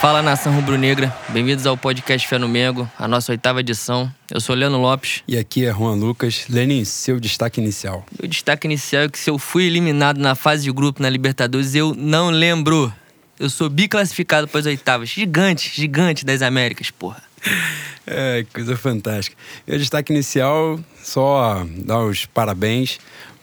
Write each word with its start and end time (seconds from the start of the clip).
Fala 0.00 0.22
nação 0.22 0.54
rubro-negra, 0.54 1.12
bem-vindos 1.30 1.66
ao 1.66 1.76
podcast 1.76 2.28
Fé 2.28 2.38
no 2.38 2.48
Mengo, 2.48 2.88
a 2.96 3.08
nossa 3.08 3.32
oitava 3.32 3.58
edição. 3.58 4.08
Eu 4.30 4.40
sou 4.40 4.54
Leandro 4.54 4.80
Lopes. 4.80 5.24
E 5.26 5.36
aqui 5.36 5.66
é 5.66 5.72
Juan 5.72 5.94
Lucas. 5.94 6.46
Lenin, 6.48 6.84
seu 6.84 7.18
destaque 7.18 7.60
inicial. 7.60 8.06
O 8.22 8.28
destaque 8.28 8.68
inicial 8.68 9.02
é 9.02 9.08
que 9.08 9.18
se 9.18 9.28
eu 9.28 9.38
fui 9.40 9.64
eliminado 9.64 10.18
na 10.18 10.36
fase 10.36 10.62
de 10.62 10.70
grupo 10.70 11.02
na 11.02 11.10
Libertadores, 11.10 11.74
eu 11.74 11.96
não 11.96 12.30
lembro. 12.30 12.92
Eu 13.40 13.50
sou 13.50 13.68
biclassificado 13.68 14.46
para 14.46 14.60
as 14.60 14.66
oitavas. 14.66 15.08
Gigante, 15.08 15.72
gigante 15.74 16.24
das 16.24 16.42
Américas, 16.42 16.90
porra. 16.92 17.22
É, 18.10 18.46
coisa 18.54 18.74
fantástica. 18.74 19.36
E 19.66 19.74
o 19.74 19.78
destaque 19.78 20.10
inicial, 20.10 20.80
só 21.02 21.66
dar 21.84 21.98
os 21.98 22.24
parabéns 22.24 22.98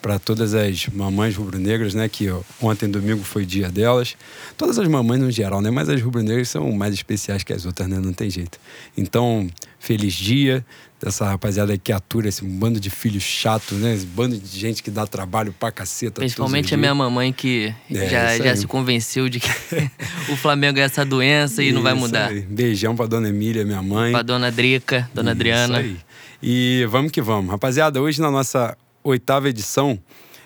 para 0.06 0.20
todas 0.20 0.54
as 0.54 0.88
mamães 0.90 1.36
rubro-negras, 1.36 1.96
né? 1.96 2.08
Que 2.08 2.28
ontem, 2.62 2.88
domingo, 2.88 3.24
foi 3.24 3.44
dia 3.44 3.72
delas. 3.72 4.16
Todas 4.56 4.78
as 4.78 4.88
mamães 4.88 5.20
no 5.20 5.32
geral, 5.32 5.64
né? 5.64 5.72
Mas 5.72 5.90
as 5.90 6.00
rubro-negras 6.00 6.48
são 6.48 6.72
mais 6.74 6.94
especiais 6.94 7.44
que 7.44 7.52
as 7.52 7.66
outras, 7.66 7.90
né? 7.90 8.00
Não 8.00 8.14
tem 8.14 8.30
jeito. 8.30 8.60
Então, 8.96 9.50
feliz 9.80 10.14
dia 10.14 10.64
dessa 11.02 11.26
rapaziada 11.26 11.76
que 11.76 11.92
atura 11.92 12.30
esse 12.30 12.46
bando 12.46 12.80
de 12.80 12.92
filhos 12.92 13.24
chatos, 13.24 13.80
né? 13.80 13.96
Esse 13.96 14.06
bando 14.06 14.38
de 14.38 14.60
gente 14.60 14.84
que 14.84 14.92
dá 14.92 15.08
trabalho 15.08 15.52
pra 15.60 15.72
caceta. 15.72 16.22
Principalmente 16.22 16.72
a 16.76 16.78
minha 16.78 16.94
mamãe 16.94 17.34
que 17.34 17.74
é, 17.90 18.08
já, 18.08 18.38
já 18.38 18.56
se 18.56 18.68
convenceu 18.68 19.28
de 19.28 19.40
que 19.40 19.50
o 20.32 20.36
Flamengo 20.36 20.78
é 20.78 20.84
essa 20.84 21.04
doença 21.04 21.64
e 21.64 21.70
isso 21.70 21.76
não 21.76 21.82
vai 21.82 21.96
mudar. 21.96 22.28
Aí. 22.28 22.42
Beijão 22.42 22.96
pra 22.96 23.08
dona 23.08 23.30
Emília, 23.30 23.66
minha 23.66 23.82
mãe. 23.82 24.12
Pra 24.12 24.22
dona 24.22 24.52
Drica, 24.52 25.10
dona 25.16 25.32
isso 25.32 25.36
Adriana. 25.36 25.80
Aí. 25.80 25.98
E 26.44 26.86
vamos 26.92 27.12
que 27.12 27.24
vamos. 27.24 27.50
Rapaziada, 27.50 28.00
hoje 28.00 28.22
na 28.22 28.30
nossa 28.30 28.78
oitava 29.06 29.48
edição, 29.48 30.00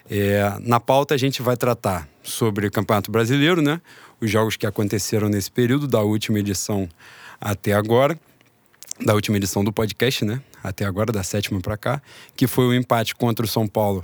é, 0.09 0.53
na 0.59 0.79
pauta 0.79 1.15
a 1.15 1.17
gente 1.17 1.41
vai 1.41 1.55
tratar 1.55 2.07
sobre 2.21 2.67
o 2.67 2.71
Campeonato 2.71 3.09
Brasileiro, 3.09 3.61
né? 3.61 3.81
Os 4.19 4.29
jogos 4.29 4.57
que 4.57 4.67
aconteceram 4.67 5.29
nesse 5.29 5.49
período, 5.49 5.87
da 5.87 6.01
última 6.01 6.39
edição 6.39 6.89
até 7.39 7.71
agora, 7.71 8.19
da 9.03 9.13
última 9.13 9.37
edição 9.37 9.63
do 9.63 9.71
podcast, 9.71 10.25
né? 10.25 10.41
Até 10.61 10.83
agora, 10.83 11.13
da 11.13 11.23
sétima 11.23 11.61
para 11.61 11.77
cá, 11.77 12.01
que 12.35 12.47
foi 12.47 12.65
o 12.65 12.73
empate 12.73 13.15
contra 13.15 13.45
o 13.45 13.47
São 13.47 13.65
Paulo 13.65 14.03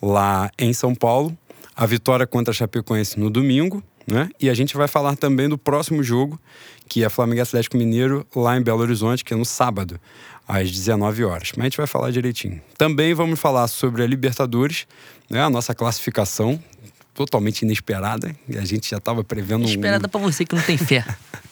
lá 0.00 0.52
em 0.56 0.72
São 0.72 0.94
Paulo, 0.94 1.36
a 1.74 1.84
vitória 1.84 2.28
contra 2.28 2.52
a 2.52 2.54
Chapecoense 2.54 3.18
no 3.18 3.28
domingo, 3.28 3.82
né? 4.06 4.30
E 4.40 4.48
a 4.48 4.54
gente 4.54 4.76
vai 4.76 4.86
falar 4.86 5.16
também 5.16 5.48
do 5.48 5.58
próximo 5.58 6.00
jogo, 6.00 6.38
que 6.88 7.02
é 7.02 7.08
Flamengo 7.08 7.42
Atlético 7.42 7.76
Mineiro, 7.76 8.24
lá 8.36 8.56
em 8.56 8.62
Belo 8.62 8.82
Horizonte, 8.82 9.24
que 9.24 9.34
é 9.34 9.36
no 9.36 9.44
sábado 9.44 9.98
às 10.46 10.70
19 10.70 11.24
horas. 11.24 11.52
Mas 11.56 11.60
a 11.60 11.64
gente 11.64 11.76
vai 11.76 11.86
falar 11.86 12.10
direitinho. 12.10 12.60
Também 12.76 13.14
vamos 13.14 13.38
falar 13.38 13.66
sobre 13.68 14.02
a 14.02 14.06
Libertadores, 14.06 14.86
né, 15.28 15.42
a 15.42 15.50
nossa 15.50 15.74
classificação, 15.74 16.62
totalmente 17.14 17.62
inesperada. 17.62 18.34
A 18.56 18.64
gente 18.64 18.90
já 18.90 18.98
estava 18.98 19.24
prevendo. 19.24 19.64
Inesperada 19.64 20.06
um... 20.06 20.10
para 20.10 20.20
você 20.20 20.44
que 20.44 20.54
não 20.54 20.62
tem 20.62 20.76
fé. 20.76 21.04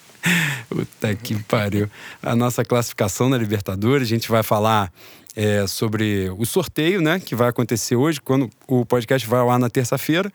Puta 0.69 1.15
que 1.15 1.35
pariu. 1.43 1.89
A 2.21 2.35
nossa 2.35 2.63
classificação 2.63 3.29
na 3.29 3.37
Libertadores, 3.37 4.07
a 4.07 4.09
gente 4.09 4.29
vai 4.29 4.43
falar 4.43 4.91
é, 5.35 5.67
sobre 5.67 6.29
o 6.37 6.45
sorteio, 6.45 7.01
né, 7.01 7.19
que 7.19 7.35
vai 7.35 7.49
acontecer 7.49 7.95
hoje, 7.95 8.21
quando 8.21 8.49
o 8.67 8.85
podcast 8.85 9.27
vai 9.27 9.39
ao 9.39 9.49
ar 9.49 9.59
na 9.59 9.69
terça-feira, 9.69 10.31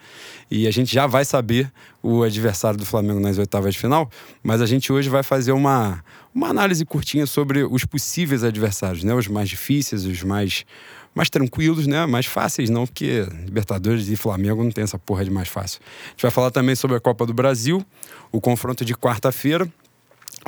e 0.50 0.66
a 0.66 0.70
gente 0.70 0.92
já 0.92 1.06
vai 1.06 1.24
saber 1.24 1.72
o 2.02 2.22
adversário 2.22 2.78
do 2.78 2.84
Flamengo 2.84 3.18
nas 3.18 3.38
oitavas 3.38 3.74
de 3.74 3.80
final, 3.80 4.10
mas 4.42 4.60
a 4.60 4.66
gente 4.66 4.92
hoje 4.92 5.08
vai 5.08 5.22
fazer 5.22 5.52
uma, 5.52 6.04
uma 6.34 6.48
análise 6.48 6.84
curtinha 6.84 7.26
sobre 7.26 7.64
os 7.64 7.84
possíveis 7.84 8.44
adversários, 8.44 9.02
né, 9.02 9.14
os 9.14 9.26
mais 9.26 9.48
difíceis, 9.48 10.04
os 10.04 10.22
mais 10.22 10.66
mais 11.20 11.28
tranquilos, 11.28 11.86
né? 11.86 12.06
Mais 12.06 12.24
fáceis 12.24 12.70
não, 12.70 12.86
porque 12.86 13.26
Libertadores 13.44 14.08
e 14.08 14.16
Flamengo 14.16 14.64
não 14.64 14.70
tem 14.70 14.84
essa 14.84 14.98
porra 14.98 15.22
de 15.22 15.30
mais 15.30 15.48
fácil. 15.48 15.78
A 16.06 16.10
gente 16.12 16.22
vai 16.22 16.30
falar 16.30 16.50
também 16.50 16.74
sobre 16.74 16.96
a 16.96 17.00
Copa 17.00 17.26
do 17.26 17.34
Brasil, 17.34 17.84
o 18.32 18.40
confronto 18.40 18.86
de 18.86 18.94
quarta-feira, 18.94 19.70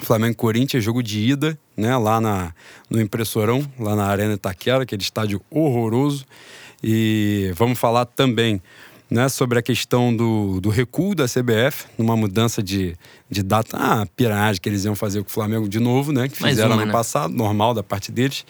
Flamengo 0.01 0.35
Corinthians, 0.35 0.83
jogo 0.83 1.03
de 1.03 1.21
ida, 1.21 1.59
né? 1.77 1.95
Lá 1.99 2.23
na, 2.23 2.55
no 2.89 2.99
Impressorão, 3.03 3.63
lá 3.79 3.95
na 3.95 4.07
Arena 4.07 4.33
Itaquera, 4.33 4.85
aquele 4.85 5.03
estádio 5.03 5.43
horroroso. 5.51 6.25
E 6.83 7.53
vamos 7.55 7.79
falar 7.79 8.07
também 8.07 8.59
né, 9.11 9.29
sobre 9.29 9.59
a 9.59 9.63
questão 9.63 10.17
do, 10.17 10.59
do 10.59 10.71
recuo 10.71 11.15
da 11.15 11.27
CBF, 11.27 11.85
numa 11.99 12.17
mudança 12.17 12.63
de, 12.63 12.97
de 13.29 13.43
data. 13.43 13.77
Ah, 13.79 14.07
piragem 14.17 14.59
que 14.59 14.71
eles 14.71 14.87
iam 14.87 14.95
fazer 14.95 15.23
com 15.23 15.29
o 15.29 15.33
Flamengo 15.33 15.69
de 15.69 15.79
novo, 15.79 16.13
né? 16.13 16.29
Que 16.31 16.37
fizeram 16.37 16.73
ano 16.73 16.87
né? 16.87 16.93
passado, 16.93 17.35
normal 17.35 17.75
da 17.75 17.83
parte 17.83 18.11
deles. 18.11 18.47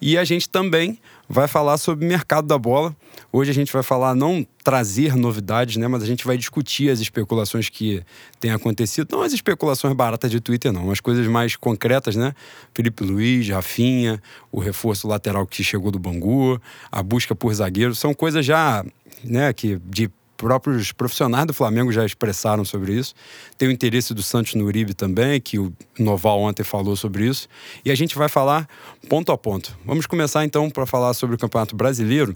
E 0.00 0.18
a 0.18 0.24
gente 0.24 0.48
também 0.48 0.98
vai 1.32 1.46
falar 1.46 1.78
sobre 1.78 2.04
o 2.04 2.08
mercado 2.08 2.48
da 2.48 2.58
bola. 2.58 2.94
Hoje 3.32 3.52
a 3.52 3.54
gente 3.54 3.72
vai 3.72 3.84
falar, 3.84 4.16
não 4.16 4.44
trazer 4.64 5.14
novidades, 5.14 5.76
né? 5.76 5.86
Mas 5.86 6.02
a 6.02 6.06
gente 6.06 6.26
vai 6.26 6.36
discutir 6.36 6.90
as 6.90 6.98
especulações 6.98 7.68
que 7.68 8.02
têm 8.40 8.50
acontecido. 8.50 9.06
Não 9.12 9.22
as 9.22 9.32
especulações 9.32 9.94
baratas 9.94 10.28
de 10.28 10.40
Twitter, 10.40 10.72
não. 10.72 10.90
As 10.90 10.98
coisas 10.98 11.24
mais 11.28 11.54
concretas, 11.54 12.16
né? 12.16 12.34
Felipe 12.74 13.04
Luiz, 13.04 13.48
Rafinha, 13.48 14.20
o 14.50 14.58
reforço 14.58 15.06
lateral 15.06 15.46
que 15.46 15.62
chegou 15.62 15.92
do 15.92 16.00
Bangu, 16.00 16.60
a 16.90 17.00
busca 17.00 17.32
por 17.32 17.54
zagueiro. 17.54 17.94
São 17.94 18.12
coisas 18.12 18.44
já, 18.44 18.84
né? 19.22 19.52
Que 19.52 19.80
de 19.84 20.10
próprios 20.40 20.90
profissionais 20.90 21.46
do 21.46 21.52
Flamengo 21.52 21.92
já 21.92 22.04
expressaram 22.04 22.64
sobre 22.64 22.94
isso. 22.94 23.14
Tem 23.58 23.68
o 23.68 23.70
interesse 23.70 24.14
do 24.14 24.22
Santos 24.22 24.54
no 24.54 24.64
Uribe 24.64 24.94
também, 24.94 25.38
que 25.38 25.58
o 25.58 25.70
Noval 25.98 26.40
ontem 26.40 26.64
falou 26.64 26.96
sobre 26.96 27.26
isso. 27.26 27.46
E 27.84 27.90
a 27.90 27.94
gente 27.94 28.16
vai 28.16 28.26
falar 28.28 28.66
ponto 29.06 29.30
a 29.30 29.36
ponto. 29.36 29.76
Vamos 29.84 30.06
começar 30.06 30.42
então 30.42 30.70
para 30.70 30.86
falar 30.86 31.12
sobre 31.12 31.36
o 31.36 31.38
Campeonato 31.38 31.76
Brasileiro. 31.76 32.34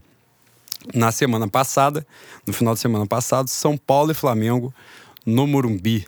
Na 0.95 1.11
semana 1.11 1.49
passada, 1.49 2.07
no 2.47 2.53
final 2.53 2.75
de 2.75 2.81
semana 2.81 3.07
passado, 3.07 3.49
São 3.49 3.75
Paulo 3.75 4.11
e 4.11 4.15
Flamengo 4.15 4.73
no 5.25 5.47
Morumbi. 5.47 6.07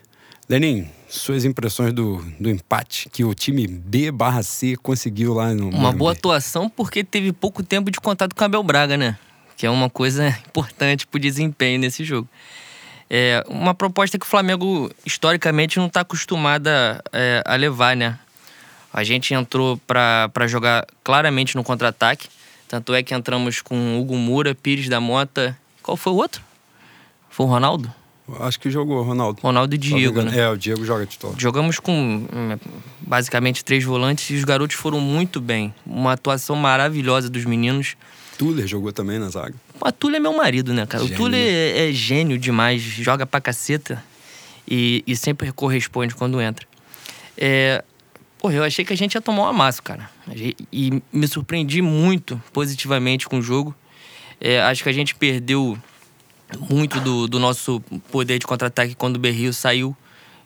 Lenin, 0.50 0.86
suas 1.08 1.46
impressões 1.46 1.94
do, 1.94 2.22
do 2.38 2.50
empate 2.50 3.08
que 3.08 3.24
o 3.24 3.34
time 3.34 3.66
B 3.66 4.12
barra 4.12 4.42
C 4.42 4.76
conseguiu 4.76 5.32
lá 5.32 5.54
no 5.54 5.70
Uma 5.70 5.78
Morumbi. 5.78 5.98
boa 5.98 6.12
atuação 6.12 6.68
porque 6.68 7.02
teve 7.02 7.32
pouco 7.32 7.62
tempo 7.62 7.90
de 7.90 7.98
contato 7.98 8.34
com 8.36 8.42
o 8.42 8.44
Abel 8.44 8.62
Braga, 8.62 8.98
né? 8.98 9.18
Que 9.56 9.66
é 9.66 9.70
uma 9.70 9.88
coisa 9.88 10.28
importante 10.46 11.06
para 11.06 11.18
o 11.18 11.20
desempenho 11.20 11.78
nesse 11.80 12.04
jogo. 12.04 12.28
É 13.08 13.44
uma 13.48 13.72
proposta 13.74 14.18
que 14.18 14.26
o 14.26 14.28
Flamengo, 14.28 14.90
historicamente, 15.04 15.78
não 15.78 15.86
está 15.86 16.00
acostumada 16.00 17.02
é, 17.12 17.42
a 17.46 17.54
levar, 17.54 17.96
né? 17.96 18.18
A 18.92 19.04
gente 19.04 19.32
entrou 19.32 19.76
para 19.86 20.46
jogar 20.48 20.86
claramente 21.04 21.54
no 21.54 21.62
contra-ataque. 21.62 22.28
Tanto 22.66 22.94
é 22.94 23.02
que 23.02 23.14
entramos 23.14 23.60
com 23.60 24.00
Hugo 24.00 24.16
Moura, 24.16 24.54
Pires 24.54 24.88
da 24.88 25.00
Mota. 25.00 25.56
Qual 25.82 25.96
foi 25.96 26.12
o 26.12 26.16
outro? 26.16 26.42
Foi 27.30 27.46
o 27.46 27.48
Ronaldo? 27.48 27.92
Acho 28.40 28.58
que 28.58 28.70
jogou, 28.70 29.02
Ronaldo. 29.02 29.40
Ronaldo 29.40 29.74
e 29.74 29.78
Diego, 29.78 30.22
né? 30.22 30.36
É, 30.36 30.48
o 30.48 30.56
Diego 30.56 30.84
joga 30.84 31.06
titular. 31.06 31.38
Jogamos 31.38 31.78
com 31.78 31.92
hum, 31.92 32.58
basicamente 33.00 33.64
três 33.64 33.84
volantes 33.84 34.30
e 34.30 34.34
os 34.34 34.42
garotos 34.42 34.76
foram 34.76 34.98
muito 34.98 35.40
bem. 35.40 35.72
Uma 35.86 36.14
atuação 36.14 36.56
maravilhosa 36.56 37.30
dos 37.30 37.44
meninos. 37.44 37.96
Tuller 38.36 38.66
jogou 38.66 38.92
também 38.92 39.18
na 39.18 39.28
zaga. 39.28 39.54
O 39.80 39.92
Tuller 39.92 40.16
é 40.16 40.20
meu 40.20 40.36
marido, 40.36 40.72
né, 40.72 40.86
cara? 40.86 41.04
Gênio. 41.04 41.14
O 41.14 41.18
Tuller 41.18 41.40
é, 41.40 41.88
é, 41.88 41.92
gênio 41.92 42.38
demais, 42.38 42.80
joga 42.80 43.26
pra 43.26 43.40
caceta 43.40 44.02
e, 44.68 45.02
e 45.06 45.16
sempre 45.16 45.50
corresponde 45.52 46.14
quando 46.14 46.40
entra. 46.40 46.66
É, 47.36 47.84
porra, 48.38 48.54
eu 48.54 48.64
achei 48.64 48.84
que 48.84 48.92
a 48.92 48.96
gente 48.96 49.14
ia 49.14 49.20
tomar 49.20 49.42
um 49.42 49.46
amasso, 49.46 49.82
cara. 49.82 50.10
E 50.72 51.02
me 51.12 51.26
surpreendi 51.26 51.82
muito 51.82 52.40
positivamente 52.52 53.28
com 53.28 53.38
o 53.38 53.42
jogo. 53.42 53.74
É, 54.40 54.60
acho 54.62 54.82
que 54.82 54.88
a 54.88 54.92
gente 54.92 55.14
perdeu 55.14 55.78
muito 56.70 57.00
do, 57.00 57.26
do 57.26 57.38
nosso 57.38 57.80
poder 58.10 58.38
de 58.38 58.46
contra-ataque 58.46 58.94
quando 58.94 59.16
o 59.16 59.18
Berrio 59.18 59.52
saiu 59.52 59.96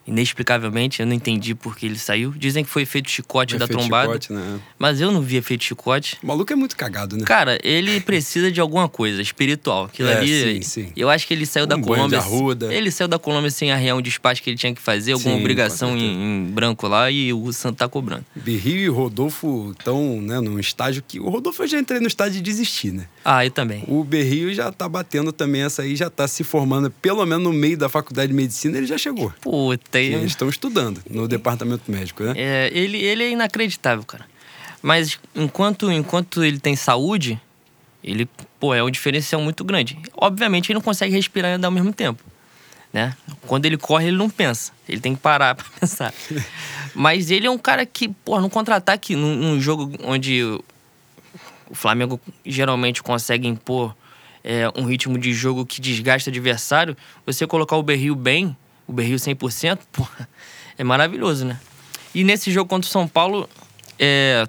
inexplicavelmente. 0.06 1.00
Eu 1.00 1.06
não 1.06 1.14
entendi 1.14 1.54
por 1.54 1.76
que 1.76 1.86
ele 1.86 1.98
saiu. 1.98 2.32
Dizem 2.36 2.64
que 2.64 2.70
foi 2.70 2.82
efeito 2.82 3.10
chicote 3.10 3.56
da 3.56 3.66
trombada. 3.66 4.12
Chicote, 4.12 4.32
né? 4.32 4.60
Mas 4.78 5.00
eu 5.00 5.10
não 5.10 5.20
vi 5.20 5.36
efeito 5.36 5.64
chicote. 5.64 6.18
O 6.22 6.26
maluco 6.26 6.52
é 6.52 6.56
muito 6.56 6.76
cagado, 6.76 7.16
né? 7.16 7.24
Cara, 7.24 7.58
ele 7.62 8.00
precisa 8.02 8.50
de 8.50 8.60
alguma 8.60 8.88
coisa 8.88 9.20
espiritual. 9.22 9.84
Aquilo 9.84 10.08
é, 10.08 10.16
ali. 10.16 10.62
Sim, 10.62 10.62
sim. 10.62 10.92
Eu 10.96 11.08
acho 11.08 11.26
que 11.26 11.34
ele 11.34 11.46
saiu 11.46 11.64
um 11.64 11.68
da 11.68 11.78
Colômbia. 11.78 12.18
Arruda. 12.18 12.72
Ele 12.72 12.90
saiu 12.90 13.08
da 13.08 13.18
Colômbia 13.18 13.50
sem 13.50 13.70
arrear 13.70 13.96
um 13.96 14.02
despacho 14.02 14.42
que 14.42 14.50
ele 14.50 14.56
tinha 14.56 14.74
que 14.74 14.80
fazer, 14.80 15.12
alguma 15.12 15.34
sim, 15.34 15.40
obrigação 15.40 15.96
em, 15.96 16.44
em, 16.44 16.44
branco 16.50 16.86
lá 16.86 17.10
e 17.10 17.32
o 17.32 17.52
Santos 17.52 17.78
tá 17.78 17.88
cobrando. 17.88 18.24
Berrio 18.34 18.78
e 18.78 18.88
Rodolfo 18.88 19.74
estão, 19.78 20.20
né, 20.20 20.40
num 20.40 20.58
estágio 20.58 21.02
que. 21.06 21.20
O 21.20 21.28
Rodolfo 21.28 21.62
eu 21.62 21.66
já 21.66 21.78
entrei 21.78 22.00
no 22.00 22.06
estágio 22.06 22.34
de 22.34 22.40
desistir, 22.40 22.92
né? 22.92 23.06
Ah, 23.24 23.44
eu 23.44 23.50
também. 23.50 23.84
O 23.86 24.02
Berrio 24.02 24.52
já 24.54 24.72
tá 24.72 24.88
batendo 24.88 25.32
também 25.32 25.62
essa 25.62 25.82
aí, 25.82 25.94
já 25.94 26.08
tá 26.08 26.26
se 26.26 26.42
formando, 26.42 26.90
pelo 26.90 27.24
menos 27.26 27.44
no 27.44 27.52
meio 27.52 27.76
da 27.76 27.88
faculdade 27.88 28.28
de 28.28 28.34
medicina, 28.34 28.78
ele 28.78 28.86
já 28.86 28.96
chegou. 28.96 29.32
Puta, 29.40 29.82
tem. 29.90 30.14
Eles 30.14 30.32
estão 30.32 30.48
estudando 30.48 31.02
no 31.08 31.28
departamento 31.28 31.90
médico, 31.90 32.22
né? 32.22 32.34
É, 32.36 32.70
ele, 32.72 32.98
ele 32.98 33.24
é 33.24 33.30
inacreditável, 33.30 34.04
cara. 34.04 34.24
Mas 34.82 35.18
enquanto, 35.34 35.92
enquanto 35.92 36.42
ele 36.42 36.58
tem 36.58 36.74
saúde, 36.74 37.38
ele, 38.02 38.28
pô, 38.58 38.74
é 38.74 38.82
um 38.82 38.90
diferencial 38.90 39.40
muito 39.42 39.62
grande. 39.62 39.98
Obviamente 40.16 40.70
ele 40.70 40.74
não 40.74 40.82
consegue 40.82 41.14
respirar 41.14 41.50
e 41.50 41.54
andar 41.54 41.68
ao 41.68 41.72
mesmo 41.72 41.92
tempo. 41.92 42.22
Né? 42.92 43.14
Quando 43.46 43.66
ele 43.66 43.76
corre, 43.76 44.08
ele 44.08 44.16
não 44.16 44.28
pensa. 44.28 44.72
Ele 44.88 45.00
tem 45.00 45.14
que 45.14 45.20
parar 45.20 45.54
para 45.56 45.66
pensar. 45.78 46.12
Mas 46.94 47.30
ele 47.30 47.46
é 47.46 47.50
um 47.50 47.58
cara 47.58 47.86
que, 47.86 48.08
pô, 48.08 48.40
no 48.40 48.50
contra-ataque, 48.50 49.14
num, 49.14 49.36
num, 49.36 49.60
jogo 49.60 49.92
onde 50.02 50.42
o 51.70 51.74
Flamengo 51.74 52.20
geralmente 52.44 53.02
consegue 53.02 53.46
impor 53.46 53.96
é, 54.42 54.68
um 54.76 54.84
ritmo 54.84 55.16
de 55.16 55.32
jogo 55.32 55.64
que 55.64 55.80
desgasta 55.80 56.28
o 56.28 56.32
adversário, 56.32 56.96
você 57.24 57.46
colocar 57.46 57.76
o 57.76 57.82
Berril 57.82 58.14
bem, 58.14 58.56
o 58.86 58.92
Berril 58.92 59.16
100%, 59.16 59.78
porra, 59.92 60.28
é 60.76 60.82
maravilhoso, 60.82 61.44
né? 61.44 61.58
E 62.14 62.24
nesse 62.24 62.50
jogo 62.50 62.68
contra 62.68 62.88
o 62.88 62.90
São 62.90 63.06
Paulo, 63.06 63.48
é, 63.98 64.46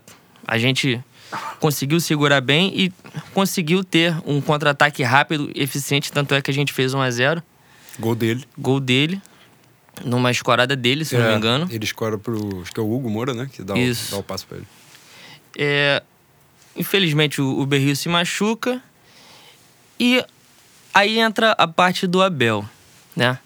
a 0.48 0.58
gente 0.58 1.00
conseguiu 1.60 2.00
segurar 2.00 2.42
bem 2.42 2.74
e 2.76 2.94
conseguiu 3.34 3.84
ter 3.84 4.16
um 4.26 4.42
contra-ataque 4.42 5.04
rápido, 5.04 5.52
eficiente, 5.54 6.12
tanto 6.12 6.34
é 6.34 6.42
que 6.42 6.50
a 6.50 6.54
gente 6.54 6.74
fez 6.74 6.94
1 6.94 7.02
a 7.02 7.12
0 7.12 7.44
Gol 8.00 8.16
dele. 8.16 8.46
Gol 8.58 8.80
dele. 8.80 9.22
Numa 10.04 10.32
escorada 10.32 10.76
dele, 10.76 11.06
se 11.06 11.16
é, 11.16 11.20
não 11.20 11.30
me 11.30 11.36
engano. 11.36 11.68
Ele 11.70 11.84
escora 11.84 12.18
pro. 12.18 12.62
Acho 12.62 12.72
que 12.72 12.80
é 12.80 12.84
o 12.84 12.92
Hugo 12.92 13.10
Moura, 13.10 13.34
né? 13.34 13.50
Que 13.52 13.62
dá, 13.62 13.78
Isso. 13.78 14.08
O, 14.08 14.12
dá 14.12 14.18
o 14.18 14.24
passo 14.24 14.48
pra 14.48 14.58
ele. 14.58 14.68
É, 15.58 16.02
infelizmente 16.76 17.42
o, 17.42 17.60
o 17.60 17.66
Berrio 17.66 17.96
se 17.96 18.10
machuca. 18.10 18.82
E 20.00 20.24
aí 20.94 21.20
entra 21.20 21.52
a 21.52 21.68
parte 21.68 22.08
do 22.08 22.22
Abel, 22.22 22.66
né? 23.16 23.38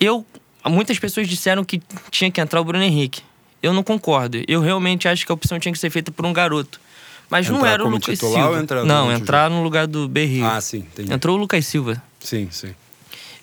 Eu. 0.00 0.26
Muitas 0.64 0.98
pessoas 0.98 1.28
disseram 1.28 1.64
que 1.64 1.82
tinha 2.10 2.30
que 2.30 2.40
entrar 2.40 2.60
o 2.60 2.64
Bruno 2.64 2.84
Henrique. 2.84 3.22
Eu 3.60 3.72
não 3.72 3.82
concordo. 3.82 4.42
Eu 4.46 4.60
realmente 4.60 5.08
acho 5.08 5.26
que 5.26 5.32
a 5.32 5.34
opção 5.34 5.58
tinha 5.58 5.72
que 5.72 5.78
ser 5.78 5.90
feita 5.90 6.12
por 6.12 6.24
um 6.24 6.32
garoto. 6.32 6.80
Mas 7.28 7.46
entrar 7.46 7.58
não 7.58 7.66
era 7.66 7.84
o 7.84 7.88
Lucas 7.88 8.18
Silva. 8.18 8.60
Entrar 8.60 8.84
não, 8.84 9.10
entrar 9.10 9.50
no 9.50 9.62
lugar 9.62 9.86
do 9.86 10.08
Berrio. 10.08 10.44
Ah, 10.44 10.60
sim, 10.60 10.78
entendi. 10.78 11.12
Entrou 11.12 11.36
o 11.36 11.40
Lucas 11.40 11.66
Silva. 11.66 12.00
Sim, 12.20 12.48
sim. 12.50 12.74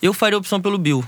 Eu 0.00 0.14
faria 0.14 0.38
opção 0.38 0.60
pelo 0.60 0.78
Bill. 0.78 1.04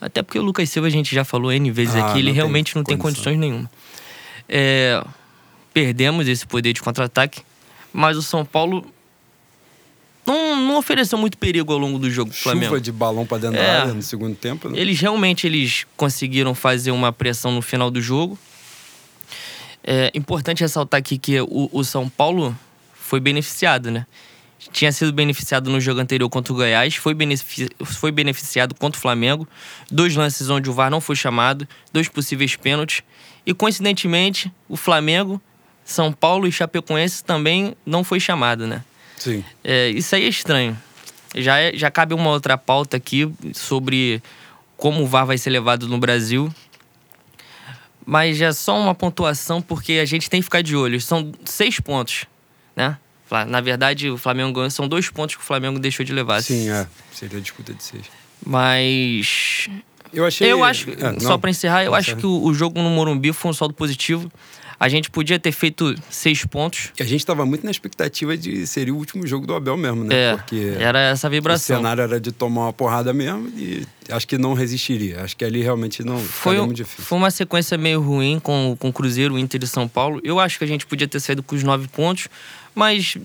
Até 0.00 0.22
porque 0.22 0.38
o 0.38 0.42
Lucas 0.42 0.70
Silva 0.70 0.88
a 0.88 0.90
gente 0.90 1.14
já 1.14 1.24
falou 1.24 1.52
N 1.52 1.70
vezes 1.70 1.94
ah, 1.94 2.06
aqui, 2.06 2.20
ele 2.20 2.32
realmente 2.32 2.74
não 2.74 2.82
tem 2.82 2.96
condições 2.96 3.38
nenhuma. 3.38 3.70
É, 4.48 5.04
perdemos 5.72 6.28
esse 6.28 6.46
poder 6.46 6.72
de 6.72 6.80
contra-ataque, 6.80 7.42
mas 7.92 8.16
o 8.16 8.22
São 8.22 8.44
Paulo 8.44 8.86
não, 10.26 10.56
não 10.56 10.76
ofereceu 10.76 11.18
muito 11.18 11.36
perigo 11.38 11.72
ao 11.72 11.78
longo 11.78 11.98
do 11.98 12.10
jogo 12.10 12.32
Chuva 12.32 12.52
Flamengo. 12.52 12.80
De 12.80 12.92
balão 12.92 13.26
para 13.26 13.38
dentro 13.38 13.58
é, 13.58 13.66
da 13.66 13.80
área 13.82 13.94
no 13.94 14.02
segundo 14.02 14.36
tempo. 14.36 14.68
Né? 14.68 14.78
Eles 14.78 15.00
realmente 15.00 15.46
eles 15.46 15.86
conseguiram 15.96 16.54
fazer 16.54 16.90
uma 16.90 17.12
pressão 17.12 17.52
no 17.52 17.62
final 17.62 17.90
do 17.90 18.00
jogo. 18.00 18.38
É 19.82 20.10
importante 20.14 20.60
ressaltar 20.60 20.98
aqui 20.98 21.18
que 21.18 21.40
o, 21.40 21.68
o 21.72 21.82
São 21.82 22.08
Paulo 22.08 22.56
foi 22.94 23.18
beneficiado, 23.18 23.90
né? 23.90 24.06
Tinha 24.72 24.92
sido 24.92 25.10
beneficiado 25.10 25.70
no 25.70 25.80
jogo 25.80 26.00
anterior 26.00 26.28
contra 26.28 26.52
o 26.52 26.56
Goiás, 26.56 26.94
foi, 26.94 27.14
benefici 27.14 27.70
foi 27.82 28.12
beneficiado 28.12 28.74
contra 28.74 28.98
o 28.98 29.00
Flamengo. 29.00 29.48
Dois 29.90 30.14
lances 30.14 30.50
onde 30.50 30.68
o 30.68 30.72
VAR 30.72 30.90
não 30.90 31.00
foi 31.00 31.16
chamado, 31.16 31.66
dois 31.92 32.08
possíveis 32.08 32.54
pênaltis. 32.56 33.02
E 33.46 33.54
coincidentemente, 33.54 34.52
o 34.68 34.76
Flamengo, 34.76 35.40
São 35.84 36.12
Paulo 36.12 36.46
e 36.46 36.52
Chapecoense 36.52 37.24
também 37.24 37.74
não 37.84 38.04
foi 38.04 38.20
chamado, 38.20 38.66
né? 38.66 38.84
Sim. 39.16 39.44
É, 39.62 39.88
isso 39.88 40.14
aí 40.14 40.24
é 40.24 40.28
estranho. 40.28 40.78
Já, 41.34 41.58
é, 41.58 41.76
já 41.76 41.90
cabe 41.90 42.14
uma 42.14 42.30
outra 42.30 42.56
pauta 42.56 42.96
aqui 42.96 43.30
sobre 43.54 44.22
como 44.76 45.02
o 45.02 45.06
VAR 45.06 45.26
vai 45.26 45.38
ser 45.38 45.50
levado 45.50 45.86
no 45.86 45.98
Brasil. 45.98 46.52
Mas 48.04 48.40
é 48.40 48.50
só 48.52 48.78
uma 48.78 48.94
pontuação 48.94 49.60
porque 49.60 49.94
a 49.94 50.04
gente 50.04 50.28
tem 50.28 50.40
que 50.40 50.44
ficar 50.44 50.62
de 50.62 50.74
olho. 50.74 51.00
São 51.00 51.32
seis 51.44 51.78
pontos, 51.78 52.24
né? 52.74 52.98
Na 53.46 53.60
verdade, 53.60 54.10
o 54.10 54.18
Flamengo 54.18 54.52
ganhou. 54.52 54.70
São 54.70 54.88
dois 54.88 55.08
pontos 55.08 55.36
que 55.36 55.42
o 55.42 55.44
Flamengo 55.44 55.78
deixou 55.78 56.04
de 56.04 56.12
levar. 56.12 56.42
Sim, 56.42 56.68
é. 56.68 56.86
Seria 57.12 57.38
a 57.38 57.40
disputa 57.40 57.72
de 57.72 57.82
seis. 57.82 58.06
Mas. 58.44 59.68
Eu 60.12 60.26
achei. 60.26 60.50
Eu 60.50 60.64
acho. 60.64 60.90
É, 60.90 61.20
só 61.20 61.38
para 61.38 61.50
encerrar, 61.50 61.84
eu 61.84 61.94
acho 61.94 62.16
que 62.16 62.26
o, 62.26 62.42
o, 62.42 62.52
jogo 62.52 62.82
no 62.82 62.90
Morumbi 62.90 63.32
foi 63.32 63.50
um 63.50 63.54
saldo 63.54 63.74
positivo. 63.74 64.32
A 64.80 64.88
gente 64.88 65.10
podia 65.10 65.38
ter 65.38 65.52
feito 65.52 65.94
seis 66.08 66.42
pontos. 66.46 66.90
A 66.98 67.04
gente 67.04 67.20
estava 67.20 67.44
muito 67.44 67.62
na 67.64 67.70
expectativa 67.70 68.34
de 68.34 68.66
ser 68.66 68.90
o 68.90 68.96
último 68.96 69.26
jogo 69.26 69.46
do 69.46 69.54
Abel 69.54 69.76
mesmo, 69.76 70.04
né? 70.04 70.14
É, 70.14 70.36
Porque 70.36 70.74
era 70.78 70.98
essa 71.00 71.28
vibração. 71.28 71.76
O 71.76 71.78
cenário 71.80 72.02
era 72.02 72.18
de 72.18 72.32
tomar 72.32 72.62
uma 72.62 72.72
porrada 72.72 73.12
mesmo 73.12 73.46
e 73.58 73.86
acho 74.08 74.26
que 74.26 74.38
não 74.38 74.54
resistiria. 74.54 75.22
Acho 75.22 75.36
que 75.36 75.44
ali 75.44 75.60
realmente 75.62 76.02
não 76.02 76.18
foi 76.18 76.58
um, 76.58 76.64
muito 76.64 76.78
difícil. 76.78 77.04
Foi 77.04 77.18
uma 77.18 77.30
sequência 77.30 77.76
meio 77.76 78.00
ruim 78.00 78.40
com, 78.40 78.74
o 78.80 78.92
Cruzeiro, 78.92 79.34
o 79.34 79.38
Inter 79.38 79.62
e 79.62 79.66
São 79.66 79.86
Paulo. 79.86 80.18
Eu 80.24 80.40
acho 80.40 80.56
que 80.56 80.64
a 80.64 80.66
gente 80.66 80.86
podia 80.86 81.06
ter 81.06 81.20
saído 81.20 81.42
com 81.42 81.54
os 81.54 81.62
nove 81.62 81.86
pontos, 81.86 82.28
mas 82.74 83.18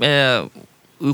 é, 0.00 0.44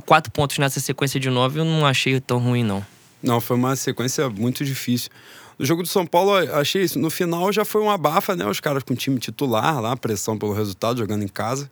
quatro 0.07 0.33
pontos 0.33 0.57
nessa 0.57 0.81
sequência 0.81 1.21
de 1.21 1.29
nove 1.29 1.61
eu 1.61 1.65
não 1.67 1.85
achei 1.85 2.19
tão 2.21 2.39
ruim, 2.39 2.65
não. 2.65 2.83
Não, 3.23 3.39
foi 3.39 3.57
uma 3.57 3.77
sequência 3.77 4.31
muito 4.31 4.65
difícil. 4.65 5.11
No 5.59 5.65
jogo 5.65 5.83
do 5.83 5.89
São 5.89 6.07
Paulo, 6.07 6.35
achei 6.53 6.83
isso. 6.83 6.99
No 6.99 7.11
final 7.11 7.53
já 7.53 7.65
foi 7.65 7.81
uma 7.81 7.97
bafa, 7.97 8.35
né? 8.35 8.47
Os 8.47 8.61
caras 8.61 8.83
com 8.83 8.93
o 8.93 8.97
time 8.97 9.19
titular 9.19 9.81
lá, 9.81 9.97
pressão 9.97 10.37
pelo 10.37 10.53
resultado, 10.53 10.99
jogando 10.99 11.23
em 11.23 11.29
casa. 11.29 11.71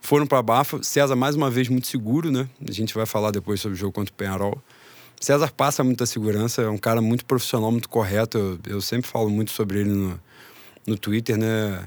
Foram 0.00 0.26
para 0.26 0.42
bafa. 0.42 0.82
César, 0.82 1.14
mais 1.14 1.34
uma 1.36 1.50
vez, 1.50 1.68
muito 1.68 1.86
seguro, 1.86 2.30
né? 2.30 2.48
A 2.66 2.72
gente 2.72 2.94
vai 2.94 3.04
falar 3.04 3.30
depois 3.30 3.60
sobre 3.60 3.76
o 3.76 3.78
jogo 3.78 3.92
contra 3.92 4.12
o 4.12 4.16
Penharol. 4.16 4.60
César 5.20 5.52
passa 5.54 5.84
muita 5.84 6.06
segurança, 6.06 6.62
é 6.62 6.68
um 6.68 6.78
cara 6.78 7.02
muito 7.02 7.26
profissional, 7.26 7.70
muito 7.70 7.90
correto. 7.90 8.38
Eu, 8.38 8.58
eu 8.76 8.80
sempre 8.80 9.10
falo 9.10 9.28
muito 9.28 9.50
sobre 9.50 9.80
ele 9.80 9.90
no, 9.90 10.18
no 10.86 10.96
Twitter, 10.96 11.36
né? 11.36 11.84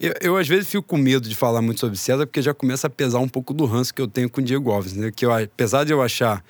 Eu, 0.00 0.12
eu, 0.20 0.36
às 0.36 0.48
vezes, 0.48 0.68
fico 0.68 0.82
com 0.82 0.96
medo 0.96 1.28
de 1.28 1.36
falar 1.36 1.62
muito 1.62 1.78
sobre 1.78 1.96
César, 1.96 2.26
porque 2.26 2.42
já 2.42 2.52
começa 2.52 2.88
a 2.88 2.90
pesar 2.90 3.20
um 3.20 3.28
pouco 3.28 3.54
do 3.54 3.64
ranço 3.64 3.94
que 3.94 4.02
eu 4.02 4.08
tenho 4.08 4.28
com 4.28 4.40
o 4.40 4.44
Diego 4.44 4.72
Alves, 4.72 4.92
né? 4.94 5.12
Que 5.14 5.24
eu, 5.24 5.32
apesar 5.32 5.84
de 5.84 5.92
eu 5.92 6.02
achar 6.02 6.44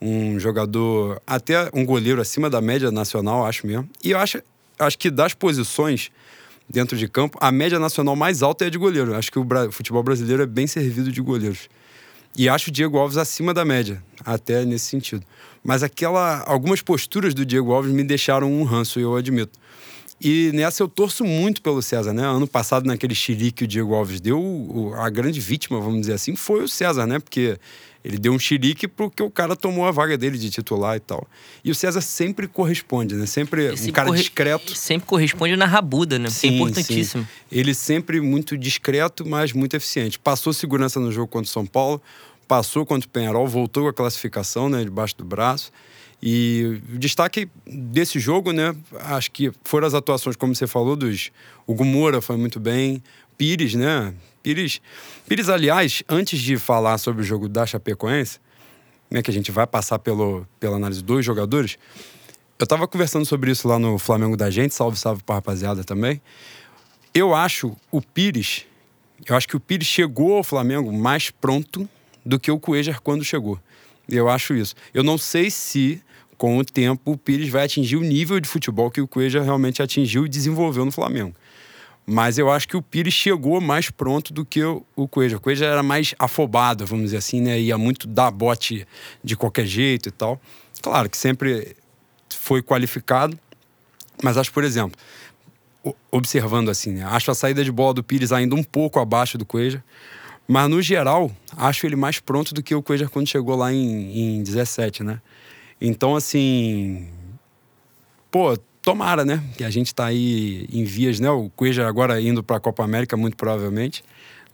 um 0.00 0.38
jogador, 0.38 1.20
até 1.26 1.70
um 1.74 1.84
goleiro 1.84 2.20
acima 2.20 2.48
da 2.48 2.60
média 2.60 2.90
nacional, 2.90 3.44
acho 3.44 3.66
mesmo. 3.66 3.88
E 4.04 4.12
eu 4.12 4.18
acho, 4.18 4.42
acho 4.78 4.98
que 4.98 5.10
das 5.10 5.34
posições 5.34 6.10
dentro 6.68 6.96
de 6.96 7.08
campo, 7.08 7.38
a 7.40 7.50
média 7.50 7.78
nacional 7.78 8.14
mais 8.14 8.42
alta 8.42 8.64
é 8.64 8.66
a 8.68 8.70
de 8.70 8.78
goleiro. 8.78 9.14
Acho 9.14 9.32
que 9.32 9.38
o, 9.38 9.72
futebol 9.72 10.02
brasileiro 10.02 10.42
é 10.42 10.46
bem 10.46 10.66
servido 10.66 11.10
de 11.10 11.20
goleiros. 11.20 11.68
E 12.36 12.48
acho 12.48 12.68
o 12.68 12.72
Diego 12.72 12.98
Alves 12.98 13.16
acima 13.16 13.52
da 13.54 13.64
média, 13.64 14.02
até 14.24 14.64
nesse 14.64 14.84
sentido. 14.84 15.24
Mas 15.64 15.82
aquela, 15.82 16.44
algumas 16.46 16.82
posturas 16.82 17.34
do 17.34 17.44
Diego 17.44 17.72
Alves 17.72 17.92
me 17.92 18.04
deixaram 18.04 18.52
um 18.52 18.62
ranço, 18.62 19.00
eu 19.00 19.16
admito. 19.16 19.58
E 20.20 20.50
nessa 20.52 20.82
eu 20.82 20.88
torço 20.88 21.24
muito 21.24 21.62
pelo 21.62 21.80
César, 21.80 22.12
né? 22.12 22.24
Ano 22.24 22.46
passado, 22.46 22.86
naquele 22.86 23.14
xiri 23.14 23.52
que 23.52 23.64
o 23.64 23.66
Diego 23.66 23.94
Alves 23.94 24.20
deu, 24.20 24.92
a 24.96 25.08
grande 25.08 25.40
vítima, 25.40 25.80
vamos 25.80 26.00
dizer 26.00 26.14
assim, 26.14 26.34
foi 26.34 26.62
o 26.62 26.68
César, 26.68 27.06
né? 27.06 27.18
Porque 27.18 27.58
ele 28.04 28.18
deu 28.18 28.32
um 28.32 28.38
xerique 28.38 28.86
porque 28.86 29.22
o 29.22 29.30
cara 29.30 29.56
tomou 29.56 29.84
a 29.86 29.90
vaga 29.90 30.16
dele 30.16 30.38
de 30.38 30.50
titular 30.50 30.96
e 30.96 31.00
tal. 31.00 31.26
E 31.64 31.70
o 31.70 31.74
César 31.74 32.00
sempre 32.00 32.46
corresponde, 32.46 33.14
né? 33.14 33.26
Sempre 33.26 33.72
um 33.72 33.92
cara 33.92 34.10
discreto. 34.12 34.74
Sempre 34.74 35.06
corresponde 35.06 35.56
na 35.56 35.66
rabuda, 35.66 36.18
né? 36.18 36.30
Sim, 36.30 36.48
é 36.48 36.50
importantíssimo. 36.52 37.24
Sim. 37.24 37.28
Ele 37.50 37.74
sempre 37.74 38.20
muito 38.20 38.56
discreto, 38.56 39.26
mas 39.26 39.52
muito 39.52 39.74
eficiente. 39.74 40.18
Passou 40.18 40.52
segurança 40.52 41.00
no 41.00 41.10
jogo 41.10 41.26
contra 41.28 41.48
o 41.48 41.52
São 41.52 41.66
Paulo, 41.66 42.00
passou 42.46 42.86
contra 42.86 43.06
o 43.06 43.10
Penharol, 43.10 43.46
voltou 43.46 43.84
com 43.84 43.88
a 43.90 43.92
classificação, 43.92 44.68
né? 44.68 44.84
Debaixo 44.84 45.16
do 45.16 45.24
braço. 45.24 45.72
E 46.22 46.80
o 46.92 46.98
destaque 46.98 47.48
desse 47.66 48.18
jogo, 48.18 48.52
né? 48.52 48.74
Acho 49.00 49.30
que 49.30 49.52
foram 49.64 49.86
as 49.86 49.94
atuações, 49.94 50.36
como 50.36 50.54
você 50.54 50.66
falou, 50.66 50.96
dos. 50.96 51.30
O 51.66 51.74
Gumura 51.74 52.20
foi 52.20 52.36
muito 52.36 52.58
bem, 52.58 53.02
Pires, 53.36 53.74
né? 53.74 54.12
Pires, 54.42 54.80
Pires, 55.28 55.48
aliás, 55.48 56.02
antes 56.08 56.40
de 56.40 56.56
falar 56.56 56.98
sobre 56.98 57.22
o 57.22 57.24
jogo 57.24 57.48
da 57.48 57.66
Chapecoense, 57.66 58.38
né, 59.10 59.22
que 59.22 59.30
a 59.30 59.34
gente 59.34 59.50
vai 59.50 59.66
passar 59.66 59.98
pelo, 59.98 60.46
pela 60.60 60.76
análise 60.76 61.02
dos 61.02 61.24
jogadores, 61.24 61.78
eu 62.58 62.64
estava 62.64 62.88
conversando 62.88 63.24
sobre 63.24 63.50
isso 63.50 63.68
lá 63.68 63.78
no 63.78 63.98
Flamengo 63.98 64.36
da 64.36 64.50
gente, 64.50 64.74
salve, 64.74 64.98
salve 64.98 65.22
para 65.22 65.36
rapaziada 65.36 65.84
também. 65.84 66.20
Eu 67.14 67.34
acho 67.34 67.76
o 67.90 68.02
Pires, 68.02 68.66
eu 69.26 69.36
acho 69.36 69.48
que 69.48 69.56
o 69.56 69.60
Pires 69.60 69.86
chegou 69.86 70.36
ao 70.36 70.44
Flamengo 70.44 70.92
mais 70.92 71.30
pronto 71.30 71.88
do 72.24 72.38
que 72.38 72.50
o 72.50 72.58
Cuejar 72.58 73.00
quando 73.00 73.24
chegou. 73.24 73.58
Eu 74.08 74.28
acho 74.28 74.54
isso. 74.54 74.74
Eu 74.92 75.02
não 75.02 75.18
sei 75.18 75.50
se 75.50 76.02
com 76.36 76.56
o 76.58 76.64
tempo 76.64 77.12
o 77.12 77.16
Pires 77.16 77.48
vai 77.48 77.64
atingir 77.64 77.96
o 77.96 78.02
nível 78.02 78.38
de 78.40 78.48
futebol 78.48 78.90
que 78.90 79.00
o 79.00 79.08
Cuejar 79.08 79.42
realmente 79.42 79.82
atingiu 79.82 80.24
e 80.24 80.28
desenvolveu 80.28 80.84
no 80.84 80.92
Flamengo. 80.92 81.34
Mas 82.10 82.38
eu 82.38 82.50
acho 82.50 82.66
que 82.66 82.74
o 82.74 82.80
Pires 82.80 83.12
chegou 83.12 83.60
mais 83.60 83.90
pronto 83.90 84.32
do 84.32 84.42
que 84.42 84.64
o, 84.64 84.82
Coelho. 85.08 85.36
O 85.36 85.40
Coelho 85.40 85.62
era 85.62 85.82
mais 85.82 86.14
afobado, 86.18 86.86
vamos 86.86 87.04
dizer 87.04 87.18
assim, 87.18 87.42
né? 87.42 87.60
Ia 87.60 87.76
muito 87.76 88.08
dar 88.08 88.30
bote 88.30 88.88
de 89.22 89.36
qualquer 89.36 89.66
jeito 89.66 90.08
e 90.08 90.12
tal. 90.12 90.40
Claro 90.80 91.10
que 91.10 91.18
sempre 91.18 91.76
foi 92.30 92.62
qualificado, 92.62 93.38
mas 94.22 94.38
acho, 94.38 94.50
por 94.50 94.64
exemplo, 94.64 94.98
observando 96.10 96.70
assim, 96.70 96.92
né? 96.92 97.04
Acho 97.04 97.30
a 97.30 97.34
saída 97.34 97.62
de 97.62 97.70
bola 97.70 97.92
do 97.92 98.02
Pires 98.02 98.32
ainda 98.32 98.54
um 98.54 98.64
pouco 98.64 98.98
abaixo 98.98 99.36
do 99.36 99.44
Coelho. 99.44 99.82
Mas, 100.46 100.70
no 100.70 100.80
geral, 100.80 101.30
acho 101.54 101.84
ele 101.84 101.94
mais 101.94 102.20
pronto 102.20 102.54
do 102.54 102.62
que 102.62 102.74
o 102.74 102.82
Coelho 102.82 103.10
quando 103.10 103.26
chegou 103.26 103.54
lá 103.54 103.70
em, 103.70 104.38
em 104.38 104.42
17, 104.42 105.04
né? 105.04 105.20
Então, 105.78 106.16
assim... 106.16 107.06
Pô, 108.30 108.56
tomara, 108.82 109.24
né? 109.24 109.42
Que 109.56 109.64
a 109.64 109.70
gente 109.70 109.88
está 109.88 110.06
aí 110.06 110.66
em 110.72 110.84
vias, 110.84 111.20
né? 111.20 111.30
O 111.30 111.50
Cueja 111.50 111.86
agora 111.86 112.20
indo 112.20 112.42
para 112.42 112.56
a 112.56 112.60
Copa 112.60 112.84
América, 112.84 113.16
muito 113.16 113.36
provavelmente. 113.36 114.04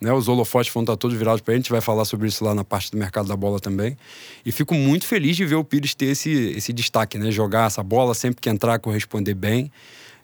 Né? 0.00 0.12
Os 0.12 0.28
holofotes 0.28 0.72
vão 0.72 0.82
estar 0.82 0.96
todos 0.96 1.16
virados 1.16 1.40
para 1.40 1.54
a 1.54 1.56
gente, 1.56 1.70
vai 1.70 1.80
falar 1.80 2.04
sobre 2.04 2.28
isso 2.28 2.44
lá 2.44 2.54
na 2.54 2.64
parte 2.64 2.90
do 2.90 2.98
mercado 2.98 3.28
da 3.28 3.36
bola 3.36 3.58
também. 3.58 3.96
E 4.44 4.52
fico 4.52 4.74
muito 4.74 5.06
feliz 5.06 5.36
de 5.36 5.44
ver 5.44 5.54
o 5.54 5.64
Pires 5.64 5.94
ter 5.94 6.06
esse, 6.06 6.30
esse 6.30 6.72
destaque, 6.72 7.16
né? 7.16 7.30
Jogar 7.30 7.66
essa 7.66 7.82
bola 7.82 8.14
sempre 8.14 8.40
que 8.40 8.50
entrar, 8.50 8.78
corresponder 8.78 9.34
bem. 9.34 9.70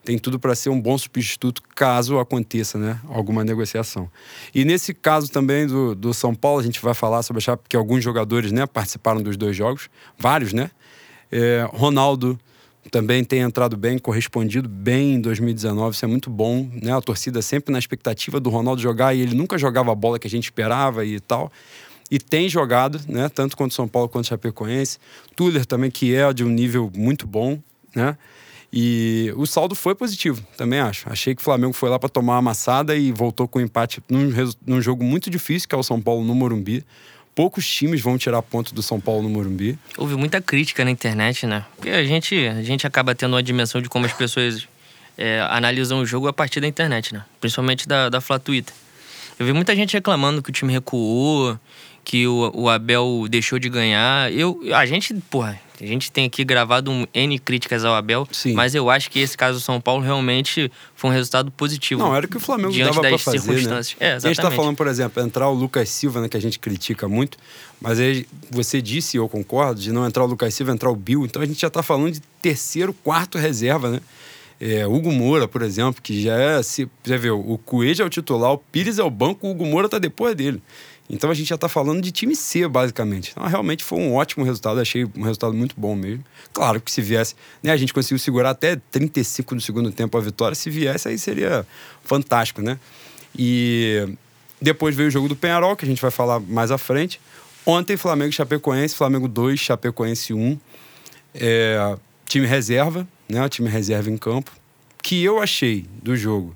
Tem 0.05 0.19
tudo 0.19 0.39
para 0.39 0.55
ser 0.55 0.71
um 0.71 0.81
bom 0.81 0.97
substituto 0.97 1.63
caso 1.75 2.19
aconteça 2.19 2.79
né, 2.79 2.99
alguma 3.09 3.45
negociação. 3.45 4.11
E 4.55 4.65
nesse 4.65 4.95
caso 4.95 5.31
também 5.31 5.67
do, 5.67 5.95
do 5.95 6.15
São 6.15 6.35
Paulo, 6.35 6.61
a 6.61 6.63
gente 6.63 6.81
vai 6.81 6.95
falar 6.95 7.23
sobre 7.23 7.39
a 7.39 7.43
Chape, 7.43 7.65
que 7.69 7.77
alguns 7.77 8.03
jogadores 8.03 8.51
né, 8.51 8.67
participaram 8.67 9.23
dos 9.23 9.37
dois 9.37 9.55
jogos, 9.55 9.91
vários, 10.19 10.55
né? 10.55 10.71
É, 11.31 11.69
Ronaldo, 11.71 12.39
também 12.89 13.23
tem 13.23 13.41
entrado 13.41 13.77
bem, 13.77 13.99
correspondido 13.99 14.69
bem 14.69 15.15
em 15.15 15.21
2019, 15.21 15.95
isso 15.95 16.05
é 16.05 16.09
muito 16.09 16.31
bom, 16.31 16.69
né? 16.83 16.97
A 16.97 17.01
torcida 17.01 17.43
sempre 17.43 17.73
na 17.73 17.79
expectativa 17.79 18.41
do 18.41 18.49
Ronaldo 18.49 18.81
jogar 18.81 19.15
e 19.15 19.21
ele 19.21 19.35
nunca 19.35 19.59
jogava 19.59 19.93
a 19.93 19.95
bola 19.95 20.19
que 20.19 20.27
a 20.27 20.31
gente 20.31 20.45
esperava 20.45 21.05
e 21.05 21.21
tal. 21.21 21.53
E 22.11 22.19
tem 22.19 22.49
jogado, 22.49 23.01
né? 23.07 23.29
Tanto 23.29 23.57
contra 23.57 23.73
o 23.73 23.77
São 23.77 23.87
Paulo 23.87 24.09
quanto 24.09 24.25
o 24.25 24.29
Chapecoense. 24.29 24.99
Tuller 25.37 25.65
também, 25.65 25.91
que 25.91 26.15
é 26.15 26.33
de 26.33 26.43
um 26.43 26.49
nível 26.49 26.91
muito 26.95 27.27
bom, 27.27 27.59
né? 27.95 28.17
E 28.73 29.33
o 29.37 29.47
saldo 29.47 29.75
foi 29.75 29.95
positivo, 29.95 30.43
também 30.57 30.81
acho. 30.81 31.11
Achei 31.11 31.35
que 31.35 31.41
o 31.41 31.45
Flamengo 31.45 31.73
foi 31.73 31.91
lá 31.91 31.99
para 31.99 32.09
tomar 32.09 32.35
uma 32.35 32.39
amassada 32.39 32.97
e 32.97 33.11
voltou 33.13 33.47
com 33.47 33.59
um 33.59 33.63
empate 33.63 34.03
num, 34.09 34.31
num 34.65 34.81
jogo 34.81 35.05
muito 35.05 35.29
difícil, 35.29 35.69
que 35.69 35.75
é 35.75 35.79
o 35.79 35.83
São 35.83 36.01
Paulo 36.01 36.25
no 36.25 36.35
Morumbi 36.35 36.85
poucos 37.41 37.67
times 37.67 38.03
vão 38.03 38.19
tirar 38.19 38.43
ponto 38.43 38.75
do 38.75 38.83
São 38.83 39.01
Paulo 39.01 39.23
no 39.23 39.31
Morumbi. 39.31 39.79
Houve 39.97 40.15
muita 40.15 40.43
crítica 40.43 40.85
na 40.85 40.91
internet, 40.91 41.47
né? 41.47 41.65
Porque 41.75 41.89
a 41.89 42.05
gente, 42.05 42.37
a 42.47 42.63
gente 42.63 42.87
acaba 42.87 43.15
tendo 43.15 43.33
uma 43.33 43.43
dimensão 43.43 43.81
de 43.81 43.89
como 43.89 44.05
as 44.05 44.13
pessoas 44.13 44.69
é, 45.17 45.41
analisam 45.49 46.01
o 46.01 46.05
jogo 46.05 46.29
a 46.29 46.35
partir 46.35 46.61
da 46.61 46.67
internet, 46.67 47.15
né? 47.15 47.25
Principalmente 47.41 47.89
da, 47.89 48.11
da 48.11 48.21
Flá 48.21 48.39
Twitter. 48.39 48.75
Eu 49.39 49.47
vi 49.47 49.55
muita 49.55 49.75
gente 49.75 49.95
reclamando 49.95 50.43
que 50.43 50.51
o 50.51 50.53
time 50.53 50.71
recuou, 50.71 51.59
que 52.05 52.27
o, 52.27 52.51
o 52.55 52.69
Abel 52.69 53.27
deixou 53.29 53.59
de 53.59 53.69
ganhar. 53.69 54.33
Eu, 54.33 54.61
a 54.75 54.85
gente, 54.87 55.15
porra, 55.31 55.61
a 55.81 55.87
gente 55.87 56.11
tem 56.13 56.27
aqui 56.27 56.45
gravado 56.45 56.91
um 56.91 57.07
N 57.15 57.39
críticas 57.39 57.85
ao 57.85 57.95
Abel, 57.95 58.29
Sim. 58.31 58.53
mas 58.55 58.75
eu 58.75 58.91
acho 58.91 59.11
que 59.11 59.19
esse 59.19 59.37
caso 59.37 59.59
do 59.59 59.63
São 59.63 59.81
Paulo 59.81 60.03
realmente 60.03 60.71
foi 60.95 61.11
um 61.11 61.13
resultado 61.13 61.51
positivo. 61.51 62.03
Não, 62.03 62.15
era 62.15 62.27
o 62.27 62.29
que 62.29 62.37
o 62.37 62.41
Flamengo 62.41 62.73
diante 62.73 62.97
dava 62.97 63.11
das 63.11 63.23
pra 63.23 63.33
fazer, 63.33 63.39
né? 63.39 63.43
circunstâncias. 63.45 63.97
É. 64.01 64.15
A 64.15 64.19
gente 64.19 64.37
tá 64.37 64.51
falando, 64.51 64.77
por 64.77 64.87
exemplo, 64.87 65.23
entrar 65.23 65.49
o 65.49 65.55
Lucas 65.55 65.89
Silva, 65.89 66.21
né, 66.21 66.29
que 66.29 66.37
a 66.37 66.41
gente 66.41 66.59
critica 66.59 67.09
muito, 67.09 67.39
mas 67.81 67.99
aí 67.99 68.27
você 68.51 68.83
disse, 68.83 69.17
eu 69.17 69.29
concordo, 69.29 69.81
de 69.81 69.93
não 69.93 70.07
entrar 70.07 70.25
o 70.25 70.27
Lucas 70.27 70.53
Silva, 70.55 70.73
entrar 70.73 70.91
o 70.91 70.97
Bill. 70.97 71.25
Então 71.25 71.41
a 71.41 71.47
gente 71.47 71.61
já 71.61 71.71
tá 71.71 71.83
falando 71.83 72.13
de 72.13 72.21
terceiro, 72.43 72.93
quarto 72.93 73.39
reserva, 73.39 73.91
né? 73.91 74.01
É, 74.61 74.87
Hugo 74.87 75.11
Moura, 75.11 75.49
por 75.49 75.63
exemplo, 75.63 76.03
que 76.03 76.23
já 76.23 76.35
é. 76.39 76.63
Se, 76.63 76.87
já 77.03 77.17
viu, 77.17 77.41
o 77.41 77.57
Coelho 77.57 78.03
é 78.03 78.05
o 78.05 78.11
titular, 78.11 78.53
o 78.53 78.59
Pires 78.59 78.99
é 78.99 79.03
o 79.03 79.09
banco, 79.09 79.47
o 79.47 79.51
Hugo 79.53 79.65
Moura 79.65 79.89
tá 79.89 79.99
depois 79.99 80.37
dele. 80.37 80.63
Então 81.13 81.29
a 81.29 81.35
gente 81.35 81.49
já 81.49 81.57
está 81.57 81.69
falando 81.69 82.01
de 82.01 82.13
time 82.13 82.37
C, 82.37 82.69
basicamente. 82.69 83.33
Então 83.33 83.45
realmente 83.45 83.83
foi 83.83 83.99
um 83.99 84.15
ótimo 84.15 84.45
resultado, 84.45 84.79
achei 84.79 85.05
um 85.17 85.23
resultado 85.23 85.53
muito 85.53 85.75
bom 85.77 85.97
mesmo. 85.97 86.25
Claro 86.53 86.81
que 86.81 86.91
se 86.91 87.03
viesse, 87.03 87.35
né, 87.61 87.73
a 87.73 87.77
gente 87.77 87.93
conseguiu 87.93 88.19
segurar 88.19 88.51
até 88.51 88.77
35 88.93 89.57
do 89.57 89.61
segundo 89.61 89.91
tempo 89.91 90.17
a 90.17 90.21
vitória, 90.21 90.55
se 90.55 90.71
viesse 90.71 91.09
aí 91.09 91.19
seria 91.19 91.67
fantástico, 92.05 92.63
né? 92.63 92.79
E 93.37 94.09
depois 94.63 94.95
veio 94.95 95.09
o 95.09 95.11
jogo 95.11 95.29
do 95.29 95.35
Penharol, 95.35 95.75
que 95.75 95.85
a 95.85 95.89
gente 95.89 96.01
vai 96.01 96.13
falar 96.13 96.39
mais 96.39 96.71
à 96.71 96.79
frente. 96.79 97.21
Ontem, 97.67 97.97
Flamengo 97.97 98.31
e 98.31 98.33
Chapecoense, 98.33 98.95
Flamengo 98.95 99.27
2, 99.27 99.59
Chapecoense 99.59 100.33
1. 100.33 100.59
É, 101.35 101.97
time 102.25 102.47
reserva, 102.47 103.07
né? 103.29 103.45
O 103.45 103.49
time 103.49 103.69
reserva 103.69 104.09
em 104.09 104.17
campo. 104.17 104.53
Que 105.03 105.25
eu 105.25 105.41
achei 105.41 105.87
do 106.03 106.17
jogo 106.17 106.55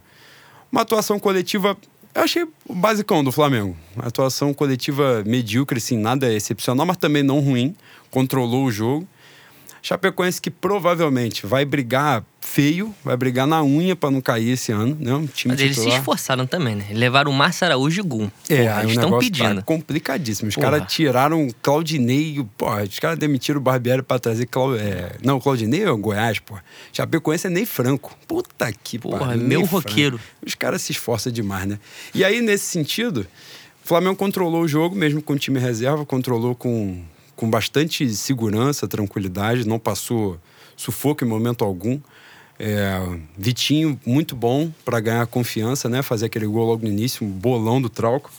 uma 0.75 0.83
atuação 0.83 1.21
coletiva 1.21 1.77
eu 2.15 2.23
achei 2.23 2.47
o 2.67 2.75
basicão 2.75 3.25
do 3.25 3.33
Flamengo. 3.33 3.77
Atuação 3.99 4.55
coletiva 4.55 5.23
medíocre, 5.27 5.79
assim, 5.79 5.99
nada 5.99 6.33
excepcional, 6.33 6.87
mas 6.87 6.97
também 6.97 7.23
não 7.23 7.41
ruim. 7.41 7.75
Controlou 8.11 8.65
o 8.65 8.71
jogo. 8.71 9.07
Chapecoense 9.87 10.41
que 10.41 10.51
provavelmente 10.51 11.45
vai 11.45 11.63
brigar 11.63 12.25
feio, 12.41 12.95
vai 13.05 13.19
brigar 13.19 13.47
na 13.47 13.63
unha 13.63 13.95
para 13.95 14.11
não 14.11 14.19
cair 14.19 14.53
esse 14.53 14.73
ano, 14.73 14.97
né? 14.99 15.13
Um 15.13 15.27
time 15.27 15.53
Mas 15.53 15.61
eles 15.61 15.77
titular. 15.77 15.93
se 15.93 15.99
esforçaram 15.99 16.47
também, 16.47 16.75
né? 16.75 16.87
Levaram 16.91 17.31
o 17.31 17.35
Márcio 17.35 17.67
Araújo 17.67 18.01
e 18.01 18.03
Gum. 18.03 18.31
É, 18.49 18.65
Porra, 18.65 18.81
eles 18.81 18.93
estão 18.93 19.19
pedindo. 19.19 19.57
Tá 19.57 19.63
complicadíssimo. 19.63 20.49
Os 20.49 20.57
caras 20.57 20.91
tiraram 20.91 21.51
Claudinei, 21.61 22.43
porra, 22.57 22.85
os 22.85 22.99
caras 22.99 23.19
demitiram 23.19 23.61
o 23.61 23.63
Barbieri 23.63 24.03
para 24.03 24.19
trazer 24.19 24.47
Clau... 24.47 24.75
É... 24.75 25.17
não, 25.23 25.39
Claudinei 25.39 25.83
é 25.83 25.91
o 25.91 25.99
Goiás, 25.99 26.39
pô. 26.39 26.57
Chapecoense 26.91 27.49
é 27.49 27.51
nem 27.51 27.67
Franco. 27.67 28.17
Puta 28.27 28.73
que 28.73 28.99
porra, 28.99 29.37
meu 29.37 29.67
roqueiro. 29.67 30.19
Os 30.43 30.55
caras 30.55 30.81
se 30.81 30.93
esforçam 30.93 31.31
demais, 31.31 31.67
né? 31.67 31.79
E 32.15 32.25
aí 32.25 32.41
nesse 32.41 32.65
sentido, 32.65 33.27
o 33.85 33.87
Flamengo 33.87 34.17
controlou 34.17 34.63
o 34.63 34.69
jogo 34.69 34.97
mesmo 34.97 35.21
com 35.21 35.35
o 35.35 35.39
time 35.39 35.61
reserva, 35.61 36.07
controlou 36.07 36.55
com 36.55 37.05
com 37.37 37.49
bastante 37.49 38.09
segurança, 38.15 38.87
tranquilidade, 38.87 39.67
não 39.67 39.79
passou 39.79 40.39
sufoco 40.77 41.25
em 41.25 41.29
momento 41.29 41.65
algum. 41.65 42.01
É, 42.59 43.01
Vitinho, 43.37 43.99
muito 44.07 44.37
bom 44.37 44.71
para 44.85 45.01
ganhar 45.01 45.27
confiança, 45.27 45.89
né? 45.89 46.03
Fazer 46.03 46.27
aquele 46.27 46.47
gol 46.47 46.67
logo 46.67 46.85
no 46.85 46.89
início, 46.91 47.27
um 47.27 47.31
bolão 47.31 47.81
do 47.81 47.89
Trauco. 47.89 48.31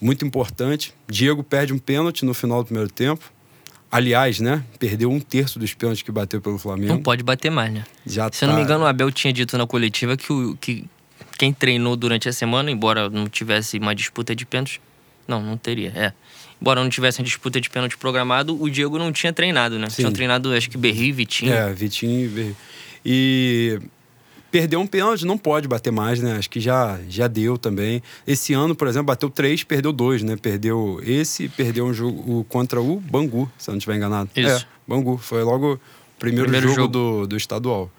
Muito 0.00 0.24
importante. 0.24 0.94
Diego 1.08 1.42
perde 1.42 1.72
um 1.72 1.78
pênalti 1.78 2.24
no 2.24 2.32
final 2.32 2.62
do 2.62 2.66
primeiro 2.66 2.90
tempo. 2.90 3.30
Aliás, 3.90 4.38
né? 4.38 4.62
Perdeu 4.78 5.10
um 5.10 5.18
terço 5.18 5.58
dos 5.58 5.74
pênaltis 5.74 6.02
que 6.02 6.12
bateu 6.12 6.40
pelo 6.40 6.58
Flamengo. 6.58 6.92
Não 6.92 7.02
pode 7.02 7.22
bater 7.22 7.50
mais, 7.50 7.72
né? 7.72 7.84
Já 8.06 8.30
Se 8.32 8.40
tá... 8.40 8.46
eu 8.46 8.50
não 8.50 8.56
me 8.56 8.62
engano, 8.62 8.84
o 8.84 8.86
Abel 8.86 9.10
tinha 9.10 9.32
dito 9.32 9.56
na 9.56 9.66
coletiva 9.66 10.16
que, 10.16 10.32
o, 10.32 10.56
que 10.56 10.84
quem 11.38 11.52
treinou 11.52 11.96
durante 11.96 12.28
a 12.28 12.32
semana, 12.32 12.70
embora 12.70 13.08
não 13.08 13.28
tivesse 13.28 13.78
uma 13.78 13.94
disputa 13.94 14.36
de 14.36 14.46
pênaltis, 14.46 14.80
não, 15.26 15.42
não 15.42 15.56
teria. 15.56 15.92
É 15.94 16.12
embora 16.60 16.82
não 16.82 16.90
tivesse 16.90 17.20
uma 17.20 17.24
disputa 17.24 17.60
de 17.60 17.70
pênalti 17.70 17.96
programado, 17.96 18.60
o 18.60 18.68
Diego 18.70 18.98
não 18.98 19.12
tinha 19.12 19.32
treinado, 19.32 19.78
né? 19.78 19.88
Sim. 19.88 19.96
Tinham 19.96 20.12
treinado, 20.12 20.52
acho 20.52 20.68
que 20.68 20.76
Berri, 20.76 21.12
Vitinho. 21.12 21.52
É, 21.52 21.72
Vitinho 21.72 22.24
e 22.24 22.28
Berri. 22.28 22.56
E 23.04 23.80
perdeu 24.50 24.80
um 24.80 24.86
pênalti, 24.86 25.24
não 25.24 25.38
pode 25.38 25.68
bater 25.68 25.92
mais, 25.92 26.20
né? 26.20 26.36
Acho 26.36 26.50
que 26.50 26.60
já, 26.60 26.98
já 27.08 27.28
deu 27.28 27.56
também. 27.56 28.02
Esse 28.26 28.52
ano, 28.54 28.74
por 28.74 28.88
exemplo, 28.88 29.06
bateu 29.06 29.30
três, 29.30 29.62
perdeu 29.62 29.92
dois, 29.92 30.22
né? 30.22 30.36
Perdeu 30.36 31.00
esse, 31.04 31.48
perdeu 31.48 31.86
um 31.86 31.92
jogo 31.92 32.44
contra 32.44 32.80
o 32.80 33.00
Bangu, 33.00 33.50
se 33.56 33.70
eu 33.70 33.72
não 33.72 33.78
estiver 33.78 33.96
enganado. 33.96 34.30
Isso. 34.34 34.48
É, 34.48 34.66
Bangu. 34.86 35.16
Foi 35.16 35.42
logo 35.42 35.74
o 35.74 35.80
primeiro, 36.18 36.44
primeiro 36.44 36.68
jogo, 36.68 36.80
jogo, 36.80 36.92
Do, 36.92 37.26
do 37.28 37.36
estadual. 37.36 37.90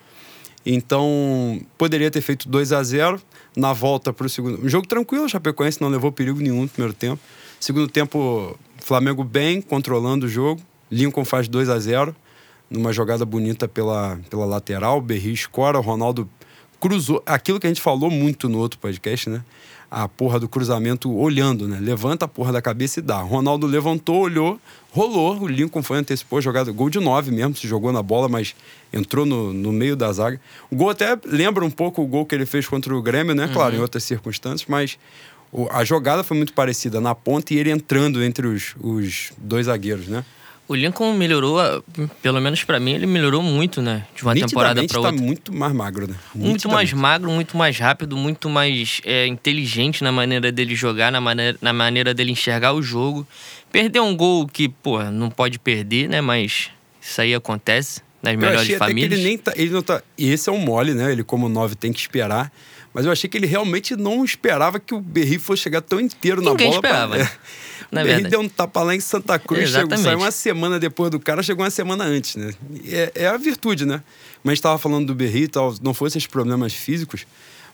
Então, 0.66 1.62
poderia 1.78 2.12
ter 2.12 2.22
feito 2.22 2.50
2 2.50 2.74
a 2.74 2.84
0 2.84 3.22
na 3.56 3.74
volta 3.74 4.12
para 4.12 4.28
o 4.28 4.30
segundo. 4.30 4.64
Um 4.64 4.70
jogo 4.70 4.88
tranquilo, 4.88 5.26
o 5.26 5.30
Chapecoense 5.30 5.82
não 5.82 5.90
levou 5.90 6.12
perigo 6.12 6.40
nenhum 6.40 6.64
no 6.64 6.68
primeiro 6.68 6.94
tempo. 6.94 7.20
Segundo 7.60 7.88
tempo, 7.88 8.58
Flamengo 8.78 9.24
bem, 9.24 9.62
controlando 9.62 10.26
o 10.26 10.30
jogo. 10.30 10.62
Lincoln 10.92 11.26
faz 11.26 11.48
2 11.48 11.70
a 11.70 11.78
0 11.78 12.16
numa 12.70 12.94
jogada 12.94 13.26
bonita 13.26 13.68
pela, 13.68 14.20
pela 14.30 14.46
lateral. 14.46 15.02
Berri 15.02 15.34
escora, 15.34 15.78
o 15.78 15.82
Ronaldo 15.82 16.30
cruzou. 16.80 17.22
Aquilo 17.26 17.60
que 17.60 17.68
a 17.68 17.70
gente 17.70 17.82
falou 17.82 18.10
muito 18.10 18.48
no 18.48 18.60
outro 18.60 18.80
podcast, 18.80 19.30
né? 19.30 19.44
A 19.92 20.08
porra 20.08 20.40
do 20.40 20.48
cruzamento 20.48 21.12
olhando, 21.12 21.68
né? 21.68 21.80
Levanta 21.82 22.26
a 22.26 22.28
porra 22.28 22.54
da 22.54 22.62
cabeça 22.62 23.00
e 23.00 23.02
dá. 23.02 23.24
O 23.24 23.28
Ronaldo 23.28 23.66
levantou, 23.66 24.22
olhou, 24.22 24.60
rolou. 24.92 25.40
O 25.42 25.48
Lincoln 25.48 25.82
foi, 25.82 25.98
antecipou 25.98 26.38
a 26.38 26.42
jogada. 26.42 26.72
Gol 26.72 26.92
de 26.92 27.00
9 27.00 27.32
mesmo, 27.32 27.56
se 27.56 27.68
jogou 27.68 27.92
na 27.92 28.04
bola, 28.04 28.30
mas 28.30 28.56
entrou 28.94 29.26
no, 29.26 29.52
no 29.52 29.72
meio 29.72 29.96
da 29.96 30.12
zaga. 30.14 30.40
O 30.70 30.76
gol 30.76 30.92
até 30.92 31.18
lembra 31.26 31.66
um 31.66 31.72
pouco 31.72 32.04
o 32.04 32.08
gol 32.08 32.24
que 32.24 32.36
ele 32.36 32.46
fez 32.46 32.68
contra 32.68 32.96
o 32.96 33.02
Grêmio, 33.02 33.34
né? 33.34 33.50
Claro, 33.52 33.74
uhum. 33.74 33.80
em 33.80 33.82
outras 33.82 34.04
circunstâncias, 34.04 34.70
mas 34.70 34.98
a 35.72 35.84
jogada 35.84 36.24
foi 36.24 36.38
muito 36.38 36.54
parecida 36.54 37.02
na 37.02 37.16
ponta 37.16 37.54
e 37.54 37.58
ele 37.58 37.72
entrando 37.72 38.24
entre 38.24 38.48
os, 38.48 38.76
os 38.80 39.32
dois 39.38 39.66
zagueiros, 39.66 40.08
né? 40.08 40.24
O 40.68 40.76
Lincoln 40.76 41.14
melhorou, 41.14 41.58
pelo 42.22 42.40
menos 42.40 42.64
para 42.64 42.80
mim, 42.80 42.92
ele 42.92 43.08
melhorou 43.08 43.42
muito, 43.42 43.82
né? 43.82 44.06
De 44.16 44.22
uma 44.22 44.36
temporada 44.36 44.80
para 44.84 44.94
tá 44.94 45.00
outra. 45.00 45.18
tá 45.18 45.24
muito 45.24 45.52
mais 45.52 45.74
magro, 45.74 46.08
né? 46.08 46.16
Muito 46.36 46.70
mais 46.70 46.94
magro, 46.94 47.32
muito 47.32 47.58
mais 47.58 47.80
rápido, 47.80 48.16
muito 48.16 48.48
mais 48.48 49.02
é, 49.04 49.26
inteligente 49.26 50.04
na 50.04 50.12
maneira 50.12 50.52
dele 50.52 50.76
jogar, 50.76 51.12
na 51.12 51.20
maneira, 51.20 51.58
na 51.60 51.74
maneira 51.74 52.14
dele 52.14 52.34
enxergar 52.34 52.74
o 52.74 52.84
jogo. 52.84 53.28
Perdeu 53.72 54.04
um 54.04 54.16
gol 54.16 54.48
que, 54.48 54.70
pô, 54.70 55.02
não 55.06 55.32
pode 55.32 55.58
perder, 55.58 56.08
né? 56.08 56.22
Mas 56.22 56.70
isso 57.02 57.20
aí 57.20 57.34
acontece 57.34 58.04
nas 58.22 58.36
melhores 58.36 58.78
famílias. 58.78 59.20
ele 59.20 59.24
nem 59.24 59.38
tá, 59.38 59.54
ele 59.56 59.72
não 59.72 59.82
tá. 59.82 60.02
E 60.18 60.32
esse 60.32 60.50
é 60.50 60.52
um 60.52 60.58
mole, 60.58 60.94
né? 60.94 61.12
Ele, 61.12 61.24
como 61.24 61.48
nove, 61.48 61.76
tem 61.76 61.92
que 61.92 62.00
esperar. 62.00 62.52
Mas 62.94 63.06
eu 63.06 63.12
achei 63.12 63.30
que 63.30 63.38
ele 63.38 63.46
realmente 63.46 63.96
não 63.96 64.26
esperava 64.26 64.80
que 64.80 64.94
o 64.94 65.00
Berri 65.00 65.38
fosse 65.38 65.62
chegar 65.62 65.82
tão 65.82 66.00
inteiro 66.00 66.42
na 66.42 66.52
Ninguém 66.52 66.68
bola. 66.68 66.78
esperava. 66.78 67.16
Pra... 67.16 67.24
É. 67.24 67.30
o 68.02 68.06
Berri 68.06 68.24
deu 68.24 68.40
um 68.42 68.50
tapa 68.50 68.82
lá 68.82 68.96
em 68.96 69.00
Santa 69.00 69.38
Cruz, 69.38 69.70
chegou, 69.70 69.98
saiu 69.98 70.18
uma 70.18 70.32
semana 70.32 70.80
depois 70.80 71.12
do 71.12 71.20
cara, 71.20 71.44
chegou 71.44 71.64
uma 71.64 71.72
semana 71.72 72.04
antes, 72.04 72.36
né? 72.36 72.54
É, 72.88 73.12
é 73.16 73.28
a 73.28 73.38
virtude, 73.38 73.86
né? 73.86 74.02
Mas 74.44 74.52
a 74.52 74.56
gente 74.56 74.60
estava 74.60 74.78
falando 74.78 75.08
do 75.08 75.16
Berri 75.16 75.44
e 75.44 75.48
tal, 75.48 75.74
não 75.82 75.94
fossem 75.94 76.18
esses 76.18 76.28
problemas 76.28 76.74
físicos, 76.74 77.26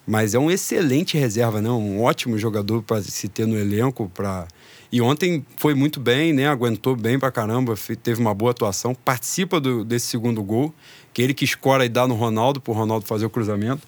mas 0.05 0.35
é 0.35 0.39
um 0.39 0.51
excelente 0.51 1.17
reserva, 1.17 1.61
né? 1.61 1.69
Um 1.69 2.01
ótimo 2.01 2.37
jogador 2.37 2.83
para 2.83 3.01
se 3.01 3.27
ter 3.27 3.47
no 3.47 3.57
elenco. 3.57 4.11
Pra... 4.13 4.47
E 4.95 5.01
ontem 5.01 5.45
foi 5.57 5.75
muito 5.75 5.99
bem, 5.99 6.31
né? 6.31 6.47
Aguentou 6.47 6.95
bem 6.95 7.19
pra 7.19 7.29
caramba, 7.29 7.75
teve 8.01 8.21
uma 8.21 8.33
boa 8.33 8.51
atuação. 8.51 8.95
Participa 8.95 9.59
do, 9.59 9.83
desse 9.83 10.07
segundo 10.07 10.41
gol, 10.41 10.73
que 11.13 11.21
ele 11.21 11.33
que 11.33 11.43
escora 11.43 11.83
e 11.83 11.89
dá 11.89 12.07
no 12.07 12.15
Ronaldo, 12.15 12.61
pro 12.61 12.71
Ronaldo 12.71 13.05
fazer 13.05 13.25
o 13.25 13.29
cruzamento. 13.29 13.85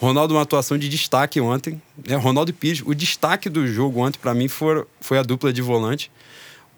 Ronaldo, 0.00 0.34
uma 0.34 0.42
atuação 0.42 0.76
de 0.76 0.88
destaque 0.88 1.40
ontem. 1.40 1.80
Né? 2.04 2.16
Ronaldo 2.16 2.50
e 2.50 2.52
Pires. 2.52 2.82
O 2.84 2.92
destaque 2.96 3.48
do 3.48 3.64
jogo 3.64 4.00
ontem, 4.00 4.18
para 4.18 4.34
mim, 4.34 4.48
foi, 4.48 4.84
foi 5.00 5.18
a 5.18 5.22
dupla 5.22 5.52
de 5.52 5.62
volante. 5.62 6.10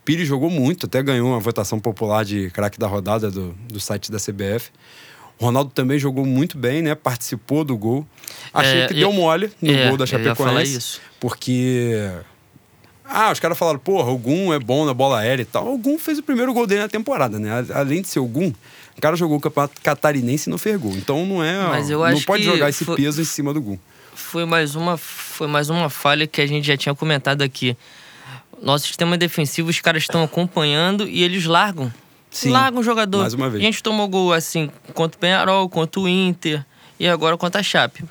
O 0.00 0.04
Pires 0.04 0.28
jogou 0.28 0.50
muito, 0.50 0.84
até 0.84 1.02
ganhou 1.02 1.30
uma 1.30 1.40
votação 1.40 1.80
popular 1.80 2.26
de 2.26 2.50
craque 2.50 2.78
da 2.78 2.86
rodada 2.86 3.30
do, 3.30 3.54
do 3.70 3.80
site 3.80 4.12
da 4.12 4.18
CBF. 4.18 4.70
Ronaldo 5.40 5.70
também 5.70 5.98
jogou 5.98 6.26
muito 6.26 6.58
bem, 6.58 6.82
né? 6.82 6.94
Participou 6.94 7.64
do 7.64 7.78
gol. 7.78 8.06
Achei 8.52 8.82
é, 8.82 8.86
que 8.86 8.92
eu, 8.92 8.98
deu 8.98 9.12
mole 9.14 9.50
no 9.62 9.72
é, 9.72 9.88
gol 9.88 9.96
da 9.96 10.04
Chapecoense. 10.04 11.00
Porque 11.18 12.12
Ah, 13.12 13.31
os 13.33 13.38
caras 13.40 13.59
falaram, 13.59 13.78
porra, 13.78 14.11
o 14.11 14.19
Gum 14.19 14.52
é 14.52 14.59
bom 14.59 14.85
na 14.87 14.95
bola 14.95 15.19
aérea 15.21 15.42
e 15.42 15.47
tal. 15.47 15.73
O 15.73 15.78
Gum 15.78 15.99
fez 15.99 16.19
o 16.19 16.23
primeiro 16.23 16.52
gol 16.54 16.66
dele 16.66 16.81
na 16.83 16.88
temporada, 16.88 17.38
né? 17.38 17.64
Além 17.75 18.02
de 18.02 18.09
ser 18.09 18.19
o 18.21 18.26
Gum, 18.26 18.52
o 18.97 19.00
cara 19.00 19.16
jogou 19.16 19.37
o 19.37 19.40
campeonato 19.40 19.81
catarinense 19.83 20.49
e 20.49 20.50
não 20.50 20.59
fez 20.59 20.81
gol. 20.81 20.92
Então 20.97 21.25
não 21.26 21.42
é. 21.45 21.59
Mas 21.69 21.90
eu 21.90 21.99
não 21.99 22.07
acho 22.07 22.25
pode 22.26 22.42
que 22.42 22.49
jogar 22.50 22.69
esse 22.71 22.85
foi- 22.85 22.97
peso 22.97 23.21
em 23.21 23.25
cima 23.25 23.52
do 23.52 23.61
Gum. 23.61 23.78
Foi 24.14 24.45
mais 24.45 24.75
uma, 24.75 24.97
foi 24.97 25.47
mais 25.47 25.69
uma 25.71 25.88
falha 25.90 26.26
que 26.26 26.40
a 26.40 26.47
gente 26.47 26.66
já 26.66 26.76
tinha 26.76 26.95
comentado 26.95 27.42
aqui. 27.42 27.76
Nosso 28.62 28.87
sistema 28.87 29.19
defensivo, 29.19 29.69
os 29.71 29.81
caras 29.81 30.02
estão 30.04 30.23
acompanhando 30.23 31.09
e 31.09 31.23
eles 31.23 31.45
largam. 31.47 31.92
Sim, 32.31 32.50
largam 32.50 32.81
o 32.81 32.83
jogador. 32.83 33.21
mais 33.21 33.35
uma 33.35 33.50
vez. 33.50 33.62
A 33.62 33.66
gente 33.66 33.83
tomou 33.83 34.09
gol 34.09 34.33
assim 34.33 34.71
contra 34.95 35.16
o 35.16 35.21
Penharol, 35.21 35.69
contra 35.69 36.00
o 36.00 36.09
Inter 36.09 36.64
e 36.99 37.07
agora 37.09 37.37
contra 37.37 37.61
a 37.61 37.64
Chape. 37.64 38.04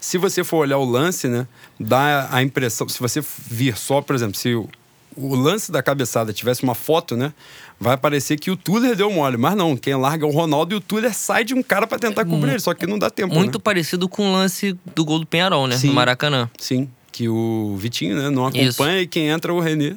Se 0.00 0.16
você 0.18 0.42
for 0.42 0.58
olhar 0.58 0.78
o 0.78 0.84
lance, 0.84 1.28
né, 1.28 1.46
dá 1.78 2.28
a 2.30 2.42
impressão, 2.42 2.88
se 2.88 2.98
você 2.98 3.22
vir 3.48 3.76
só, 3.76 4.00
por 4.00 4.14
exemplo, 4.16 4.34
se 4.36 4.54
o, 4.54 4.68
o 5.16 5.34
lance 5.34 5.70
da 5.70 5.82
cabeçada 5.82 6.32
tivesse 6.32 6.62
uma 6.62 6.74
foto, 6.74 7.16
né, 7.16 7.32
vai 7.78 7.96
parecer 7.96 8.38
que 8.38 8.50
o 8.50 8.56
Tuller 8.56 8.96
deu 8.96 9.10
mole, 9.12 9.36
mas 9.36 9.54
não, 9.54 9.76
quem 9.76 9.94
larga 9.94 10.24
é 10.24 10.28
o 10.28 10.32
Ronaldo 10.32 10.74
e 10.74 10.76
o 10.76 10.80
Tuller 10.80 11.14
sai 11.14 11.44
de 11.44 11.54
um 11.54 11.62
cara 11.62 11.86
pra 11.86 11.98
tentar 11.98 12.24
cobrir 12.24 12.50
ele, 12.52 12.60
só 12.60 12.72
que 12.74 12.86
não 12.86 12.98
dá 12.98 13.10
tempo, 13.10 13.34
Muito 13.34 13.58
né? 13.58 13.62
parecido 13.62 14.08
com 14.08 14.28
o 14.28 14.32
lance 14.32 14.76
do 14.94 15.04
gol 15.04 15.18
do 15.18 15.26
Penharol, 15.26 15.66
né? 15.66 15.76
Sim. 15.76 15.88
No 15.88 15.94
Maracanã. 15.94 16.48
Sim, 16.58 16.88
que 17.12 17.28
o 17.28 17.76
Vitinho, 17.78 18.16
né, 18.16 18.30
não 18.30 18.48
Isso. 18.48 18.82
acompanha 18.82 19.02
e 19.02 19.06
quem 19.06 19.28
entra 19.28 19.52
é 19.52 19.54
o 19.54 19.60
René. 19.60 19.96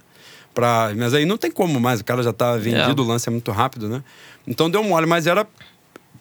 Pra... 0.54 0.92
Mas 0.96 1.14
aí 1.14 1.26
não 1.26 1.38
tem 1.38 1.50
como 1.50 1.80
mais, 1.80 2.00
o 2.02 2.04
cara 2.04 2.22
já 2.22 2.32
tá 2.32 2.56
vendido, 2.58 3.02
É. 3.02 3.06
o 3.06 3.08
lance 3.08 3.28
é 3.28 3.32
muito 3.32 3.52
rápido, 3.52 3.90
né? 3.90 4.04
Então 4.46 4.70
deu 4.70 4.84
mole, 4.84 5.08
mas 5.08 5.26
era. 5.26 5.48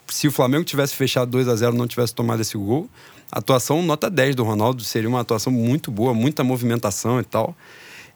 Se 0.08 0.26
o 0.28 0.32
Flamengo 0.32 0.64
tivesse 0.64 0.94
fechado 0.94 1.30
2 1.30 1.48
a 1.48 1.56
0 1.56 1.74
não 1.74 1.86
tivesse 1.86 2.14
tomado 2.14 2.40
esse 2.40 2.56
gol, 2.56 2.88
atuação 3.32 3.82
nota 3.82 4.10
10 4.10 4.36
do 4.36 4.44
Ronaldo 4.44 4.84
seria 4.84 5.08
uma 5.08 5.20
atuação 5.20 5.52
muito 5.52 5.90
boa, 5.90 6.12
muita 6.12 6.44
movimentação 6.44 7.18
e 7.18 7.24
tal. 7.24 7.56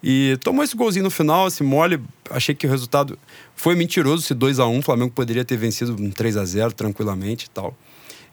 E 0.02 0.38
tomou 0.42 0.62
esse 0.62 0.76
golzinho 0.76 1.04
no 1.04 1.10
final, 1.10 1.48
esse 1.48 1.62
mole. 1.62 2.00
Achei 2.30 2.54
que 2.54 2.66
o 2.66 2.70
resultado 2.70 3.18
foi 3.54 3.74
mentiroso. 3.74 4.22
Se 4.22 4.34
2 4.34 4.60
a 4.60 4.66
1 4.66 4.78
o 4.78 4.82
Flamengo 4.82 5.10
poderia 5.10 5.44
ter 5.44 5.56
vencido 5.56 5.96
um 6.00 6.10
3 6.10 6.36
a 6.36 6.44
0 6.44 6.72
tranquilamente 6.72 7.46
e 7.46 7.50
tal. 7.50 7.74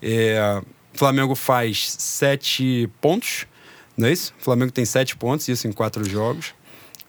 É, 0.01 0.61
Flamengo 0.93 1.33
faz 1.33 1.95
sete 1.97 2.89
pontos, 3.01 3.47
não 3.97 4.07
é 4.07 4.11
isso? 4.11 4.33
Flamengo 4.37 4.71
tem 4.71 4.85
sete 4.85 5.15
pontos, 5.15 5.47
isso 5.47 5.67
em 5.67 5.71
quatro 5.71 6.07
jogos. 6.07 6.53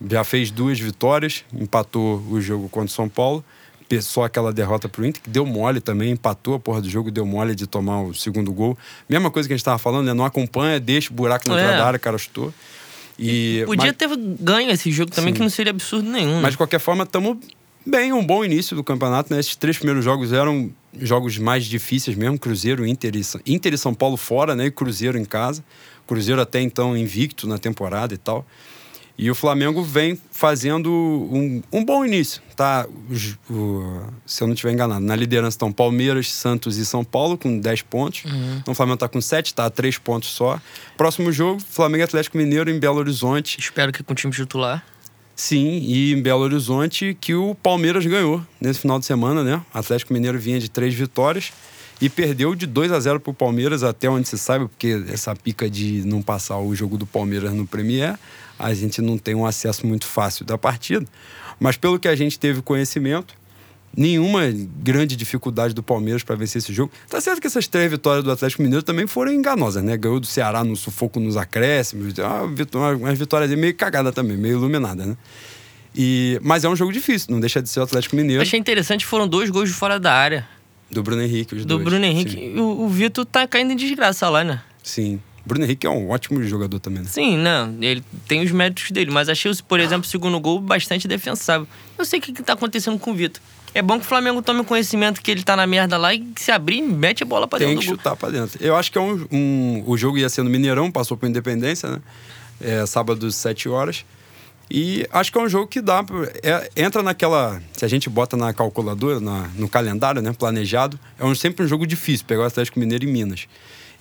Já 0.09 0.25
fez 0.25 0.51
duas 0.51 0.79
vitórias, 0.79 1.45
empatou 1.53 2.19
o 2.31 2.41
jogo 2.41 2.69
contra 2.69 2.87
o 2.87 2.95
São 2.95 3.09
Paulo. 3.09 3.45
Só 4.01 4.25
aquela 4.25 4.53
derrota 4.53 4.89
pro 4.89 5.07
Inter, 5.07 5.23
que 5.23 5.31
deu 5.31 5.47
mole 5.47 5.81
também, 5.81 6.11
empatou 6.11 6.55
a 6.55 6.59
porra 6.59 6.81
do 6.81 6.89
jogo, 6.91 7.11
deu 7.11 7.25
mole 7.25 7.55
de 7.55 7.67
tomar 7.67 8.03
o 8.03 8.13
segundo 8.15 8.53
gol. 8.53 8.77
Mesma 9.09 9.31
coisa 9.31 9.49
que 9.49 9.53
a 9.53 9.57
gente 9.57 9.65
tava 9.65 9.79
falando, 9.79 10.07
né? 10.07 10.13
Não 10.13 10.25
acompanha, 10.25 10.81
deixa 10.81 11.11
o 11.13 11.15
buraco 11.15 11.49
na 11.49 11.55
É. 11.57 11.59
entrada 11.61 11.79
da 11.79 11.87
área, 11.87 11.97
o 11.97 12.01
cara 12.01 12.19
chutou. 12.19 12.53
E, 13.19 13.63
Podia 13.67 13.87
mas- 13.93 13.97
ter 13.97 14.09
ganho 14.41 14.71
esse 14.71 14.91
jogo 14.91 15.13
também, 15.13 15.33
Sim. 15.33 15.37
que 15.37 15.41
não 15.43 15.51
seria 15.51 15.71
absurdo 15.71 16.11
nenhum. 16.11 16.37
né? 16.37 16.41
mas 16.43 16.53
de 16.53 16.57
qualquer 16.57 16.81
forma, 16.81 17.05
estamos 17.05 17.37
bem, 17.87 18.13
um 18.13 18.25
bom 18.27 18.45
início 18.45 18.75
do 18.75 18.83
campeonato. 18.83 19.33
Né? 19.33 19.39
Esses 19.39 19.55
três 19.55 19.77
primeiros 19.77 20.05
jogos 20.05 20.33
eram 20.33 20.71
jogos 20.99 21.39
mais 21.39 21.65
difíceis 21.65 22.17
mesmo: 22.17 22.37
Cruzeiro, 22.39 22.85
Inter 22.85 23.15
e, 23.15 23.23
São- 23.23 23.41
Inter 23.47 23.73
e 23.75 23.79
São 23.79 23.95
Paulo 23.95 24.17
fora, 24.17 24.57
né? 24.57 24.67
E 24.67 24.71
Cruzeiro 24.73 25.17
em 25.17 25.25
casa. 25.25 25.63
Cruzeiro 26.07 26.41
até 26.41 26.61
então 26.61 26.97
invicto 26.97 27.47
na 27.47 27.59
temporada 27.59 28.13
e 28.13 28.19
tal. 28.19 28.45
E 29.17 29.31
o 29.31 29.35
Flamengo 29.35 29.81
vem 29.83 30.19
fazendo 30.33 30.91
um, 30.91 31.63
um 31.73 31.85
bom 31.85 32.05
início, 32.05 32.43
tá? 32.57 32.85
O- 33.49 34.01
se 34.27 34.43
eu 34.43 34.47
não 34.49 34.55
estiver 34.55 34.73
enganado, 34.73 35.01
na 35.05 35.15
liderança 35.15 35.55
estão 35.55 35.71
Palmeiras, 35.73 36.31
Santos 36.33 36.77
e 36.79 36.85
São 36.85 37.05
Paulo 37.05 37.39
com 37.39 37.59
10 37.59 37.83
pontos. 37.83 38.25
Então 38.61 38.73
o 38.73 38.75
Flamengo 38.75 38.95
está 38.95 39.09
com 39.09 39.21
7, 39.21 39.55
tá 39.55 39.67
a 39.67 39.71
3 39.71 39.99
pontos 39.99 40.31
só. 40.31 40.61
Próximo 40.97 41.31
jogo, 41.31 41.61
Flamengo 41.61 42.01
e 42.03 42.05
Atlético 42.05 42.37
Mineiro 42.37 42.69
em 42.71 42.79
Belo 42.79 42.99
Horizonte. 42.99 43.59
Espero 43.61 43.93
que 43.93 44.03
com 44.03 44.13
o 44.13 44.17
time 44.17 44.33
titular. 44.33 44.85
Sim, 45.37 45.79
e 45.83 46.13
em 46.13 46.21
Belo 46.23 46.43
Horizonte 46.43 47.17
que 47.21 47.35
o 47.35 47.55
Palmeiras 47.57 48.05
ganhou 48.07 48.41
nesse 48.61 48.81
final 48.81 48.99
de 48.99 49.05
semana, 49.07 49.43
né? 49.43 49.61
O 49.75 49.79
Atlético 49.79 50.13
Mineiro 50.13 50.39
vinha 50.39 50.59
de 50.61 50.69
três 50.69 50.93
vitórias 50.95 51.53
e 52.01 52.09
perdeu 52.09 52.55
de 52.55 52.67
2 52.67 52.93
a 52.93 53.01
0 53.01 53.21
pro 53.21 53.33
Palmeiras, 53.33 53.83
até 53.83 54.09
onde 54.09 54.29
se 54.29 54.37
saiba, 54.39 54.69
porque 54.69 55.05
essa 55.09 55.35
pica 55.35 55.69
de 55.71 56.03
não 56.05 56.21
passar 56.21 56.59
o 56.59 56.75
jogo 56.75 56.97
do 56.99 57.07
Palmeiras 57.07 57.53
no 57.53 57.67
Premier, 57.67 58.19
a 58.59 58.73
gente 58.75 59.01
não 59.01 59.17
tem 59.19 59.35
um 59.35 59.47
acesso 59.47 59.87
muito 59.87 60.07
fácil 60.07 60.45
da 60.45 60.59
partida. 60.59 61.07
Mas 61.59 61.77
pelo 61.77 61.99
que 61.99 62.09
a 62.09 62.17
gente 62.17 62.39
teve 62.39 62.61
conhecimento, 62.63 63.35
nenhuma 63.97 64.41
grande 64.83 65.15
dificuldade 65.15 65.73
do 65.73 65.83
Palmeiras 65.83 66.25
para 66.25 66.35
vencer 66.35 66.59
esse 66.61 66.73
jogo. 66.73 66.93
Tá 67.09 67.21
certo 67.21 67.41
que 67.41 67.47
essas 67.47 67.69
três 67.69 67.89
vitórias 67.89 68.25
do 68.25 68.31
Atlético 68.33 68.63
Mineiro 68.63 68.83
também 68.83 69.07
foram 69.07 69.33
enganosas, 69.33 69.85
né? 69.85 69.97
Ganhou 69.97 70.19
do 70.19 70.27
Ceará 70.27 70.65
no 70.65 70.75
sufoco 70.75 71.21
nos 71.21 71.37
acréscimos, 71.37 72.07
vitó- 72.07 72.93
umas 72.97 73.17
vitórias 73.17 73.51
meio 73.53 73.75
cagada 73.75 74.13
também, 74.13 74.37
meio 74.37 74.59
iluminada, 74.59 75.07
né? 75.07 75.17
E, 75.97 76.41
mas 76.43 76.65
é 76.65 76.69
um 76.69 76.75
jogo 76.75 76.93
difícil, 76.93 77.29
não 77.31 77.39
deixa 77.39 77.63
de 77.63 77.69
ser 77.69 77.79
o 77.79 77.85
Atlético 77.85 78.17
Mineiro 78.17 78.43
Achei 78.43 78.59
interessante, 78.59 79.07
foram 79.07 79.29
dois 79.29 79.49
gols 79.49 79.69
de 79.69 79.75
fora 79.77 80.01
da 80.01 80.13
área. 80.13 80.45
Do 80.95 81.03
Bruno 81.03 81.23
Henrique, 81.23 81.55
os 81.55 81.63
Do 81.65 81.75
dois. 81.77 81.85
Bruno 81.85 82.05
Henrique. 82.05 82.55
O, 82.59 82.85
o 82.85 82.89
Vitor 82.89 83.25
tá 83.27 83.47
caindo 83.47 83.73
em 83.73 83.77
desgraça 83.77 84.29
lá, 84.31 84.43
né? 84.43 84.63
Sim. 84.83 85.21
Bruno 85.47 85.65
Henrique 85.65 85.87
é 85.87 85.91
um 85.91 86.09
ótimo 86.09 86.43
jogador 86.43 86.79
também, 86.81 87.03
né? 87.03 87.09
Sim, 87.11 87.37
não. 87.37 87.77
Ele 87.83 88.03
tem 88.27 88.43
os 88.43 88.51
méritos 88.51 88.91
dele. 88.91 89.11
Mas 89.11 89.29
achei, 89.29 89.53
por 89.69 89.79
exemplo, 89.79 90.07
o 90.07 90.09
segundo 90.11 90.41
gol 90.41 90.59
bastante 90.59 91.07
defensável. 91.07 91.69
Eu 91.99 92.05
sei 92.07 92.19
o 92.19 92.23
que, 92.23 92.33
que 92.33 92.43
tá 92.43 92.55
acontecendo 92.55 92.99
com 92.99 93.11
o 93.11 93.15
Vitor. 93.15 93.43
É 93.75 93.83
bom 93.83 93.99
que 93.99 94.05
o 94.07 94.09
Flamengo 94.09 94.41
tome 94.41 94.65
conhecimento 94.65 95.21
que 95.21 95.31
ele 95.31 95.43
tá 95.43 95.55
na 95.57 95.67
merda 95.67 95.99
lá 95.99 96.15
e 96.15 96.25
se 96.37 96.51
abrir, 96.53 96.81
mete 96.81 97.25
a 97.25 97.27
bola 97.27 97.47
pra 97.49 97.59
Tem 97.59 97.69
dentro 97.69 97.81
que 97.83 97.87
do 97.87 97.91
gol. 97.91 97.99
chutar 97.99 98.17
pra 98.17 98.31
dentro. 98.31 98.57
Eu 98.65 98.75
acho 98.77 98.91
que 98.91 98.97
é 98.97 99.01
um, 99.01 99.27
um- 99.33 99.83
O 99.87 99.97
jogo 99.99 100.17
ia 100.17 100.29
ser 100.29 100.43
no 100.45 100.49
Mineirão, 100.49 100.91
passou 100.91 101.17
por 101.17 101.29
Independência, 101.29 101.91
né? 101.91 101.99
É, 102.61 102.87
sábado, 102.87 103.31
7 103.31 103.69
horas. 103.69 104.05
E 104.71 105.07
acho 105.13 105.31
que 105.31 105.39
é 105.39 105.43
um 105.43 105.49
jogo 105.49 105.67
que 105.67 105.81
dá. 105.81 106.05
é- 106.43 106.71
entra 106.77 107.03
naquela. 107.03 107.63
Se 107.73 107.85
a 107.85 107.89
gente 107.89 108.09
bota 108.09 108.37
na 108.37 108.53
calculadora, 108.53 109.21
na- 109.21 109.49
no 109.57 109.69
calendário, 109.69 110.23
né? 110.23 110.33
Planejado, 110.33 110.99
é 111.19 111.25
um- 111.25 111.35
sempre 111.35 111.65
um 111.65 111.69
jogo 111.69 111.87
difícil 111.87 112.27
pegar 112.27 112.43
o 112.43 112.47
Atlético 112.47 112.79
Mineiro 112.81 113.05
em 113.05 113.09
Minas. 113.13 113.47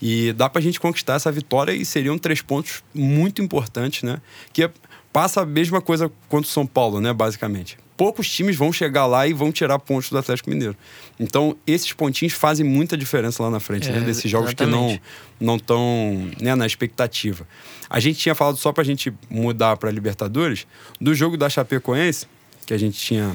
E 0.01 0.33
dá 0.33 0.49
pra 0.49 0.61
gente 0.61 0.79
conquistar 0.79 1.15
essa 1.15 1.31
vitória 1.31 1.71
e 1.71 1.85
seriam 1.85 2.17
três 2.17 2.41
pontos 2.41 2.83
muito 2.93 3.41
importantes, 3.41 4.03
né? 4.03 4.21
Que 4.51 4.63
é- 4.63 4.71
passa 5.11 5.41
a 5.41 5.45
mesma 5.45 5.79
coisa 5.81 6.11
quanto 6.27 6.45
o 6.45 6.49
São 6.49 6.65
Paulo, 6.65 6.99
né? 6.99 7.13
Basicamente. 7.13 7.77
Poucos 8.03 8.29
times 8.29 8.57
vão 8.57 8.73
chegar 8.73 9.05
lá 9.05 9.25
e 9.25 9.31
vão 9.31 9.49
tirar 9.49 9.79
pontos 9.79 10.09
do 10.09 10.17
Atlético 10.17 10.49
Mineiro. 10.49 10.75
Então, 11.17 11.55
esses 11.65 11.93
pontinhos 11.93 12.33
fazem 12.33 12.65
muita 12.65 12.97
diferença 12.97 13.41
lá 13.41 13.49
na 13.49 13.61
frente, 13.61 13.87
É, 13.87 13.93
né? 13.93 14.01
Desses 14.01 14.29
jogos 14.29 14.53
que 14.53 14.61
exatamente. 14.61 15.01
não 15.39 15.47
não 15.47 15.55
estão 15.55 16.29
né, 16.41 16.53
na 16.53 16.65
expectativa. 16.65 17.47
A 17.89 18.01
gente 18.01 18.19
tinha 18.19 18.35
falado 18.35 18.57
só 18.57 18.73
pra 18.73 18.83
gente 18.83 19.13
mudar 19.29 19.77
pra 19.77 19.89
Libertadores, 19.89 20.67
do 20.99 21.15
jogo 21.15 21.37
da 21.37 21.49
Chapecoense, 21.49 22.27
que 22.65 22.73
a 22.73 22.77
gente 22.77 22.99
tinha 22.99 23.33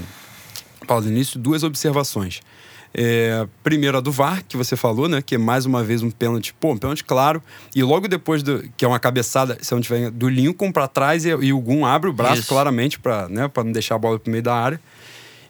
falado 0.87 1.05
no 1.05 1.13
início, 1.13 1.41
duas 1.41 1.63
observações. 1.63 2.43
É, 2.95 3.47
primeiro 3.63 3.99
a 3.99 4.01
do 4.01 4.11
VAR, 4.11 4.43
que 4.47 4.57
você 4.57 4.77
falou, 4.77 5.09
né? 5.09 5.23
Que 5.23 5.35
é 5.35 5.39
mais 5.39 5.67
uma 5.67 5.85
vez 5.85 6.03
um 6.03 6.11
pênalti, 6.11 6.55
pô, 6.55 6.73
um 6.73 6.77
pênalti 6.77 7.05
claro. 7.05 7.43
E 7.75 7.83
logo 7.83 8.09
depois, 8.09 8.43
do, 8.43 8.65
que 8.77 8.85
é 8.85 8.89
uma 8.89 8.99
cabeçada, 8.99 9.59
se 9.61 9.73
eu 9.73 9.77
não 9.77 9.83
tiver, 9.83 10.11
do 10.11 10.29
Lincoln 10.29 10.73
pra 10.73 10.89
trás 10.89 11.25
e, 11.25 11.29
e 11.29 11.53
o 11.53 11.61
Gum 11.61 11.85
abre 11.85 12.09
o 12.09 12.13
braço 12.13 12.41
Isso. 12.41 12.49
claramente 12.49 12.99
pra, 12.99 13.29
né, 13.29 13.47
pra 13.49 13.63
não 13.63 13.73
deixar 13.73 13.97
a 13.97 13.99
bola 13.99 14.19
pro 14.19 14.31
meio 14.31 14.43
da 14.43 14.55
área. 14.55 14.81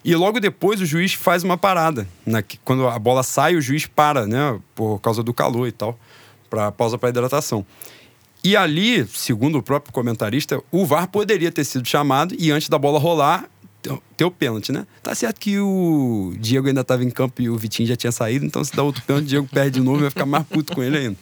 E 0.05 0.15
logo 0.15 0.41
depois 0.41 0.81
o 0.81 0.87
juiz 0.87 1.13
faz 1.15 1.43
uma 1.43 1.57
parada. 1.57 2.07
né, 2.25 2.43
que 2.43 2.59
quando 2.65 2.87
a 2.87 2.99
bola 2.99 3.23
sai, 3.23 3.57
o 3.57 3.61
juiz 3.61 3.87
para, 3.87 4.27
né? 4.27 4.59
Por 4.75 5.01
causa 5.01 5.23
do 5.23 5.35
calor 5.35 5.67
e 5.69 5.73
tal. 5.73 5.99
Pra 6.49 6.73
pausa 6.73 6.97
para 6.97 7.11
hidratação. 7.11 7.65
E 8.43 8.57
ali, 8.57 9.07
segundo 9.09 9.59
o 9.59 9.63
próprio 9.63 9.93
comentarista, 9.93 10.63
o 10.71 10.87
VAR 10.87 11.09
poderia 11.09 11.51
ter 11.51 11.65
sido 11.65 11.87
chamado 11.87 12.35
e 12.39 12.51
antes 12.51 12.69
da 12.69 12.79
bola 12.79 12.99
rolar, 12.99 13.45
o 13.91 14.31
pênalti, 14.31 14.73
né? 14.73 14.87
Tá 15.03 15.15
certo 15.15 15.41
que 15.41 15.59
o 15.59 16.33
Diego 16.39 16.69
ainda 16.69 16.81
estava 16.81 17.05
em 17.05 17.11
campo 17.11 17.41
e 17.43 17.49
o 17.49 17.57
Vitinho 17.57 17.89
já 17.89 17.97
tinha 17.97 18.13
saído, 18.13 18.45
então 18.45 18.63
se 18.63 18.75
dá 18.75 18.83
outro 18.83 19.03
pênalti, 19.03 19.25
o 19.25 19.29
Diego 19.29 19.49
perde 19.53 19.79
de 19.79 19.81
novo 19.81 19.99
e 19.99 20.01
vai 20.03 20.11
ficar 20.11 20.27
mais 20.27 20.45
puto 20.45 20.75
com 20.75 20.83
ele 20.83 20.97
ainda. 20.99 21.17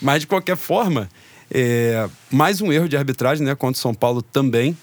Mas 0.00 0.20
de 0.20 0.26
qualquer 0.26 0.56
forma, 0.56 1.08
é, 1.50 2.08
mais 2.30 2.60
um 2.60 2.72
erro 2.72 2.88
de 2.88 2.96
arbitragem, 2.96 3.44
né? 3.46 3.54
Contra 3.54 3.78
o 3.78 3.82
São 3.82 3.94
Paulo 3.94 4.22
também. 4.22 4.76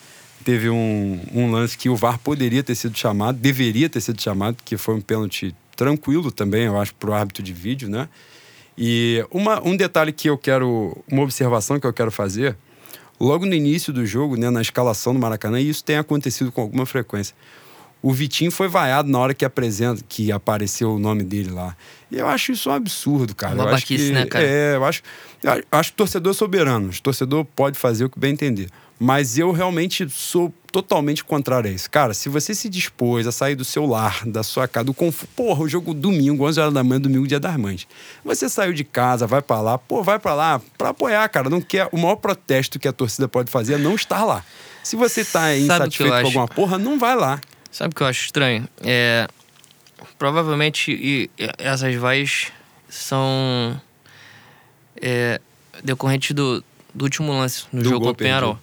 Teve 0.43 0.69
um, 0.69 1.21
um 1.33 1.51
lance 1.51 1.77
que 1.77 1.87
o 1.87 1.95
VAR 1.95 2.17
poderia 2.17 2.63
ter 2.63 2.73
sido 2.73 2.97
chamado, 2.97 3.37
deveria 3.37 3.87
ter 3.87 4.01
sido 4.01 4.19
chamado, 4.19 4.57
que 4.65 4.75
foi 4.75 4.95
um 4.95 5.01
pênalti 5.01 5.55
tranquilo 5.75 6.31
também, 6.31 6.63
eu 6.63 6.79
acho, 6.79 6.95
para 6.95 7.11
o 7.11 7.13
árbitro 7.13 7.43
de 7.43 7.53
vídeo, 7.53 7.89
né? 7.89 8.09
E 8.77 9.23
uma, 9.29 9.61
um 9.63 9.75
detalhe 9.75 10.11
que 10.11 10.29
eu 10.29 10.37
quero, 10.37 10.97
uma 11.11 11.21
observação 11.21 11.79
que 11.79 11.85
eu 11.85 11.93
quero 11.93 12.11
fazer, 12.11 12.55
logo 13.21 13.45
no 13.45 13.53
início 13.53 13.93
do 13.93 14.05
jogo, 14.05 14.35
né, 14.35 14.49
na 14.49 14.61
escalação 14.61 15.13
do 15.13 15.19
Maracanã, 15.19 15.59
e 15.59 15.69
isso 15.69 15.83
tem 15.83 15.97
acontecido 15.97 16.51
com 16.51 16.61
alguma 16.61 16.85
frequência. 16.85 17.35
O 18.01 18.11
Vitinho 18.11 18.49
foi 18.51 18.67
vaiado 18.67 19.09
na 19.09 19.19
hora 19.19 19.33
que 19.33 19.45
apresenta, 19.45 20.03
que 20.09 20.31
apareceu 20.31 20.95
o 20.95 20.99
nome 20.99 21.21
dele 21.21 21.51
lá. 21.51 21.77
E 22.09 22.17
eu 22.17 22.27
acho 22.27 22.51
isso 22.51 22.67
um 22.67 22.73
absurdo, 22.73 23.35
cara. 23.35 23.53
Uma 23.53 23.63
eu 23.63 23.67
acho 23.67 23.85
babaquice, 23.85 24.07
que, 24.07 24.11
né, 24.11 24.25
cara? 24.25 24.43
É, 24.43 24.75
eu 24.75 24.83
acho, 24.83 25.03
eu 25.43 25.63
acho 25.71 25.91
que 25.91 25.93
o 25.93 25.97
torcedor 25.97 26.31
é 26.31 26.35
soberano. 26.35 26.89
O 26.89 27.01
torcedor 27.01 27.45
pode 27.45 27.77
fazer 27.77 28.05
o 28.05 28.09
que 28.09 28.19
bem 28.19 28.33
entender. 28.33 28.69
Mas 28.99 29.37
eu 29.37 29.51
realmente 29.51 30.09
sou 30.09 30.51
totalmente 30.71 31.23
contrário 31.23 31.69
a 31.69 31.73
isso. 31.73 31.89
Cara, 31.89 32.13
se 32.13 32.29
você 32.29 32.55
se 32.55 32.69
dispôs 32.69 33.27
a 33.27 33.31
sair 33.31 33.55
do 33.55 33.65
seu 33.65 33.85
lar, 33.85 34.25
da 34.25 34.41
sua 34.43 34.67
casa, 34.67 34.85
do 34.85 34.93
conf... 34.93 35.25
porra, 35.35 35.63
o 35.63 35.69
jogo 35.69 35.93
domingo, 35.93 36.47
11 36.47 36.59
horas 36.59 36.73
da 36.73 36.83
manhã, 36.83 37.01
domingo, 37.01 37.27
dia 37.27 37.39
das 37.39 37.55
mães. 37.57 37.87
Você 38.23 38.47
saiu 38.47 38.73
de 38.73 38.83
casa, 38.83 39.27
vai 39.27 39.41
pra 39.41 39.59
lá, 39.61 39.77
pô, 39.77 40.01
vai 40.01 40.17
pra 40.17 40.33
lá 40.33 40.61
pra 40.77 40.89
apoiar, 40.89 41.27
cara. 41.29 41.49
Não 41.49 41.61
quer... 41.61 41.89
O 41.91 41.97
maior 41.97 42.15
protesto 42.15 42.79
que 42.79 42.87
a 42.87 42.93
torcida 42.93 43.27
pode 43.27 43.51
fazer 43.51 43.73
é 43.73 43.77
não 43.77 43.95
estar 43.95 44.23
lá. 44.23 44.43
Se 44.83 44.95
você 44.95 45.23
tá 45.23 45.55
insatisfeito 45.55 46.11
com 46.11 46.25
alguma 46.25 46.47
porra, 46.47 46.77
não 46.77 46.97
vai 46.97 47.15
lá. 47.15 47.39
Sabe 47.71 47.93
o 47.93 47.95
que 47.95 48.03
eu 48.03 48.07
acho 48.07 48.25
estranho? 48.25 48.67
É, 48.81 49.27
provavelmente 50.17 50.91
e, 50.91 51.29
essas 51.57 51.95
vaias 51.95 52.47
são 52.89 53.79
é, 55.01 55.39
decorrentes 55.83 56.35
do, 56.35 56.63
do 56.93 57.03
último 57.03 57.31
lance 57.31 57.65
no 57.71 57.81
do 57.81 57.89
jogo 57.89 58.05
contra 58.05 58.11
o 58.11 58.15
Penharol. 58.15 58.59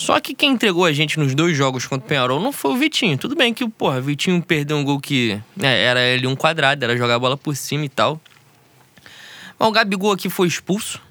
Só 0.00 0.18
que 0.18 0.34
quem 0.34 0.52
entregou 0.52 0.86
a 0.86 0.92
gente 0.94 1.20
nos 1.20 1.34
dois 1.34 1.54
jogos 1.54 1.86
contra 1.86 2.06
o 2.06 2.08
Penharol 2.08 2.40
não 2.40 2.52
foi 2.52 2.72
o 2.72 2.76
Vitinho. 2.76 3.18
Tudo 3.18 3.36
bem 3.36 3.52
que, 3.52 3.68
porra, 3.68 3.98
o 3.98 4.02
Vitinho 4.02 4.42
perdeu 4.42 4.78
um 4.78 4.82
gol 4.82 4.98
que 4.98 5.38
né, 5.54 5.78
era 5.78 6.00
ele 6.00 6.26
um 6.26 6.34
quadrado, 6.34 6.82
era 6.82 6.96
jogar 6.96 7.16
a 7.16 7.18
bola 7.18 7.36
por 7.36 7.54
cima 7.54 7.84
e 7.84 7.88
tal. 7.90 8.18
Mas 9.58 9.68
o 9.68 9.70
Gabigol 9.70 10.12
aqui 10.12 10.30
foi 10.30 10.48
expulso. 10.48 11.02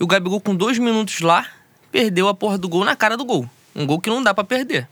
E 0.00 0.02
o 0.02 0.06
Gabigol, 0.06 0.40
com 0.40 0.56
dois 0.56 0.78
minutos 0.78 1.20
lá, 1.20 1.46
perdeu 1.92 2.28
a 2.28 2.34
porra 2.34 2.56
do 2.56 2.66
gol 2.66 2.82
na 2.82 2.96
cara 2.96 3.14
do 3.14 3.26
gol. 3.26 3.46
Um 3.76 3.84
gol 3.84 4.00
que 4.00 4.08
não 4.08 4.22
dá 4.22 4.32
para 4.32 4.42
perder. 4.42 4.88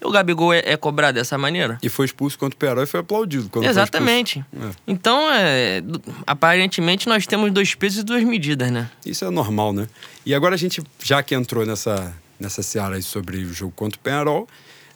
E 0.00 0.06
o 0.06 0.10
Gabigol 0.10 0.54
é, 0.54 0.62
é, 0.64 0.74
cobrado 0.74 1.16
dessa 1.16 1.36
maneira. 1.36 1.76
E 1.82 1.90
foi 1.90 2.06
expulso 2.06 2.38
contra 2.38 2.56
o 2.56 2.58
Penharol 2.58 2.84
e 2.84 2.86
foi 2.86 3.00
aplaudido. 3.00 3.50
Quando 3.50 3.66
Exatamente. 3.66 4.42
É. 4.58 4.70
Então, 4.86 5.30
é, 5.30 5.82
aparentemente, 6.26 7.06
nós 7.06 7.26
temos 7.26 7.52
dois 7.52 7.74
pesos 7.74 7.98
e 7.98 8.02
duas 8.02 8.24
medidas, 8.24 8.70
né? 8.70 8.90
Isso 9.04 9.26
é 9.26 9.30
normal, 9.30 9.74
né? 9.74 9.86
E 10.24 10.34
agora 10.34 10.54
a 10.54 10.58
gente, 10.58 10.82
já 11.02 11.22
que 11.22 11.34
entrou 11.34 11.66
nessa 11.66 12.14
nessa 12.38 12.62
seara 12.62 13.00
sobre 13.02 13.38
o 13.38 13.52
jogo 13.52 13.72
contra 13.74 13.98
o 13.98 14.02
Penarol. 14.02 14.48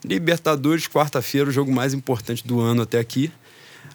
Libertadores, 0.05 0.89
quarta-feira, 0.89 1.49
o 1.49 1.53
jogo 1.53 1.73
mais 1.73 1.95
importante 1.95 2.47
do 2.47 2.61
ano 2.61 2.83
até 2.83 2.99
aqui. 2.99 3.31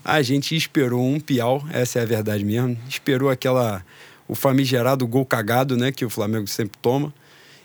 A 0.04 0.22
gente 0.22 0.56
esperou 0.56 1.06
um 1.06 1.20
piau, 1.20 1.66
essa 1.72 2.00
é 2.00 2.02
a 2.02 2.06
verdade 2.06 2.46
mesmo. 2.46 2.78
Esperou 2.88 3.30
aquela 3.30 3.84
o 4.28 4.36
famigerado 4.36 5.08
gol 5.08 5.26
cagado, 5.26 5.78
né, 5.78 5.92
que 5.92 6.06
o 6.06 6.10
Flamengo 6.10 6.48
sempre 6.48 6.78
toma. 6.82 7.14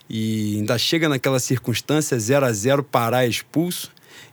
E 0.08 0.56
ainda 0.56 0.76
chega 0.78 1.08
naquela 1.08 1.40
circunstância 1.40 2.18
0 2.18 2.46
a 2.46 2.52
0 2.52 2.82
Pará 2.82 3.26
expulso. 3.26 3.90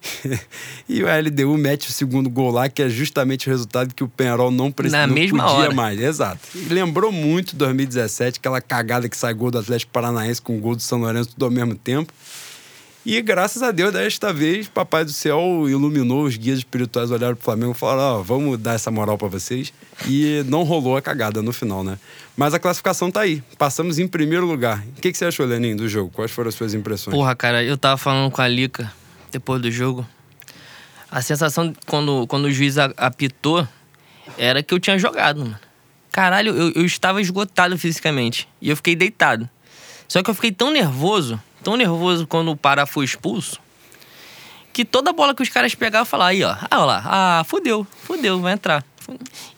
e 0.88 1.04
o 1.04 1.08
LDU 1.08 1.58
mete 1.58 1.90
o 1.90 1.92
segundo 1.92 2.30
gol 2.30 2.52
lá, 2.52 2.70
que 2.70 2.82
é 2.82 2.90
justamente 2.90 3.48
o 3.48 3.52
resultado 3.52 3.94
que 3.94 4.04
o 4.04 4.08
Penharol 4.08 4.52
não, 4.52 4.72
precisava 4.72 5.12
mesma 5.12 5.44
podia 5.44 5.58
hora. 5.58 5.74
mais. 5.74 6.00
Exato. 6.00 6.40
E 6.56 6.74
lembrou 6.74 7.12
muito 7.12 7.56
2017, 7.56 8.40
aquela 8.40 8.62
cagada 8.62 9.08
que 9.10 9.18
sai 9.18 9.34
gol 9.34 9.52
do 9.52 9.60
Atlético 9.60 9.92
Paranaense 9.92 10.42
com 10.42 10.58
o 10.58 10.60
gol 10.60 10.76
do 10.76 10.82
São 10.82 11.00
Lourenço 11.00 11.32
tudo 11.32 11.46
ao 11.46 11.52
mesmo 11.52 11.76
tempo. 11.76 12.14
E 13.06 13.22
graças 13.22 13.64
a 13.64 13.72
Deus, 13.72 13.94
desta 13.94 14.34
vez, 14.34 14.68
Papai 14.68 15.06
do 15.06 15.12
Céu 15.12 15.66
iluminou 15.70 16.26
os 16.26 16.36
guias 16.36 16.60
espirituais, 16.60 17.10
olharam 17.10 17.34
pro 17.34 17.46
Flamengo 17.46 17.72
e 17.72 17.76
falaram: 17.76 18.18
Ó, 18.18 18.20
oh, 18.20 18.24
vamos 18.24 18.60
dar 18.60 18.74
essa 18.74 18.92
moral 18.92 19.18
para 19.18 19.30
vocês. 19.30 19.74
E 20.06 20.44
não 20.48 20.64
rolou 20.64 20.98
a 20.98 21.02
cagada 21.02 21.42
no 21.42 21.54
final, 21.54 21.84
né? 21.84 21.98
Mas 22.36 22.54
a 22.54 22.60
classificação 22.60 23.10
tá 23.10 23.22
aí. 23.22 23.42
Passamos 23.58 24.00
em 24.00 24.08
primeiro 24.08 24.46
lugar. 24.46 24.84
O 24.98 25.02
que, 25.02 25.12
que 25.12 25.18
você 25.18 25.26
achou, 25.26 25.46
Lenin, 25.46 25.76
do 25.76 25.88
jogo? 25.88 26.12
Quais 26.14 26.30
foram 26.30 26.50
as 26.50 26.56
suas 26.56 26.74
impressões? 26.74 27.16
Porra, 27.16 27.36
cara, 27.36 27.64
eu 27.64 27.78
tava 27.78 27.98
falando 27.98 28.30
com 28.32 28.42
a 28.42 28.48
Lica 28.48 28.99
depois 29.32 29.62
do 29.62 29.72
jogo. 29.72 30.08
A 31.12 31.22
sensação 31.22 31.74
quando, 31.86 32.28
quando 32.28 32.46
o 32.46 32.52
juiz 32.52 32.78
apitou 32.78 33.68
era 34.38 34.62
que 34.62 34.74
eu 34.74 34.80
tinha 34.80 34.98
jogado, 35.00 35.40
mano. 35.40 35.60
Caralho, 36.12 36.56
eu, 36.56 36.72
eu 36.72 36.86
estava 36.86 37.22
esgotado 37.22 37.78
fisicamente. 37.78 38.48
E 38.62 38.70
eu 38.70 38.76
fiquei 38.76 38.96
deitado. 38.96 39.50
Só 40.08 40.24
que 40.24 40.30
eu 40.30 40.34
fiquei 40.34 40.52
tão 40.52 40.72
nervoso, 40.72 41.42
tão 41.64 41.78
nervoso 41.78 42.26
quando 42.26 42.52
o 42.52 42.58
Pará 42.58 42.86
foi 42.86 43.06
expulso, 43.06 43.60
que 44.74 44.84
toda 44.84 45.14
bola 45.14 45.36
que 45.36 45.44
os 45.44 45.50
caras 45.50 45.76
pegavam, 45.76 46.02
eu 46.02 46.06
falava, 46.06 46.32
aí, 46.32 46.44
ó, 46.44 46.50
ah, 46.50 46.68
olha 46.72 46.86
lá, 46.86 47.04
ah, 47.06 47.44
fudeu, 47.44 47.86
fudeu, 48.04 48.40
vai 48.40 48.54
entrar. 48.54 48.84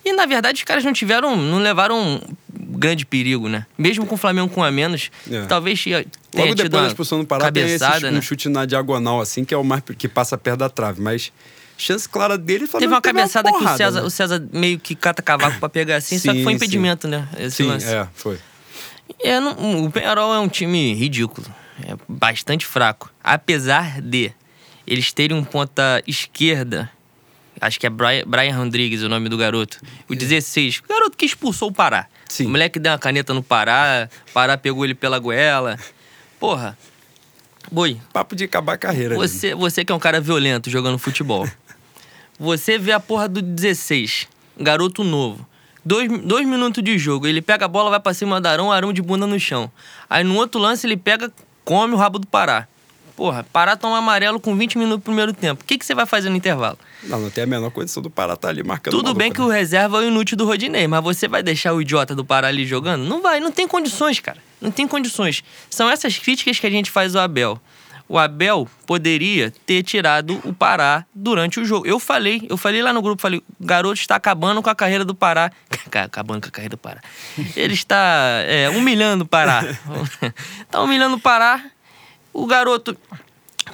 E 0.04 0.14
na 0.14 0.26
verdade 0.26 0.58
os 0.60 0.64
caras 0.64 0.84
não 0.84 0.94
tiveram, 0.94 1.36
não 1.36 1.60
levaram 1.60 2.22
grande 2.50 3.06
perigo, 3.06 3.48
né? 3.48 3.66
Mesmo 3.78 4.06
com 4.06 4.16
o 4.16 4.18
Flamengo 4.18 4.50
com 4.50 4.64
a 4.64 4.72
menos, 4.72 5.10
é. 5.30 5.46
talvez 5.46 5.84
Logo 6.34 6.56
depois 6.56 6.84
da 6.84 6.88
expulsão 6.88 7.20
do 7.20 7.26
Pará 7.26 7.46
cabeçada, 7.46 7.92
tem 7.92 7.98
esse, 7.98 8.12
né? 8.12 8.18
um 8.18 8.22
chute 8.22 8.50
na 8.50 8.66
diagonal, 8.66 9.20
assim, 9.20 9.44
que 9.44 9.54
é 9.54 9.58
o 9.58 9.64
mais 9.64 9.84
que 9.98 10.08
passa 10.08 10.38
perto 10.38 10.60
da 10.60 10.70
trave. 10.70 11.02
Mas 11.02 11.32
chance 11.78 12.08
clara 12.08 12.38
dele 12.38 12.68
Teve 12.68 12.88
uma 12.88 13.02
cabeçada 13.02 13.50
uma 13.50 13.60
porrada, 13.60 13.78
que 13.78 13.84
o 13.84 13.86
César, 13.86 14.02
né? 14.02 14.08
o 14.08 14.10
César 14.10 14.48
meio 14.54 14.80
que 14.80 14.96
cata 14.96 15.22
cavaco 15.22 15.60
pra 15.60 15.68
pegar 15.68 15.98
assim, 15.98 16.18
sim, 16.18 16.28
só 16.28 16.34
que 16.34 16.44
foi 16.44 16.54
impedimento, 16.54 17.08
sim. 17.08 17.12
né? 17.12 17.28
Esse 17.38 17.58
sim, 17.58 17.64
lance. 17.64 17.88
é, 17.88 18.08
foi. 18.14 18.40
É, 19.24 19.40
não, 19.40 19.86
o 19.86 19.92
Penharol 19.92 20.34
é 20.34 20.40
um 20.40 20.48
time 20.48 20.94
ridículo. 20.94 21.48
É 21.84 21.96
bastante 22.08 22.66
fraco. 22.66 23.12
Apesar 23.24 24.00
de 24.02 24.32
eles 24.88 25.12
terem 25.12 25.36
um 25.36 25.44
ponta 25.44 26.02
esquerda 26.08 26.90
Acho 27.62 27.80
que 27.80 27.86
é 27.86 27.90
Brian, 27.92 28.24
Brian 28.26 28.58
Rodrigues 28.58 29.04
o 29.04 29.10
nome 29.10 29.30
do 29.30 29.38
garoto. 29.38 29.80
O 30.10 30.16
16. 30.16 30.80
O 30.80 30.88
garoto 30.88 31.16
que 31.16 31.26
expulsou 31.26 31.70
o 31.70 31.72
Pará. 31.72 32.08
Sim. 32.28 32.48
O 32.48 32.50
moleque 32.50 32.80
deu 32.80 32.92
uma 32.92 32.98
caneta 32.98 33.36
no 33.36 33.44
Pará, 33.44 34.10
o 34.30 34.32
Pará 34.32 34.58
pegou 34.58 34.84
ele 34.84 34.96
pela 34.96 35.20
goela. 35.20 35.78
Porra. 36.42 36.76
Boi. 37.72 38.02
Papo 38.12 38.36
de 38.36 38.46
acabar 38.46 38.74
a 38.74 38.78
carreira. 38.78 39.16
Você, 39.16 39.54
você 39.54 39.86
que 39.86 39.92
é 39.92 39.96
um 39.96 40.00
cara 40.00 40.20
violento 40.20 40.72
jogando 40.72 40.98
futebol. 40.98 41.48
você 42.40 42.80
vê 42.80 42.92
a 42.92 43.00
porra 43.00 43.30
do 43.30 43.44
16, 43.44 44.28
garoto 44.60 45.04
novo. 45.04 45.48
Dois, 45.86 46.10
dois 46.24 46.48
minutos 46.48 46.84
de 46.84 46.98
jogo, 46.98 47.28
ele 47.28 47.44
pega 47.44 47.66
a 47.66 47.68
bola, 47.68 47.92
vai 47.92 48.00
pra 48.00 48.12
cima 48.14 48.42
do 48.42 48.48
Arão, 48.48 48.72
Arão 48.72 48.92
de 48.92 49.04
bunda 49.04 49.28
no 49.28 49.40
chão. 49.40 49.72
Aí 50.10 50.24
no 50.24 50.36
outro 50.36 50.60
lance 50.60 50.88
ele 50.88 50.98
pega, 50.98 51.32
come 51.64 51.94
o 51.94 51.98
rabo 51.98 52.18
do 52.18 52.26
Pará. 52.26 52.68
Porra, 53.22 53.46
Pará 53.54 53.78
toma 53.78 54.00
amarelo 54.00 54.40
com 54.40 54.58
20 54.58 54.80
minutos 54.80 54.98
do 54.98 55.04
primeiro 55.04 55.32
tempo. 55.32 55.62
O 55.62 55.66
que, 55.68 55.78
que 55.78 55.86
você 55.86 55.94
vai 55.94 56.08
fazer 56.08 56.32
no 56.32 56.36
intervalo? 56.36 56.76
Não, 57.04 57.20
não 57.20 57.30
tem 57.30 57.44
a 57.44 57.46
menor 57.46 57.70
condição 57.70 58.02
do 58.02 58.10
Pará 58.10 58.34
estar 58.34 58.48
tá 58.48 58.50
ali 58.52 58.64
marcando. 58.64 58.96
Tudo 58.96 59.14
bem 59.14 59.32
que 59.32 59.40
né? 59.40 59.46
o 59.46 59.48
reserva 59.48 59.98
é 59.98 60.00
o 60.00 60.08
inútil 60.08 60.36
do 60.36 60.44
Rodinei, 60.44 60.88
mas 60.88 61.04
você 61.04 61.28
vai 61.28 61.44
deixar 61.44 61.72
o 61.72 61.80
idiota 61.80 62.16
do 62.16 62.26
Pará 62.26 62.48
ali 62.48 62.66
jogando? 62.66 63.04
Não 63.04 63.22
vai, 63.22 63.40
não 63.40 63.52
tem 63.52 63.68
condições, 63.68 64.20
cara. 64.20 64.40
Não 64.60 64.72
tem 64.72 64.88
condições. 64.88 65.44
São 65.70 65.88
essas 65.88 66.18
críticas 66.18 66.60
que 66.60 66.66
a 66.66 66.70
gente 66.72 66.90
faz 66.90 67.16
ao 67.16 67.22
Abel. 67.22 67.62
O 68.10 68.18
Abel 68.18 68.68
poderia 68.88 69.54
ter 69.68 69.84
tirado 69.84 70.42
o 70.44 70.52
Pará 70.52 71.06
durante 71.14 71.60
o 71.60 71.64
jogo. 71.64 71.86
Eu 71.86 72.00
falei, 72.00 72.48
eu 72.50 72.58
falei 72.58 72.82
lá 72.82 72.92
no 72.92 73.04
grupo, 73.04 73.22
falei, 73.22 73.38
o 73.38 73.64
garoto 73.64 74.02
está 74.02 74.16
acabando 74.16 74.64
com 74.64 74.70
a 74.72 74.74
carreira 74.74 75.06
do 75.06 75.14
Pará. 75.14 75.52
acabando 75.94 76.42
com 76.42 76.48
a 76.48 76.52
carreira 76.52 76.76
do 76.76 76.80
Pará. 76.80 77.02
Ele 77.56 77.76
está 77.76 78.42
é, 78.48 78.68
humilhando 78.72 79.26
o 79.26 79.28
Pará. 79.28 79.64
está 80.60 80.82
humilhando 80.82 81.18
o 81.18 81.20
Pará 81.20 81.64
o 82.34 82.46
garoto 82.46 82.98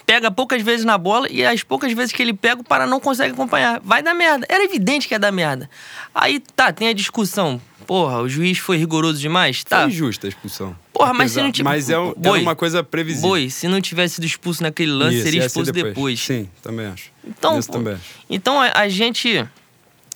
pega 0.05 0.29
poucas 0.29 0.61
vezes 0.61 0.85
na 0.85 0.97
bola 0.97 1.27
e 1.29 1.45
as 1.45 1.63
poucas 1.63 1.91
vezes 1.93 2.11
que 2.11 2.21
ele 2.21 2.33
pega, 2.33 2.61
o 2.61 2.63
Pará 2.63 2.85
não 2.85 2.99
consegue 2.99 3.33
acompanhar. 3.33 3.79
Vai 3.83 4.03
dar 4.03 4.13
merda. 4.13 4.45
Era 4.49 4.63
evidente 4.63 5.07
que 5.07 5.13
ia 5.13 5.19
dar 5.19 5.31
merda. 5.31 5.69
Aí 6.13 6.39
tá, 6.39 6.71
tem 6.71 6.89
a 6.89 6.93
discussão. 6.93 7.61
Porra, 7.85 8.21
o 8.21 8.27
juiz 8.27 8.57
foi 8.57 8.75
rigoroso 8.75 9.19
demais? 9.19 9.63
Tá. 9.63 9.83
Foi 9.83 9.91
justa 9.91 10.27
a 10.27 10.29
expulsão. 10.29 10.75
Porra, 10.91 11.13
mas 11.13 11.31
se 11.31 11.41
não 11.41 11.51
tivesse. 11.51 11.89
Mas 11.89 11.89
é, 11.89 12.13
Boi, 12.17 12.41
uma 12.41 12.55
coisa 12.55 12.83
previsível. 12.83 13.29
Boi, 13.29 13.49
se 13.49 13.67
não 13.67 13.79
tivesse 13.79 14.15
sido 14.15 14.25
expulso 14.25 14.61
naquele 14.61 14.91
lance, 14.91 15.15
Isso, 15.15 15.23
seria 15.23 15.45
expulso 15.45 15.71
depois. 15.71 15.93
depois. 15.93 16.19
Sim, 16.19 16.49
também 16.61 16.87
acho. 16.87 17.11
Então, 17.25 17.57
Isso 17.57 17.71
também 17.71 17.93
acho. 17.93 18.03
então 18.29 18.59
a, 18.59 18.71
a, 18.73 18.89
gente. 18.89 19.47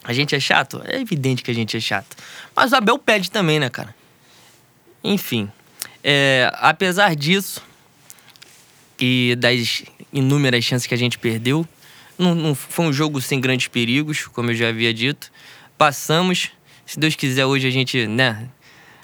A 0.04 0.12
gente 0.12 0.36
é 0.36 0.40
chato? 0.40 0.82
É 0.86 1.00
evidente 1.00 1.44
que 1.44 1.52
a 1.52 1.54
gente 1.54 1.78
é 1.78 1.80
chato. 1.80 2.18
Mas 2.54 2.74
o 2.74 2.76
Abel 2.76 2.98
pede 2.98 3.32
também, 3.32 3.60
né, 3.60 3.70
cara? 3.70 3.96
Enfim. 5.02 5.50
É, 6.04 6.52
apesar 6.56 7.16
disso, 7.16 7.62
e 9.02 9.36
das 9.36 9.84
inúmeras 10.14 10.64
chances 10.64 10.88
que 10.88 10.94
a 10.94 10.98
gente 10.98 11.18
perdeu. 11.18 11.68
Não, 12.18 12.36
não, 12.36 12.54
foi 12.56 12.86
um 12.86 12.94
jogo 12.94 13.20
sem 13.20 13.40
grandes 13.40 13.68
perigos, 13.68 14.28
como 14.28 14.52
eu 14.52 14.56
já 14.56 14.70
havia 14.70 14.94
dito. 14.94 15.32
Passamos. 15.78 16.52
Se 16.86 17.00
Deus 17.00 17.16
quiser, 17.16 17.46
hoje 17.46 17.68
a 17.68 17.72
gente, 17.72 18.06
né? 18.06 18.48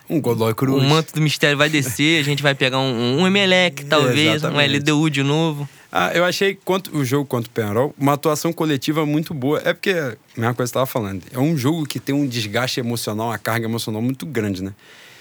Um 0.09 0.21
Godoy 0.21 0.53
Cruz. 0.53 0.83
O 0.83 0.87
manto 0.87 1.13
do 1.13 1.21
mistério 1.21 1.57
vai 1.57 1.69
descer, 1.69 2.19
a 2.19 2.23
gente 2.23 2.41
vai 2.41 2.55
pegar 2.55 2.79
um, 2.79 3.21
um 3.21 3.27
Emelec, 3.27 3.85
talvez, 3.85 4.43
um 4.43 4.57
LDU 4.57 5.09
de 5.09 5.23
novo. 5.23 5.67
Ah, 5.91 6.11
eu 6.13 6.23
achei 6.23 6.53
quanto, 6.53 6.95
o 6.95 7.03
jogo 7.03 7.25
contra 7.25 7.49
o 7.49 7.51
Penarol 7.51 7.95
uma 7.97 8.13
atuação 8.13 8.53
coletiva 8.53 9.05
muito 9.05 9.33
boa. 9.33 9.61
É 9.65 9.73
porque, 9.73 9.91
a 9.91 10.15
mesma 10.35 10.53
coisa 10.53 10.53
que 10.53 10.57
você 10.57 10.63
estava 10.63 10.85
falando, 10.85 11.23
é 11.31 11.39
um 11.39 11.57
jogo 11.57 11.85
que 11.85 11.99
tem 11.99 12.13
um 12.13 12.27
desgaste 12.27 12.79
emocional, 12.79 13.27
uma 13.27 13.37
carga 13.37 13.65
emocional 13.65 14.01
muito 14.01 14.25
grande, 14.25 14.63
né? 14.63 14.73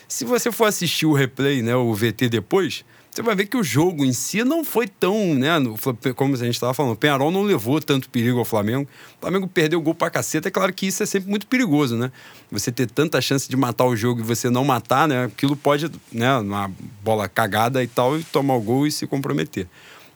Se 0.09 0.25
você 0.25 0.53
for 0.53 0.67
assistir 0.67 1.07
o 1.07 1.13
replay, 1.13 1.63
né, 1.63 1.75
o 1.75 1.93
VT 1.93 2.29
depois, 2.29 2.85
você 3.17 3.23
vai 3.23 3.35
ver 3.35 3.47
que 3.47 3.57
o 3.57 3.65
jogo 3.65 4.05
em 4.05 4.13
si 4.13 4.45
não 4.45 4.63
foi 4.63 4.87
tão, 4.87 5.35
né? 5.35 5.49
Como 6.15 6.35
a 6.35 6.37
gente 6.37 6.51
estava 6.51 6.75
falando, 6.75 6.93
o 6.93 6.97
Penharol 6.97 7.31
não 7.31 7.43
levou 7.43 7.81
tanto 7.81 8.11
perigo 8.11 8.39
ao 8.39 8.45
Flamengo. 8.45 8.87
O 9.17 9.21
Flamengo 9.23 9.49
perdeu 9.49 9.79
o 9.79 9.83
gol 9.83 9.95
pra 9.95 10.11
caceta. 10.11 10.49
É 10.49 10.51
claro 10.51 10.71
que 10.71 10.87
isso 10.87 11.03
é 11.03 11.07
sempre 11.07 11.31
muito 11.31 11.47
perigoso, 11.47 11.97
né? 11.97 12.13
Você 12.51 12.71
ter 12.71 12.91
tanta 12.91 13.19
chance 13.23 13.49
de 13.49 13.57
matar 13.57 13.87
o 13.87 13.97
jogo 13.97 14.21
e 14.21 14.23
você 14.23 14.51
não 14.51 14.65
matar, 14.65 15.09
né? 15.09 15.25
Aquilo 15.25 15.57
pode, 15.57 15.91
né? 16.13 16.37
Uma 16.37 16.71
bola 17.03 17.27
cagada 17.27 17.83
e 17.83 17.87
tal, 17.87 18.19
e 18.19 18.23
tomar 18.25 18.55
o 18.55 18.61
gol 18.61 18.87
e 18.87 18.93
se 18.93 19.07
comprometer. 19.07 19.67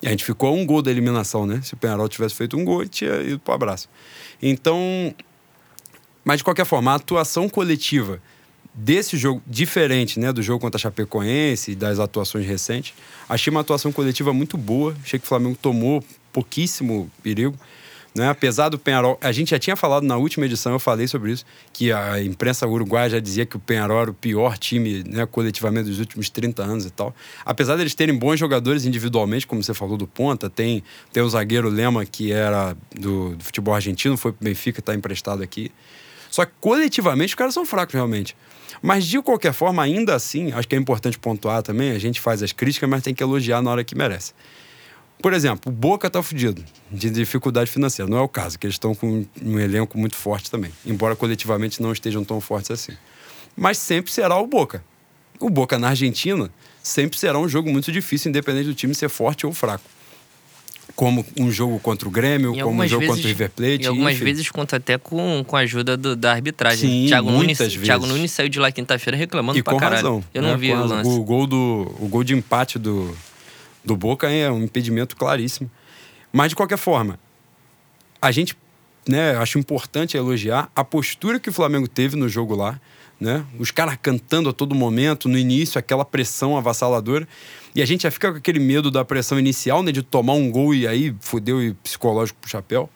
E 0.02 0.06
a 0.06 0.10
gente 0.10 0.22
ficou 0.22 0.50
a 0.50 0.52
um 0.52 0.66
gol 0.66 0.82
da 0.82 0.90
eliminação, 0.90 1.46
né? 1.46 1.62
Se 1.62 1.72
o 1.72 1.78
Penharol 1.78 2.06
tivesse 2.06 2.34
feito 2.34 2.54
um 2.54 2.66
gol, 2.66 2.86
tinha 2.86 3.22
ido 3.22 3.38
pro 3.38 3.54
abraço. 3.54 3.88
Então, 4.42 5.14
mas 6.22 6.38
de 6.38 6.44
qualquer 6.44 6.66
forma, 6.66 6.92
a 6.92 6.96
atuação 6.96 7.48
coletiva 7.48 8.20
desse 8.74 9.16
jogo 9.16 9.42
diferente, 9.46 10.18
né, 10.18 10.33
do 10.33 10.42
jogo 10.42 10.61
contra 10.61 10.78
a 10.78 10.80
Chapecoense 10.80 11.72
e 11.72 11.74
das 11.74 11.98
atuações 11.98 12.46
recentes, 12.46 12.94
achei 13.28 13.50
uma 13.50 13.61
atuação 13.61 13.92
coletiva 13.92 14.33
muito 14.33 14.56
boa. 14.56 14.96
Achei 15.02 15.18
que 15.18 15.24
o 15.24 15.28
Flamengo 15.28 15.59
tomou 15.61 16.04
pouquíssimo 16.33 17.11
perigo. 17.22 17.56
Né? 18.14 18.28
Apesar 18.28 18.68
do 18.68 18.78
Penharol, 18.78 19.16
a 19.20 19.30
gente 19.30 19.50
já 19.50 19.59
tinha 19.59 19.76
falado 19.76 20.04
na 20.04 20.16
última 20.16 20.44
edição, 20.44 20.72
eu 20.72 20.80
falei 20.80 21.06
sobre 21.06 21.30
isso, 21.33 21.44
que 21.72 21.92
a 21.92 22.20
imprensa 22.20 22.66
uruguaia 22.66 23.09
já 23.09 23.20
dizia 23.20 23.46
que 23.46 23.56
o 23.56 23.61
Penharol 23.61 24.02
era 24.02 24.11
o 24.11 24.14
pior 24.14 24.59
time 24.59 25.04
né, 25.04 25.24
coletivamente 25.26 25.88
dos 25.88 26.00
últimos 26.00 26.28
30 26.28 26.62
anos 26.62 26.85
e 26.85 26.90
tal. 26.90 27.14
Apesar 27.44 27.76
deles 27.76 27.94
terem 27.94 28.16
bons 28.16 28.38
jogadores 28.38 28.85
individualmente, 28.85 29.46
como 29.46 29.62
você 29.62 29.72
falou 29.72 29.96
do 29.96 30.09
Ponta, 30.09 30.50
tem, 30.50 30.83
tem 31.12 31.22
o 31.22 31.28
zagueiro 31.28 31.68
Lema, 31.68 32.04
que 32.04 32.33
era 32.33 32.76
do, 32.92 33.37
do 33.37 33.44
futebol 33.44 33.74
argentino, 33.74 34.16
foi 34.16 34.33
pro 34.33 34.44
Benfica, 34.44 34.80
está 34.80 34.92
emprestado 34.94 35.42
aqui. 35.42 35.70
Só 36.30 36.44
que 36.44 36.52
coletivamente 36.60 37.28
os 37.30 37.34
caras 37.34 37.54
são 37.54 37.64
fracos 37.66 37.94
realmente. 37.94 38.36
Mas 38.80 39.04
de 39.04 39.20
qualquer 39.20 39.52
forma, 39.52 39.82
ainda 39.82 40.14
assim, 40.14 40.52
acho 40.52 40.66
que 40.66 40.74
é 40.74 40.78
importante 40.78 41.18
pontuar 41.18 41.62
também, 41.62 41.90
a 41.90 41.98
gente 41.98 42.20
faz 42.20 42.42
as 42.42 42.52
críticas, 42.52 42.88
mas 42.88 43.02
tem 43.02 43.14
que 43.14 43.22
elogiar 43.22 43.60
na 43.60 43.70
hora 43.70 43.84
que 43.84 43.94
merece. 43.94 44.32
Por 45.20 45.34
exemplo, 45.34 45.70
o 45.70 45.74
Boca 45.74 46.06
está 46.06 46.22
fudido 46.22 46.64
de 46.90 47.10
dificuldade 47.10 47.70
financeira. 47.70 48.10
Não 48.10 48.16
é 48.16 48.22
o 48.22 48.28
caso, 48.28 48.58
que 48.58 48.66
eles 48.66 48.76
estão 48.76 48.94
com 48.94 49.26
um 49.42 49.58
elenco 49.58 49.98
muito 49.98 50.16
forte 50.16 50.50
também. 50.50 50.72
Embora 50.86 51.14
coletivamente 51.14 51.82
não 51.82 51.92
estejam 51.92 52.24
tão 52.24 52.40
fortes 52.40 52.70
assim. 52.70 52.96
Mas 53.54 53.76
sempre 53.76 54.10
será 54.10 54.38
o 54.38 54.46
Boca. 54.46 54.82
O 55.38 55.50
Boca 55.50 55.78
na 55.78 55.88
Argentina 55.88 56.50
sempre 56.82 57.18
será 57.18 57.38
um 57.38 57.48
jogo 57.48 57.70
muito 57.70 57.92
difícil, 57.92 58.30
independente 58.30 58.66
do 58.66 58.74
time 58.74 58.94
ser 58.94 59.10
forte 59.10 59.44
ou 59.44 59.52
fraco. 59.52 59.84
Como 61.00 61.24
um 61.38 61.50
jogo 61.50 61.80
contra 61.80 62.06
o 62.06 62.10
Grêmio, 62.10 62.52
como 62.52 62.82
um 62.82 62.86
jogo 62.86 63.00
vezes, 63.00 63.14
contra 63.14 63.24
o 63.24 63.26
River 63.26 63.50
Plate. 63.52 63.84
E 63.84 63.86
algumas 63.86 64.16
enfim. 64.16 64.24
vezes 64.24 64.50
conta 64.50 64.76
até 64.76 64.98
com, 64.98 65.42
com 65.46 65.56
a 65.56 65.60
ajuda 65.60 65.96
do, 65.96 66.14
da 66.14 66.30
arbitragem. 66.30 66.90
Sim, 66.90 67.06
Thiago 67.06 67.30
muitas 67.30 67.58
Nunes, 67.58 67.58
vezes. 67.58 67.86
Thiago 67.86 68.06
Nunes 68.06 68.30
saiu 68.32 68.50
de 68.50 68.58
lá 68.58 68.70
quinta-feira 68.70 69.16
reclamando 69.16 69.58
e 69.58 69.62
pra 69.62 69.72
com 69.72 69.80
caralho. 69.80 69.96
Razão, 69.96 70.24
Eu 70.34 70.42
não 70.42 70.50
né? 70.50 70.56
vi 70.58 70.74
o 70.74 70.84
lance. 70.84 71.08
O 71.08 71.24
gol, 71.24 71.46
do, 71.46 71.96
o 71.98 72.06
gol 72.06 72.22
de 72.22 72.34
empate 72.34 72.78
do, 72.78 73.16
do 73.82 73.96
Boca 73.96 74.28
é 74.28 74.50
um 74.50 74.62
impedimento 74.62 75.16
claríssimo. 75.16 75.70
Mas, 76.30 76.50
de 76.50 76.56
qualquer 76.56 76.76
forma, 76.76 77.18
a 78.20 78.30
gente 78.30 78.54
né, 79.08 79.34
acho 79.38 79.58
importante 79.58 80.18
elogiar 80.18 80.70
a 80.76 80.84
postura 80.84 81.40
que 81.40 81.48
o 81.48 81.52
Flamengo 81.54 81.88
teve 81.88 82.14
no 82.14 82.28
jogo 82.28 82.54
lá. 82.54 82.78
Né? 83.18 83.42
Os 83.58 83.70
caras 83.70 83.96
cantando 84.02 84.50
a 84.50 84.52
todo 84.52 84.74
momento, 84.74 85.30
no 85.30 85.38
início, 85.38 85.78
aquela 85.78 86.04
pressão 86.04 86.58
avassaladora. 86.58 87.26
E 87.74 87.83
a 87.83 87.87
gente 87.87 88.02
já 88.02 88.11
fica 88.11 88.33
com 88.33 88.38
aquele 88.38 88.59
medo 88.59 88.90
da 88.90 89.04
pressão 89.04 89.38
inicial, 89.38 89.83
né? 89.83 89.92
De 89.92 90.02
tomar 90.02 90.35
um 90.35 90.50
gol 90.50 90.74
e 90.74 90.87
aí 90.87 91.14
fudeu 91.20 91.62
e 91.62 91.74
psicológico 91.74 92.38
pro 92.40 92.50
chapéu. 92.50 92.88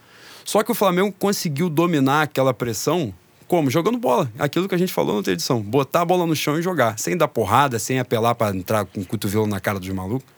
Só 0.45 0.63
que 0.63 0.71
o 0.71 0.75
Flamengo 0.75 1.15
conseguiu 1.19 1.71
dominar 1.71 2.23
aquela 2.23 2.53
pressão 2.53 3.15
como? 3.47 3.71
Jogando 3.71 3.99
bola. 3.99 4.33
Aquilo 4.39 4.69
que 4.69 4.75
a 4.75 4.79
gente 4.79 4.93
falou 4.93 5.13
na 5.13 5.17
outra 5.19 5.33
edição. 5.33 5.61
Botar 5.61 6.01
a 6.01 6.05
bola 6.05 6.27
no 6.27 6.35
chão 6.35 6.59
e 6.59 6.63
jogar. 6.63 6.99
Sem 6.99 7.17
dar 7.17 7.29
porrada, 7.29 7.79
sem 7.79 7.99
apelar 7.99 8.35
para 8.35 8.57
entrar 8.57 8.85
com 8.85 9.01
o 9.01 9.07
cotovelo 9.07 9.47
na 9.47 9.61
cara 9.61 9.79
dos 9.79 9.89
malucos 9.91 10.35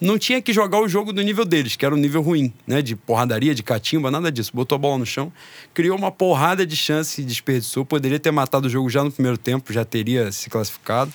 não 0.00 0.18
tinha 0.18 0.40
que 0.42 0.52
jogar 0.52 0.80
o 0.80 0.88
jogo 0.88 1.12
do 1.12 1.22
nível 1.22 1.44
deles, 1.44 1.76
que 1.76 1.84
era 1.84 1.94
um 1.94 1.98
nível 1.98 2.20
ruim, 2.20 2.52
né? 2.66 2.82
De 2.82 2.96
porradaria, 2.96 3.54
de 3.54 3.62
catimba, 3.62 4.10
nada 4.10 4.30
disso. 4.30 4.50
Botou 4.54 4.76
a 4.76 4.78
bola 4.78 4.98
no 4.98 5.06
chão, 5.06 5.32
criou 5.72 5.96
uma 5.96 6.10
porrada 6.10 6.66
de 6.66 6.76
chance 6.76 7.20
e 7.20 7.24
desperdiçou. 7.24 7.84
Poderia 7.84 8.18
ter 8.18 8.30
matado 8.30 8.66
o 8.66 8.70
jogo 8.70 8.90
já 8.90 9.02
no 9.02 9.10
primeiro 9.10 9.38
tempo, 9.38 9.72
já 9.72 9.84
teria 9.84 10.30
se 10.32 10.50
classificado. 10.50 11.12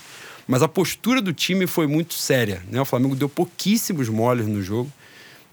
Mas 0.50 0.64
a 0.64 0.68
postura 0.68 1.22
do 1.22 1.32
time 1.32 1.68
foi 1.68 1.86
muito 1.86 2.16
séria, 2.16 2.64
né? 2.72 2.82
O 2.82 2.86
Flamengo 2.86 3.16
deu 3.16 3.30
pouquíssimos 3.30 4.10
moles 4.10 4.48
no 4.48 4.64
jogo. 4.64 4.92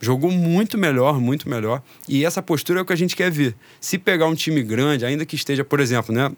Jogou 0.00 0.30
muito 0.30 0.78
melhor, 0.78 1.20
muito 1.20 1.46
melhor. 1.50 1.82
E 2.08 2.24
essa 2.24 2.42
postura 2.42 2.80
é 2.80 2.82
o 2.82 2.86
que 2.86 2.94
a 2.94 2.96
gente 2.96 3.14
quer 3.14 3.30
ver. 3.30 3.54
Se 3.78 3.98
pegar 3.98 4.26
um 4.26 4.34
time 4.34 4.62
grande, 4.62 5.04
ainda 5.04 5.26
que 5.26 5.36
esteja, 5.36 5.62
por 5.62 5.80
exemplo, 5.80 6.14
né? 6.14 6.32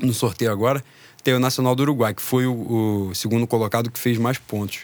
No 0.00 0.12
sorteio 0.12 0.50
agora, 0.50 0.84
tem 1.22 1.32
o 1.34 1.38
Nacional 1.38 1.76
do 1.76 1.84
Uruguai, 1.84 2.12
que 2.12 2.20
foi 2.20 2.44
o, 2.44 3.10
o 3.10 3.14
segundo 3.14 3.46
colocado 3.46 3.88
que 3.88 4.00
fez 4.00 4.18
mais 4.18 4.36
pontos 4.36 4.80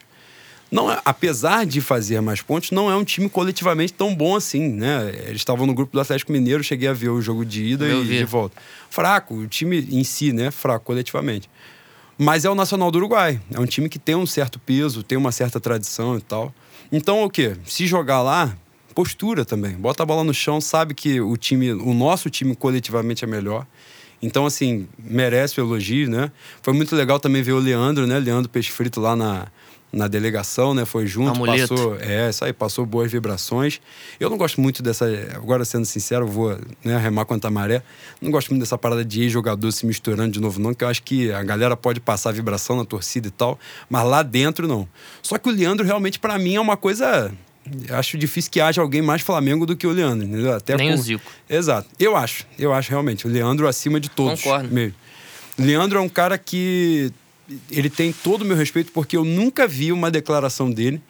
não 0.71 0.91
é, 0.91 0.99
apesar 1.05 1.67
de 1.67 1.83
fazer 1.83 2.23
mais 2.23 2.41
pontos, 2.41 2.71
não 2.71 2.91
é 2.91 2.97
um 2.97 3.05
time 3.05 3.29
coletivamente 3.29 3.93
tão 3.93 4.15
bom 4.15 4.35
assim, 4.35 4.71
né? 4.71 5.13
Eles 5.27 5.43
estavam 5.43 5.67
no 5.67 5.75
grupo 5.75 5.93
do 5.93 6.01
Atlético 6.01 6.33
Mineiro, 6.33 6.65
cheguei 6.65 6.89
a 6.89 6.95
ver 6.95 7.11
o 7.11 7.21
jogo 7.21 7.45
de 7.45 7.63
ida 7.63 7.87
e 7.87 8.03
vi. 8.03 8.17
de 8.17 8.25
volta. 8.25 8.57
Fraco, 8.89 9.35
o 9.35 9.47
time 9.47 9.87
em 9.91 10.03
si, 10.03 10.33
né? 10.33 10.51
Fraco 10.51 10.87
coletivamente. 10.87 11.51
Mas 12.23 12.45
é 12.45 12.51
o 12.51 12.55
Nacional 12.55 12.89
do 12.89 12.99
Uruguai. 12.99 13.41
É 13.53 13.59
um 13.59 13.67
time 13.67 13.89
que 13.89 13.99
tem 13.99 14.15
um 14.15 14.27
certo 14.27 14.61
peso, 14.61 15.03
tem 15.03 15.19
uma 15.19 15.33
certa 15.33 15.59
tradição 15.59 16.17
e 16.17 16.21
tal. 16.21 16.55
Então, 16.93 17.25
o 17.25 17.29
quê? 17.29 17.57
Se 17.67 17.85
jogar 17.85 18.23
lá, 18.23 18.57
postura 18.95 19.45
também. 19.45 19.73
Bota 19.73 20.05
a 20.05 20.07
bola 20.07 20.23
no 20.23 20.33
chão, 20.33 20.61
sabe 20.61 20.95
que 20.95 21.21
o 21.21 21.37
time, 21.37 21.73
o 21.73 21.93
nosso 21.93 22.31
time 22.31 22.55
coletivamente 22.55 23.25
é 23.25 23.27
melhor. 23.27 23.67
Então, 24.23 24.47
assim, 24.47 24.87
merece 24.97 25.61
o 25.61 25.65
elogio, 25.65 26.09
né? 26.09 26.31
Foi 26.63 26.73
muito 26.73 26.95
legal 26.95 27.19
também 27.19 27.43
ver 27.43 27.55
o 27.55 27.59
Leandro, 27.59 28.07
né? 28.07 28.21
Leandro 28.21 28.49
Peixe 28.49 28.71
Frito 28.71 29.01
lá 29.01 29.17
na, 29.17 29.49
na 29.93 30.09
delegação, 30.09 30.73
né? 30.73 30.85
Foi 30.85 31.07
junto, 31.07 31.31
Amuleto. 31.31 31.75
passou, 31.75 31.97
é, 32.01 32.31
isso 32.31 32.45
aí, 32.45 32.53
passou 32.53 32.87
boas 32.87 33.13
vibrações. 33.13 33.81
Eu 34.19 34.31
não 34.31 34.39
gosto 34.39 34.61
muito 34.61 34.83
dessa, 34.83 35.07
agora 35.35 35.65
sendo 35.65 35.85
sincero, 35.85 36.27
vou 36.27 36.59
né, 36.83 36.97
remar 36.97 37.27
contra 37.27 37.49
a 37.49 37.51
maré. 37.51 37.83
Não 38.21 38.31
gosto 38.31 38.49
muito 38.51 38.61
dessa 38.61 38.79
parada 38.79 39.05
de 39.05 39.23
ex-jogador 39.23 39.71
se 39.71 39.85
misturando 39.85 40.33
de 40.33 40.41
novo, 40.41 40.59
não, 40.61 40.73
que 40.73 40.83
eu 40.83 40.89
acho 40.89 41.03
que 41.03 41.31
a 41.31 41.43
galera 41.43 41.77
pode 41.77 42.01
passar 42.01 42.33
vibração 42.33 42.77
na 42.77 42.85
torcida 42.85 43.29
e 43.29 43.31
tal, 43.31 43.59
mas 43.91 44.05
lá 44.05 44.23
dentro 44.23 44.67
não. 44.67 44.89
Só 45.23 45.37
que 45.37 45.49
o 45.49 45.53
Leandro 45.53 45.85
realmente 45.85 46.19
para 46.19 46.39
mim 46.39 46.55
é 46.55 46.61
uma 46.61 46.77
coisa 46.77 47.31
acho 47.91 48.19
difícil 48.19 48.51
que 48.51 48.61
haja 48.61 48.81
alguém 48.81 49.03
mais 49.03 49.23
Flamengo 49.23 49.65
do 49.67 49.77
que 49.77 49.87
o 49.87 49.91
Leandro, 49.91 50.27
entendeu? 50.27 50.53
Até 50.53 50.77
Nem 50.77 50.89
com... 50.89 50.95
o 50.95 51.03
Zico. 51.03 51.31
Exato. 51.49 51.89
Eu 51.99 52.17
acho, 52.17 52.47
eu 52.59 52.73
acho 52.73 52.91
realmente. 52.91 53.27
O 53.27 53.31
Leandro 53.31 53.69
acima 53.69 54.01
de 54.01 54.09
todos. 54.11 54.43
Concordo. 54.43 54.69
Mesmo. 54.73 54.95
Leandro 55.59 55.99
é 55.99 56.03
um 56.03 56.09
cara 56.09 56.39
que 56.39 57.13
ele 57.71 57.91
tem 57.91 58.13
todo 58.13 58.43
o 58.43 58.45
meu 58.45 58.57
respeito 58.57 58.93
porque 58.93 59.17
eu 59.17 59.25
nunca 59.25 59.67
vi 59.67 59.93
uma 59.93 60.11
declaração 60.11 60.71
dele 60.71 61.01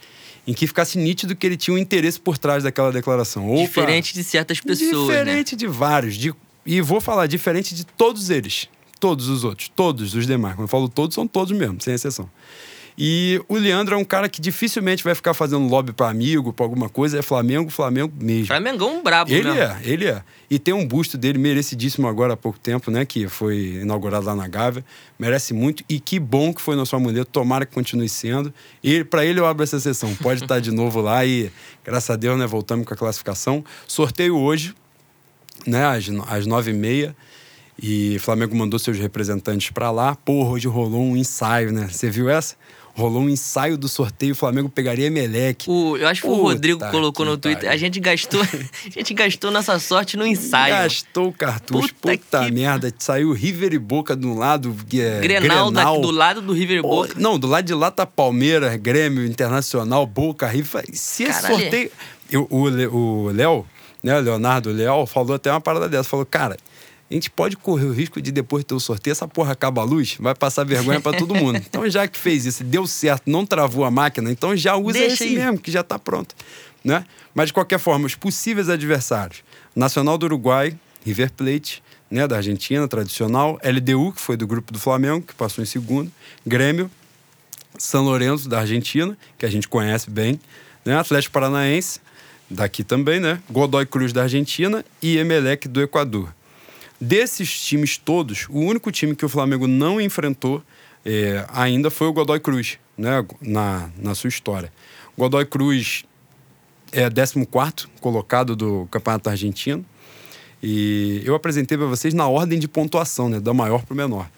em 0.46 0.52
que 0.52 0.66
ficasse 0.66 0.98
nítido 0.98 1.36
que 1.36 1.46
ele 1.46 1.56
tinha 1.56 1.74
um 1.74 1.78
interesse 1.78 2.18
por 2.18 2.36
trás 2.36 2.64
daquela 2.64 2.90
declaração. 2.90 3.48
Ou 3.48 3.62
diferente 3.62 4.12
de 4.12 4.24
certas 4.24 4.60
pessoas. 4.60 5.08
Né? 5.08 5.18
Diferente 5.18 5.52
né? 5.52 5.58
de 5.58 5.66
vários. 5.66 6.16
De... 6.16 6.34
E 6.66 6.80
vou 6.80 7.00
falar, 7.00 7.26
diferente 7.26 7.74
de 7.74 7.84
todos 7.84 8.30
eles. 8.30 8.68
Todos 8.98 9.28
os 9.28 9.44
outros. 9.44 9.70
Todos 9.74 10.14
os 10.14 10.26
demais. 10.26 10.54
Quando 10.54 10.64
eu 10.64 10.68
falo 10.68 10.88
todos, 10.88 11.14
são 11.14 11.26
todos 11.26 11.56
mesmo, 11.56 11.80
sem 11.80 11.94
exceção. 11.94 12.28
E 13.04 13.42
o 13.48 13.56
Leandro 13.56 13.96
é 13.96 13.98
um 13.98 14.04
cara 14.04 14.28
que 14.28 14.40
dificilmente 14.40 15.02
vai 15.02 15.12
ficar 15.12 15.34
fazendo 15.34 15.66
lobby 15.66 15.92
para 15.92 16.08
amigo, 16.08 16.52
para 16.52 16.64
alguma 16.64 16.88
coisa. 16.88 17.18
É 17.18 17.22
Flamengo, 17.22 17.68
Flamengo 17.68 18.12
mesmo. 18.20 18.46
Flamengão 18.46 19.02
brabo, 19.02 19.28
Ele 19.28 19.48
é, 19.48 19.76
ele 19.82 20.06
é. 20.06 20.22
E 20.48 20.56
tem 20.56 20.72
um 20.72 20.86
busto 20.86 21.18
dele 21.18 21.36
merecidíssimo 21.36 22.06
agora 22.06 22.34
há 22.34 22.36
pouco 22.36 22.60
tempo, 22.60 22.92
né? 22.92 23.04
Que 23.04 23.26
foi 23.26 23.80
inaugurado 23.82 24.26
lá 24.26 24.36
na 24.36 24.46
Gávea. 24.46 24.84
Merece 25.18 25.52
muito. 25.52 25.82
E 25.88 25.98
que 25.98 26.20
bom 26.20 26.54
que 26.54 26.62
foi 26.62 26.76
nosso 26.76 26.94
amuleto. 26.94 27.28
Tomara 27.32 27.66
que 27.66 27.74
continue 27.74 28.08
sendo. 28.08 28.54
E 28.84 29.02
para 29.02 29.26
ele 29.26 29.40
eu 29.40 29.46
abro 29.46 29.64
essa 29.64 29.80
sessão. 29.80 30.14
Pode 30.14 30.44
estar 30.44 30.60
de 30.60 30.70
novo 30.70 31.00
lá 31.00 31.26
e, 31.26 31.50
graças 31.84 32.08
a 32.08 32.14
Deus, 32.14 32.38
né? 32.38 32.46
Voltamos 32.46 32.86
com 32.86 32.94
a 32.94 32.96
classificação. 32.96 33.64
Sorteio 33.88 34.36
hoje, 34.36 34.76
né? 35.66 35.86
Às, 35.86 36.08
às 36.28 36.46
nove 36.46 36.70
e 36.70 36.74
meia. 36.74 37.16
E 37.82 38.16
Flamengo 38.20 38.54
mandou 38.54 38.78
seus 38.78 38.96
representantes 38.96 39.70
para 39.70 39.90
lá. 39.90 40.14
Porra, 40.14 40.50
hoje 40.50 40.68
rolou 40.68 41.02
um 41.02 41.16
ensaio, 41.16 41.72
né? 41.72 41.88
Você 41.90 42.08
viu 42.08 42.30
essa? 42.30 42.54
Rolou 42.94 43.22
um 43.22 43.28
ensaio 43.28 43.76
do 43.76 43.88
sorteio, 43.88 44.32
o 44.32 44.34
Flamengo 44.34 44.68
pegaria 44.68 45.06
Emelec. 45.06 45.68
O, 45.68 45.96
eu 45.96 46.06
acho 46.06 46.22
que 46.22 46.28
o 46.28 46.34
Rodrigo 46.34 46.80
colocou 46.90 47.24
no 47.24 47.36
Twitter. 47.36 47.70
A 47.70 47.76
gente 47.76 47.98
gastou, 47.98 48.42
a 48.86 48.90
gente 48.90 49.14
gastou 49.14 49.50
nossa 49.50 49.78
sorte 49.78 50.16
no 50.16 50.26
ensaio. 50.26 50.74
Gastou 50.74 51.28
o 51.28 51.32
cartucho, 51.32 51.94
puta, 51.94 52.18
puta 52.18 52.44
que... 52.44 52.52
merda. 52.52 52.92
Saiu 52.98 53.32
River 53.32 53.72
e 53.72 53.78
Boca 53.78 54.14
do 54.14 54.34
lado. 54.34 54.76
É, 54.92 55.20
Grenal, 55.20 55.70
Grenal. 55.70 55.96
Da, 55.96 56.02
do 56.02 56.10
lado 56.10 56.42
do 56.42 56.52
River 56.52 56.78
e 56.78 56.82
Boca. 56.82 57.14
Não, 57.16 57.38
do 57.38 57.46
lado 57.46 57.64
de 57.64 57.74
lá 57.74 57.90
tá 57.90 58.04
Palmeiras, 58.04 58.76
Grêmio, 58.76 59.24
Internacional, 59.24 60.06
Boca, 60.06 60.46
River. 60.46 60.84
Se 60.92 61.24
esse 61.24 61.40
Caralho. 61.40 61.60
sorteio. 61.60 61.90
Eu, 62.30 62.46
o 62.50 63.30
Léo, 63.30 63.66
né, 64.02 64.18
Leonardo 64.18 64.70
Leal, 64.70 65.06
falou 65.06 65.34
até 65.34 65.50
uma 65.50 65.60
parada 65.60 65.88
dessa. 65.88 66.08
Falou, 66.08 66.24
cara 66.24 66.56
a 67.12 67.14
gente 67.14 67.30
pode 67.30 67.56
correr 67.58 67.84
o 67.84 67.92
risco 67.92 68.22
de 68.22 68.32
depois 68.32 68.64
ter 68.64 68.74
o 68.74 68.80
sorteio, 68.80 69.12
essa 69.12 69.28
porra 69.28 69.52
acaba 69.52 69.82
a 69.82 69.84
luz, 69.84 70.16
vai 70.18 70.34
passar 70.34 70.64
vergonha 70.64 71.00
para 71.00 71.16
todo 71.16 71.34
mundo. 71.34 71.60
Então, 71.72 71.88
já 71.88 72.06
que 72.08 72.18
fez 72.18 72.44
isso, 72.46 72.64
deu 72.64 72.86
certo, 72.86 73.30
não 73.30 73.46
travou 73.46 73.84
a 73.84 73.90
máquina, 73.90 74.30
então 74.30 74.56
já 74.56 74.76
usa 74.76 74.98
Deixa 74.98 75.14
esse 75.14 75.24
aí. 75.24 75.34
mesmo, 75.34 75.58
que 75.58 75.70
já 75.70 75.80
está 75.80 75.98
pronto. 75.98 76.34
Né? 76.84 77.04
Mas, 77.34 77.48
de 77.48 77.52
qualquer 77.52 77.78
forma, 77.78 78.06
os 78.06 78.14
possíveis 78.14 78.68
adversários: 78.68 79.42
Nacional 79.74 80.18
do 80.18 80.24
Uruguai, 80.24 80.76
River 81.04 81.32
Plate, 81.32 81.82
né, 82.10 82.26
da 82.26 82.36
Argentina, 82.36 82.86
tradicional, 82.88 83.58
LDU, 83.62 84.12
que 84.12 84.20
foi 84.20 84.36
do 84.36 84.46
grupo 84.46 84.72
do 84.72 84.78
Flamengo, 84.78 85.26
que 85.26 85.34
passou 85.34 85.62
em 85.62 85.66
segundo, 85.66 86.10
Grêmio, 86.46 86.90
São 87.78 88.04
Lourenço, 88.04 88.48
da 88.48 88.60
Argentina, 88.60 89.16
que 89.38 89.46
a 89.46 89.50
gente 89.50 89.68
conhece 89.68 90.10
bem, 90.10 90.38
né, 90.84 90.98
Atlético 90.98 91.32
Paranaense, 91.32 92.00
daqui 92.50 92.84
também, 92.84 93.20
né, 93.20 93.40
Godoy 93.50 93.86
Cruz, 93.86 94.12
da 94.12 94.22
Argentina, 94.22 94.84
e 95.00 95.16
Emelec, 95.16 95.68
do 95.68 95.80
Equador. 95.80 96.34
Desses 97.04 97.60
times 97.60 97.98
todos, 97.98 98.46
o 98.48 98.60
único 98.60 98.92
time 98.92 99.16
que 99.16 99.24
o 99.24 99.28
Flamengo 99.28 99.66
não 99.66 100.00
enfrentou 100.00 100.62
é, 101.04 101.44
ainda 101.52 101.90
foi 101.90 102.06
o 102.06 102.12
Godoy 102.12 102.38
Cruz, 102.38 102.78
né, 102.96 103.26
na, 103.40 103.90
na 103.98 104.14
sua 104.14 104.28
história. 104.28 104.72
Godoy 105.18 105.44
Cruz 105.44 106.04
é 106.92 107.10
14 107.10 107.88
colocado 108.00 108.54
do 108.54 108.86
Campeonato 108.88 109.28
Argentino. 109.28 109.84
E 110.62 111.20
eu 111.24 111.34
apresentei 111.34 111.76
para 111.76 111.88
vocês 111.88 112.14
na 112.14 112.28
ordem 112.28 112.56
de 112.56 112.68
pontuação, 112.68 113.28
né, 113.28 113.40
da 113.40 113.52
maior 113.52 113.82
para 113.84 113.94
o 113.94 113.96
menor. 113.96 114.30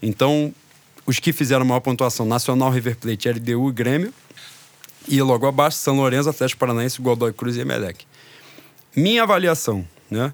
Então, 0.00 0.54
os 1.04 1.18
que 1.18 1.32
fizeram 1.32 1.64
maior 1.64 1.80
pontuação: 1.80 2.24
Nacional, 2.24 2.70
River 2.70 2.98
Plate, 2.98 3.30
LDU 3.30 3.68
e 3.68 3.72
Grêmio. 3.72 4.14
E 5.08 5.20
logo 5.20 5.44
abaixo, 5.44 5.78
São 5.78 5.96
Lourenço, 5.96 6.30
Atlético 6.30 6.60
Paranaense, 6.60 7.02
Godoy 7.02 7.32
Cruz 7.32 7.56
e 7.56 7.62
Emelec. 7.62 8.06
minha 8.94 9.24
avaliação, 9.24 9.84
né? 10.08 10.32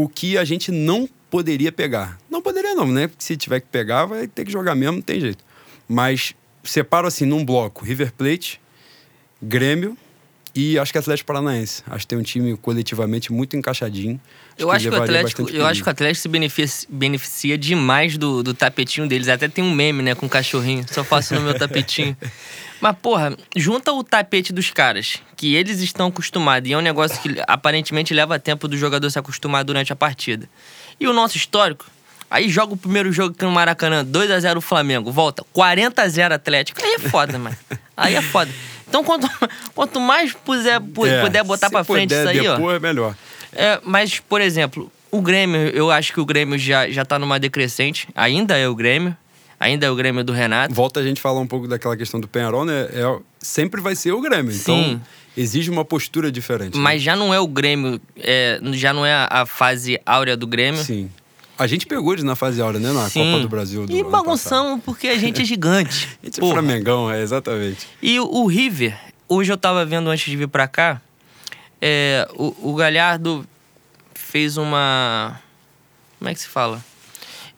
O 0.00 0.08
que 0.08 0.38
a 0.38 0.44
gente 0.44 0.70
não 0.70 1.08
poderia 1.28 1.72
pegar. 1.72 2.20
Não 2.30 2.40
poderia 2.40 2.72
não, 2.72 2.86
né? 2.86 3.08
Porque 3.08 3.24
se 3.24 3.36
tiver 3.36 3.58
que 3.58 3.66
pegar, 3.66 4.06
vai 4.06 4.28
ter 4.28 4.44
que 4.44 4.52
jogar 4.52 4.76
mesmo, 4.76 4.98
não 4.98 5.02
tem 5.02 5.18
jeito. 5.20 5.44
Mas 5.88 6.36
separo 6.62 7.08
assim 7.08 7.26
num 7.26 7.44
bloco 7.44 7.84
River 7.84 8.12
Plate, 8.12 8.60
Grêmio 9.42 9.98
e 10.54 10.78
acho 10.78 10.92
que 10.92 10.98
Atlético 10.98 11.26
Paranaense. 11.26 11.82
Acho 11.88 12.04
que 12.04 12.06
tem 12.06 12.16
um 12.16 12.22
time 12.22 12.56
coletivamente 12.56 13.32
muito 13.32 13.56
encaixadinho. 13.56 14.20
Eu, 14.58 14.70
acho 14.72 14.88
que 14.88 14.94
o 14.94 15.02
Atlético, 15.02 15.50
eu 15.50 15.64
acho 15.64 15.82
que 15.82 15.88
o 15.88 15.90
Atlético 15.90 16.20
se 16.20 16.28
beneficia, 16.28 16.88
beneficia 16.90 17.56
demais 17.56 18.18
do, 18.18 18.42
do 18.42 18.52
tapetinho 18.52 19.08
deles. 19.08 19.28
Até 19.28 19.46
tem 19.48 19.62
um 19.62 19.72
meme, 19.72 20.02
né, 20.02 20.14
com 20.14 20.26
um 20.26 20.28
cachorrinho. 20.28 20.84
Só 20.90 21.04
faço 21.04 21.34
no 21.34 21.42
meu 21.42 21.54
tapetinho. 21.58 22.16
Mas, 22.80 22.96
porra, 23.00 23.36
junta 23.56 23.92
o 23.92 24.02
tapete 24.02 24.52
dos 24.52 24.70
caras, 24.70 25.18
que 25.36 25.54
eles 25.54 25.80
estão 25.80 26.08
acostumados, 26.08 26.68
e 26.68 26.72
é 26.72 26.78
um 26.78 26.80
negócio 26.80 27.20
que 27.20 27.40
aparentemente 27.46 28.12
leva 28.12 28.38
tempo 28.38 28.68
do 28.68 28.76
jogador 28.76 29.08
se 29.10 29.18
acostumar 29.18 29.64
durante 29.64 29.92
a 29.92 29.96
partida. 29.96 30.48
E 30.98 31.06
o 31.06 31.12
nosso 31.12 31.36
histórico, 31.36 31.86
aí 32.30 32.48
joga 32.48 32.74
o 32.74 32.76
primeiro 32.76 33.12
jogo 33.12 33.34
aqui 33.34 33.44
no 33.44 33.50
Maracanã, 33.50 34.04
2 34.04 34.30
a 34.30 34.40
0 34.40 34.58
o 34.58 34.62
Flamengo, 34.62 35.10
volta 35.10 35.44
40 35.52 36.02
a 36.02 36.08
0 36.08 36.34
Atlético. 36.34 36.80
Aí 36.82 36.94
é 36.94 36.98
foda, 36.98 37.38
mano. 37.38 37.56
Aí 37.96 38.14
é 38.14 38.22
foda. 38.22 38.50
Então, 38.88 39.04
quanto, 39.04 39.28
quanto 39.74 40.00
mais 40.00 40.32
puder, 40.32 40.76
é, 40.76 41.20
puder 41.20 41.44
botar 41.44 41.70
pra 41.70 41.84
frente 41.84 42.14
puder, 42.14 42.20
isso 42.20 42.28
aí, 42.28 42.40
depois 42.40 42.74
ó. 42.74 42.76
é 42.76 42.78
melhor. 42.80 43.14
É, 43.52 43.80
mas, 43.84 44.20
por 44.20 44.40
exemplo, 44.40 44.90
o 45.10 45.20
Grêmio, 45.20 45.60
eu 45.70 45.90
acho 45.90 46.12
que 46.12 46.20
o 46.20 46.24
Grêmio 46.24 46.58
já, 46.58 46.88
já 46.90 47.04
tá 47.04 47.18
numa 47.18 47.38
decrescente. 47.38 48.08
Ainda 48.14 48.56
é 48.56 48.68
o 48.68 48.74
Grêmio. 48.74 49.16
Ainda 49.60 49.86
é 49.86 49.90
o 49.90 49.96
Grêmio 49.96 50.22
do 50.22 50.32
Renato. 50.32 50.72
Volta 50.72 51.00
a 51.00 51.02
gente 51.02 51.20
falar 51.20 51.40
um 51.40 51.46
pouco 51.46 51.66
daquela 51.66 51.96
questão 51.96 52.20
do 52.20 52.28
Penharol, 52.28 52.64
né? 52.64 52.88
É, 52.92 53.18
sempre 53.40 53.80
vai 53.80 53.96
ser 53.96 54.12
o 54.12 54.20
Grêmio. 54.20 54.52
Então, 54.54 54.76
Sim. 54.76 54.90
Então, 54.92 55.02
exige 55.36 55.70
uma 55.70 55.84
postura 55.84 56.30
diferente. 56.30 56.76
Né? 56.76 56.80
Mas 56.82 57.02
já 57.02 57.16
não 57.16 57.34
é 57.34 57.40
o 57.40 57.46
Grêmio, 57.46 58.00
é, 58.16 58.60
já 58.72 58.92
não 58.92 59.04
é 59.04 59.26
a 59.28 59.44
fase 59.46 60.00
áurea 60.06 60.36
do 60.36 60.46
Grêmio. 60.46 60.82
Sim. 60.82 61.10
A 61.58 61.66
gente 61.66 61.86
pegou 61.86 62.12
eles 62.12 62.24
na 62.24 62.36
fase 62.36 62.60
áurea, 62.60 62.78
né? 62.78 62.92
Na 62.92 63.08
Sim. 63.08 63.32
Copa 63.32 63.42
do 63.42 63.48
Brasil. 63.48 63.84
Do 63.84 63.92
e 63.92 64.04
bagunçamos 64.04 64.80
porque 64.84 65.08
a 65.08 65.18
gente 65.18 65.42
é 65.42 65.44
gigante. 65.44 66.08
a 66.22 66.26
gente 66.26 66.40
é 66.40 66.48
Flamengão, 66.48 67.10
é, 67.10 67.20
exatamente. 67.20 67.88
E 68.00 68.20
o, 68.20 68.26
o 68.26 68.46
River, 68.46 68.96
hoje 69.28 69.52
eu 69.52 69.56
tava 69.56 69.84
vendo 69.84 70.08
antes 70.08 70.30
de 70.30 70.36
vir 70.36 70.46
para 70.46 70.68
cá, 70.68 71.02
é, 71.80 72.28
o, 72.34 72.70
o 72.70 72.74
Galhardo 72.74 73.46
fez 74.14 74.56
uma. 74.56 75.40
Como 76.18 76.30
é 76.30 76.34
que 76.34 76.40
se 76.40 76.48
fala? 76.48 76.82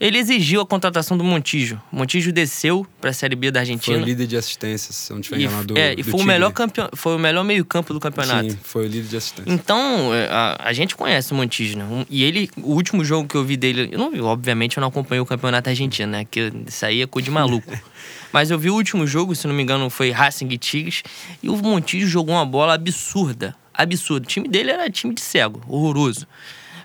Ele 0.01 0.17
exigiu 0.17 0.63
a 0.63 0.67
contratação 0.67 1.15
do 1.15 1.23
Montijo. 1.23 1.79
O 1.93 1.97
Montijo 1.97 2.33
desceu 2.33 2.87
para 2.99 3.11
a 3.11 3.13
Série 3.13 3.37
B 3.37 3.51
da 3.51 3.61
Argentina. 3.61 3.99
Foi 3.99 4.03
o 4.03 4.07
líder 4.07 4.27
de 4.27 4.35
assistências, 4.35 4.97
se 4.97 5.13
não 5.13 5.21
tiver 5.21 5.41
enganado. 5.41 5.77
É, 5.77 5.95
e 5.97 6.03
foi 6.03 6.21
o, 6.21 6.25
melhor 6.25 6.51
campeão, 6.53 6.89
foi 6.95 7.17
o 7.17 7.19
melhor 7.19 7.45
meio-campo 7.45 7.93
do 7.93 8.01
campeonato. 8.01 8.51
Sim, 8.51 8.59
foi 8.63 8.87
o 8.87 8.89
líder 8.89 9.09
de 9.09 9.17
assistências. 9.19 9.55
Então, 9.55 10.15
é, 10.15 10.27
a, 10.31 10.57
a 10.59 10.73
gente 10.73 10.97
conhece 10.97 11.33
o 11.33 11.35
Montijo, 11.35 11.77
né? 11.77 12.07
E 12.09 12.25
ele, 12.25 12.49
o 12.57 12.73
último 12.73 13.05
jogo 13.05 13.29
que 13.29 13.35
eu 13.35 13.45
vi 13.45 13.59
dele, 13.59 13.91
eu 13.93 13.99
não 13.99 14.11
vi, 14.11 14.23
obviamente 14.23 14.79
eu 14.79 14.81
não 14.81 14.89
acompanhei 14.89 15.21
o 15.21 15.27
campeonato 15.27 15.69
argentino, 15.69 16.13
né? 16.13 16.25
Que 16.25 16.51
isso 16.67 16.87
aí 16.87 17.03
é 17.03 17.07
coisa 17.07 17.25
de 17.25 17.31
maluco. 17.31 17.71
Mas 18.33 18.51
eu 18.51 18.59
vi 18.59 18.71
o 18.71 18.75
último 18.75 19.07
jogo, 19.07 19.35
se 19.35 19.47
não 19.47 19.55
me 19.55 19.63
engano, 19.63 19.91
foi 19.91 20.11
Racing 20.11 20.49
e 20.49 20.57
Tigres, 20.57 21.03
e 21.43 21.51
o 21.51 21.57
Montijo 21.57 22.07
jogou 22.07 22.37
uma 22.37 22.47
bola 22.47 22.73
absurda. 22.73 23.55
Absurda. 23.83 24.25
O 24.25 24.29
time 24.29 24.49
dele 24.49 24.71
era 24.71 24.91
time 24.91 25.15
de 25.15 25.21
cego, 25.21 25.63
horroroso. 25.69 26.27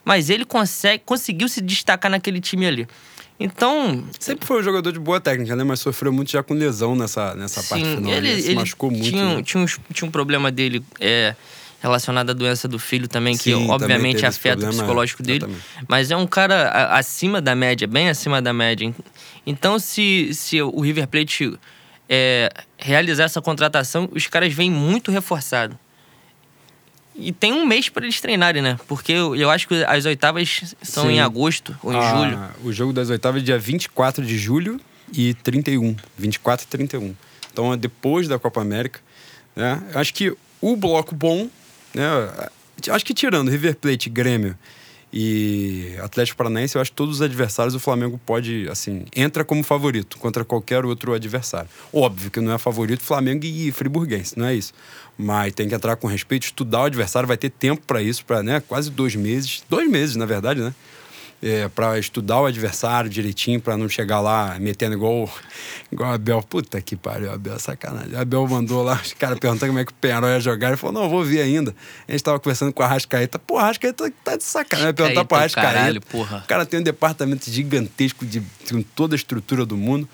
Mas 0.03 0.29
ele 0.29 0.45
consegue, 0.45 1.03
conseguiu 1.05 1.49
se 1.49 1.61
destacar 1.61 2.11
naquele 2.11 2.39
time 2.39 2.65
ali. 2.65 2.87
Então. 3.39 4.03
Sempre 4.19 4.45
foi 4.45 4.59
um 4.59 4.63
jogador 4.63 4.91
de 4.91 4.99
boa 4.99 5.19
técnica, 5.19 5.55
né? 5.55 5.63
Mas 5.63 5.79
sofreu 5.79 6.13
muito 6.13 6.31
já 6.31 6.41
com 6.41 6.53
lesão 6.53 6.95
nessa, 6.95 7.35
nessa 7.35 7.61
sim, 7.61 7.69
parte 7.69 7.85
final. 7.85 8.11
Ele, 8.11 8.29
ele 8.29 8.41
se 8.41 8.55
machucou 8.55 8.91
muito. 8.91 9.09
Tinha, 9.09 9.35
né? 9.35 9.43
tinha, 9.43 9.63
um, 9.63 9.65
tinha 9.65 10.07
um 10.07 10.11
problema 10.11 10.51
dele 10.51 10.83
é, 10.99 11.35
relacionado 11.81 12.29
à 12.29 12.33
doença 12.33 12.67
do 12.67 12.79
filho 12.79 13.07
também, 13.07 13.35
que 13.35 13.53
sim, 13.53 13.69
obviamente 13.69 14.15
também 14.15 14.29
afeta 14.29 14.55
problema, 14.55 14.73
o 14.73 14.77
psicológico 14.77 15.23
dele. 15.23 15.45
Exatamente. 15.45 15.85
Mas 15.87 16.11
é 16.11 16.15
um 16.15 16.27
cara 16.27 16.89
acima 16.95 17.41
da 17.41 17.55
média, 17.55 17.87
bem 17.87 18.09
acima 18.09 18.41
da 18.41 18.53
média. 18.53 18.93
Então, 19.45 19.77
se, 19.79 20.33
se 20.33 20.61
o 20.61 20.79
River 20.79 21.07
Plate 21.07 21.57
é, 22.09 22.49
realizar 22.77 23.25
essa 23.25 23.41
contratação, 23.41 24.09
os 24.13 24.27
caras 24.27 24.53
vêm 24.53 24.71
muito 24.71 25.11
reforçados. 25.11 25.77
E 27.17 27.31
tem 27.31 27.53
um 27.53 27.65
mês 27.65 27.87
para 27.87 28.03
eles 28.03 28.19
treinarem, 28.19 28.61
né? 28.61 28.77
Porque 28.87 29.11
eu, 29.11 29.35
eu 29.35 29.49
acho 29.49 29.67
que 29.67 29.83
as 29.85 30.05
oitavas 30.05 30.75
são 30.81 31.05
Sim. 31.05 31.13
em 31.13 31.19
agosto 31.21 31.77
ou 31.81 31.93
em 31.93 31.97
ah, 31.97 32.11
julho. 32.11 32.69
O 32.69 32.73
jogo 32.73 32.91
das 32.91 33.09
oitavas 33.09 33.41
é 33.41 33.45
dia 33.45 33.57
24 33.57 34.25
de 34.25 34.37
julho 34.37 34.79
e 35.13 35.33
31. 35.33 35.95
24 36.17 36.65
e 36.65 36.69
31. 36.69 37.15
Então 37.51 37.71
é 37.71 37.77
depois 37.77 38.27
da 38.27 38.37
Copa 38.37 38.61
América. 38.61 38.99
Né? 39.55 39.81
Acho 39.93 40.13
que 40.13 40.35
o 40.59 40.75
bloco 40.75 41.15
bom, 41.15 41.49
né? 41.93 42.03
Acho 42.89 43.05
que 43.05 43.13
tirando 43.13 43.49
River 43.49 43.75
Plate, 43.77 44.09
Grêmio 44.09 44.57
e 45.17 45.95
Atlético 46.01 46.37
Paranaense, 46.37 46.75
eu 46.75 46.81
acho 46.81 46.91
que 46.91 46.97
todos 46.97 47.15
os 47.15 47.21
adversários 47.21 47.73
o 47.73 47.79
Flamengo 47.79 48.19
pode, 48.25 48.67
assim, 48.69 49.05
entra 49.15 49.45
como 49.45 49.63
favorito 49.63 50.17
contra 50.17 50.43
qualquer 50.43 50.83
outro 50.83 51.13
adversário. 51.13 51.69
Óbvio 51.93 52.29
que 52.29 52.41
não 52.41 52.51
é 52.51 52.57
favorito 52.57 53.01
Flamengo 53.01 53.45
e 53.45 53.71
Friburguense, 53.71 54.37
não 54.37 54.45
é 54.45 54.53
isso. 54.53 54.73
Mas 55.17 55.53
tem 55.53 55.69
que 55.69 55.73
entrar 55.73 55.95
com 55.95 56.05
respeito, 56.05 56.43
estudar 56.43 56.81
o 56.81 56.83
adversário, 56.83 57.25
vai 57.25 57.37
ter 57.37 57.49
tempo 57.49 57.81
para 57.87 58.01
isso, 58.01 58.25
para 58.25 58.43
né, 58.43 58.59
quase 58.59 58.91
dois 58.91 59.15
meses, 59.15 59.63
dois 59.69 59.89
meses 59.89 60.17
na 60.17 60.25
verdade, 60.25 60.59
né? 60.59 60.75
É, 61.45 61.69
para 61.69 61.99
estudar 61.99 62.41
o 62.41 62.45
adversário 62.47 63.07
direitinho, 63.07 63.61
para 63.61 63.77
não 63.77 63.87
chegar 63.87 64.19
lá 64.19 64.57
metendo 64.59 64.95
igual, 64.95 65.31
igual 65.91 66.09
a 66.09 66.15
Abel. 66.15 66.41
Puta 66.41 66.81
que 66.81 66.95
pariu, 66.95 67.31
Abel, 67.31 67.59
sacanagem. 67.59 68.15
A 68.15 68.21
Abel 68.21 68.47
mandou 68.47 68.81
lá, 68.81 68.99
os 68.99 69.13
caras 69.13 69.37
perguntando 69.37 69.69
como 69.69 69.79
é 69.79 69.85
que 69.85 69.91
o 69.91 69.95
Penharol 69.95 70.27
ia 70.31 70.39
jogar. 70.39 70.69
Ele 70.69 70.77
falou: 70.77 71.03
não, 71.03 71.07
vou 71.07 71.23
ver 71.23 71.43
ainda. 71.43 71.75
A 72.07 72.11
gente 72.11 72.23
tava 72.23 72.39
conversando 72.39 72.73
com 72.73 72.81
a 72.81 72.87
Rascaeta. 72.87 73.37
Pô, 73.37 73.59
a 73.59 73.67
Rascaeta 73.67 74.11
tá 74.23 74.35
de 74.35 74.43
sacanagem. 74.43 74.85
Vai 74.85 74.93
perguntar 74.93 75.25
pro 75.25 75.37
Rascaeta. 75.37 75.71
Caralho, 75.71 76.01
porra. 76.01 76.39
O 76.39 76.47
cara 76.47 76.65
tem 76.65 76.79
um 76.79 76.83
departamento 76.83 77.51
gigantesco 77.51 78.25
de, 78.25 78.41
com 78.67 78.81
toda 78.81 79.13
a 79.13 79.17
estrutura 79.17 79.67
do 79.67 79.77
mundo. 79.77 80.09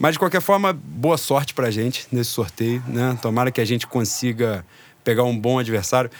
Mas, 0.00 0.14
de 0.14 0.18
qualquer 0.18 0.40
forma, 0.40 0.72
boa 0.72 1.16
sorte 1.16 1.54
pra 1.54 1.70
gente 1.70 2.08
nesse 2.10 2.30
sorteio, 2.30 2.82
né? 2.88 3.16
Tomara 3.22 3.52
que 3.52 3.60
a 3.60 3.64
gente 3.64 3.86
consiga 3.86 4.64
pegar 5.04 5.22
um 5.22 5.38
bom 5.38 5.60
adversário 5.60 6.10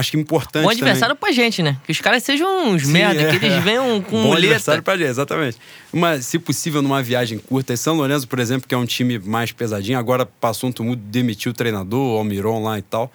acho 0.00 0.10
que 0.10 0.16
importante. 0.18 0.64
Bom 0.64 0.70
adversário 0.70 1.14
também. 1.14 1.34
pra 1.34 1.42
gente, 1.44 1.62
né? 1.62 1.76
Que 1.84 1.92
os 1.92 2.00
caras 2.00 2.22
sejam 2.22 2.68
uns 2.68 2.82
Sim, 2.86 2.92
merda, 2.92 3.22
é. 3.22 3.30
que 3.38 3.44
eles 3.44 3.62
venham 3.62 4.00
com 4.02 4.10
Bom 4.10 4.28
muleta. 4.28 4.38
adversário 4.46 4.82
pra 4.82 4.96
gente, 4.96 5.08
exatamente. 5.10 5.58
Uma, 5.92 6.20
se 6.20 6.38
possível, 6.38 6.82
numa 6.82 7.02
viagem 7.02 7.38
curta. 7.38 7.76
São 7.76 7.94
Lourenço, 7.96 8.26
por 8.26 8.38
exemplo, 8.38 8.68
que 8.68 8.74
é 8.74 8.78
um 8.78 8.86
time 8.86 9.18
mais 9.18 9.52
pesadinho, 9.52 9.98
agora 9.98 10.26
passou 10.26 10.68
um 10.70 10.72
tumulto, 10.72 11.00
demitiu 11.04 11.52
o 11.52 11.54
treinador, 11.54 12.14
o 12.14 12.18
Almiron 12.18 12.62
lá 12.62 12.78
e 12.78 12.82
tal. 12.82 13.12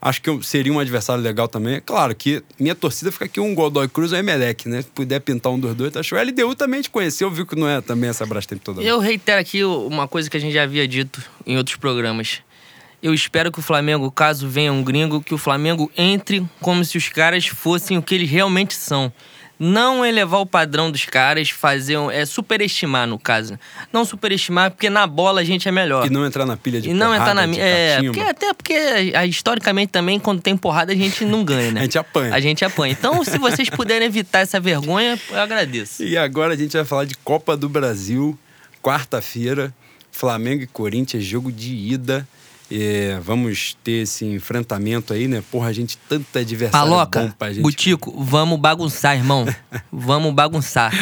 Acho 0.00 0.20
que 0.22 0.42
seria 0.46 0.72
um 0.72 0.78
adversário 0.78 1.22
legal 1.22 1.48
também. 1.48 1.80
Claro 1.84 2.14
que 2.14 2.42
minha 2.60 2.74
torcida 2.74 3.10
fica 3.10 3.24
aqui 3.24 3.40
um 3.40 3.54
Godoy 3.54 3.88
Cruz 3.88 4.12
ou 4.12 4.18
Emelec, 4.18 4.68
né? 4.68 4.82
Se 4.82 4.88
puder 4.88 5.20
pintar 5.20 5.50
um 5.50 5.58
dos 5.58 5.74
dois, 5.74 5.90
tá 5.90 6.02
show. 6.02 6.18
A 6.18 6.22
LDU 6.22 6.54
também 6.54 6.82
te 6.82 6.90
conheceu, 6.90 7.30
viu 7.30 7.46
que 7.46 7.56
não 7.56 7.66
é 7.68 7.80
também 7.80 8.10
essa 8.10 8.24
Brastemp 8.26 8.60
toda. 8.62 8.82
Eu 8.82 9.00
reitero 9.00 9.40
aqui 9.40 9.64
uma 9.64 10.06
coisa 10.06 10.28
que 10.30 10.36
a 10.36 10.40
gente 10.40 10.52
já 10.52 10.62
havia 10.62 10.86
dito 10.86 11.20
em 11.46 11.56
outros 11.56 11.76
programas. 11.76 12.40
Eu 13.02 13.12
espero 13.14 13.52
que 13.52 13.58
o 13.58 13.62
Flamengo, 13.62 14.10
caso 14.10 14.48
venha 14.48 14.72
um 14.72 14.82
gringo, 14.82 15.20
que 15.20 15.34
o 15.34 15.38
Flamengo 15.38 15.90
entre 15.96 16.44
como 16.60 16.84
se 16.84 16.96
os 16.96 17.08
caras 17.08 17.46
fossem 17.46 17.98
o 17.98 18.02
que 18.02 18.14
eles 18.14 18.30
realmente 18.30 18.74
são. 18.74 19.12
Não 19.58 20.04
elevar 20.04 20.40
o 20.40 20.46
padrão 20.46 20.90
dos 20.90 21.06
caras, 21.06 21.48
fazer 21.48 21.96
um, 21.96 22.10
é 22.10 22.26
superestimar 22.26 23.06
no 23.06 23.18
caso. 23.18 23.58
Não 23.90 24.04
superestimar 24.04 24.70
porque 24.70 24.90
na 24.90 25.06
bola 25.06 25.40
a 25.40 25.44
gente 25.44 25.66
é 25.66 25.72
melhor. 25.72 26.06
E 26.06 26.10
não 26.10 26.26
entrar 26.26 26.44
na 26.44 26.58
pilha 26.58 26.78
de 26.78 26.90
e 26.90 26.94
não 26.94 27.14
entrar 27.14 27.34
na 27.34 27.44
é, 27.44 28.02
porque, 28.02 28.20
até 28.20 28.52
porque 28.52 28.74
historicamente 29.26 29.92
também 29.92 30.20
quando 30.20 30.42
tem 30.42 30.54
porrada 30.58 30.92
a 30.92 30.96
gente 30.96 31.24
não 31.24 31.42
ganha, 31.42 31.72
né? 31.72 31.80
a 31.80 31.84
gente 31.84 31.98
apanha. 31.98 32.34
A 32.34 32.40
gente 32.40 32.64
apanha. 32.66 32.92
Então, 32.92 33.24
se 33.24 33.38
vocês 33.38 33.70
puderem 33.70 34.06
evitar 34.06 34.40
essa 34.40 34.60
vergonha, 34.60 35.18
eu 35.30 35.40
agradeço. 35.40 36.04
E 36.04 36.18
agora 36.18 36.52
a 36.52 36.56
gente 36.56 36.76
vai 36.76 36.84
falar 36.84 37.06
de 37.06 37.16
Copa 37.16 37.56
do 37.56 37.66
Brasil, 37.66 38.38
quarta-feira, 38.82 39.72
Flamengo 40.12 40.64
e 40.64 40.66
Corinthians, 40.66 41.24
jogo 41.24 41.50
de 41.50 41.74
ida. 41.74 42.28
É, 42.70 43.20
vamos 43.22 43.76
ter 43.84 44.02
esse 44.02 44.24
enfrentamento 44.24 45.12
aí, 45.12 45.28
né? 45.28 45.42
Porra, 45.52 45.68
a 45.68 45.72
gente 45.72 45.96
tanta 46.08 46.40
adversário 46.40 46.90
Paloca, 46.90 47.22
bom 47.22 47.30
pra 47.30 47.52
gente. 47.52 47.62
Butico, 47.62 48.24
vamos 48.24 48.58
bagunçar, 48.58 49.16
irmão. 49.16 49.46
vamos 49.92 50.34
bagunçar. 50.34 50.92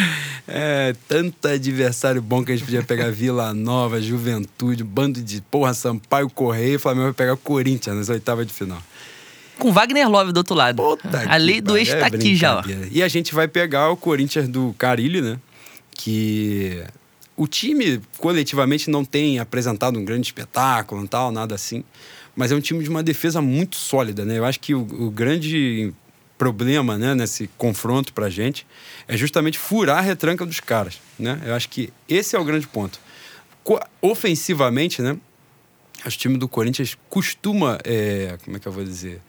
É, 0.47 0.95
tanta 1.09 1.53
adversário 1.53 2.21
bom 2.21 2.45
que 2.45 2.53
a 2.53 2.57
gente 2.57 2.67
podia 2.67 2.83
pegar 2.83 3.11
Vila 3.11 3.55
Nova, 3.55 4.01
Juventude, 4.01 4.85
bando 4.85 5.23
de 5.23 5.41
porra, 5.41 5.73
Sampaio 5.73 6.29
Correia, 6.29 6.79
Flamengo 6.79 7.05
vai 7.05 7.15
pegar 7.15 7.37
Corinthians 7.39 7.97
nas 7.97 8.09
oitavas 8.11 8.47
de 8.47 8.53
final. 8.53 8.83
Com 9.59 9.73
Wagner 9.73 10.09
Love 10.09 10.33
do 10.33 10.39
outro 10.39 10.55
lado. 10.55 10.83
Puta 10.83 11.25
a 11.27 11.37
lei 11.37 11.61
do 11.63 11.79
ex 11.79 11.89
tá 11.89 11.97
é 11.97 12.05
aqui 12.05 12.37
já, 12.37 12.59
ó. 12.59 12.63
E 12.91 13.03
a 13.03 13.09
gente 13.09 13.35
vai 13.35 13.49
pegar 13.49 13.89
o 13.89 13.97
Corinthians 13.97 14.49
do 14.49 14.75
Carilli, 14.77 15.23
né? 15.23 15.39
Que 15.93 16.85
o 17.37 17.47
time 17.47 18.01
coletivamente 18.19 18.91
não 18.91 19.05
tem 19.05 19.39
apresentado 19.39 19.99
um 19.99 20.05
grande 20.05 20.27
espetáculo 20.27 21.07
tal, 21.09 21.31
nada 21.31 21.55
assim. 21.55 21.85
Mas 22.37 22.51
é 22.51 22.55
um 22.55 22.61
time 22.61 22.83
de 22.83 22.91
uma 22.91 23.03
defesa 23.03 23.41
muito 23.41 23.77
sólida, 23.77 24.25
né? 24.25 24.39
Eu 24.39 24.45
acho 24.45 24.61
que 24.61 24.75
o, 24.75 24.81
o 24.81 25.11
grande 25.11 25.93
problema 26.37 26.99
né, 26.99 27.15
nesse 27.15 27.49
confronto 27.57 28.13
pra 28.13 28.29
gente 28.29 28.67
é 29.07 29.17
justamente 29.17 29.57
furar 29.57 29.99
a 29.99 30.01
retranca 30.01 30.45
dos 30.45 30.59
caras, 30.59 31.01
né? 31.19 31.41
Eu 31.45 31.55
acho 31.55 31.69
que 31.69 31.93
esse 32.09 32.35
é 32.35 32.39
o 32.39 32.45
grande 32.45 32.67
ponto. 32.67 32.99
Ofensivamente, 34.03 35.01
né? 35.01 35.17
O 36.05 36.11
time 36.11 36.37
do 36.37 36.49
Corinthians 36.49 36.99
costuma, 37.09 37.79
é, 37.85 38.37
como 38.45 38.57
é 38.57 38.61
que 38.61 38.67
eu 38.67 38.73
vou 38.73 38.85
dizer? 38.85 39.23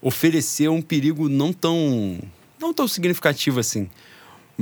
oferecer 0.00 0.68
um 0.68 0.80
perigo 0.80 1.28
não 1.28 1.52
tão, 1.52 2.18
não 2.58 2.72
tão 2.72 2.88
significativo 2.88 3.60
assim. 3.60 3.88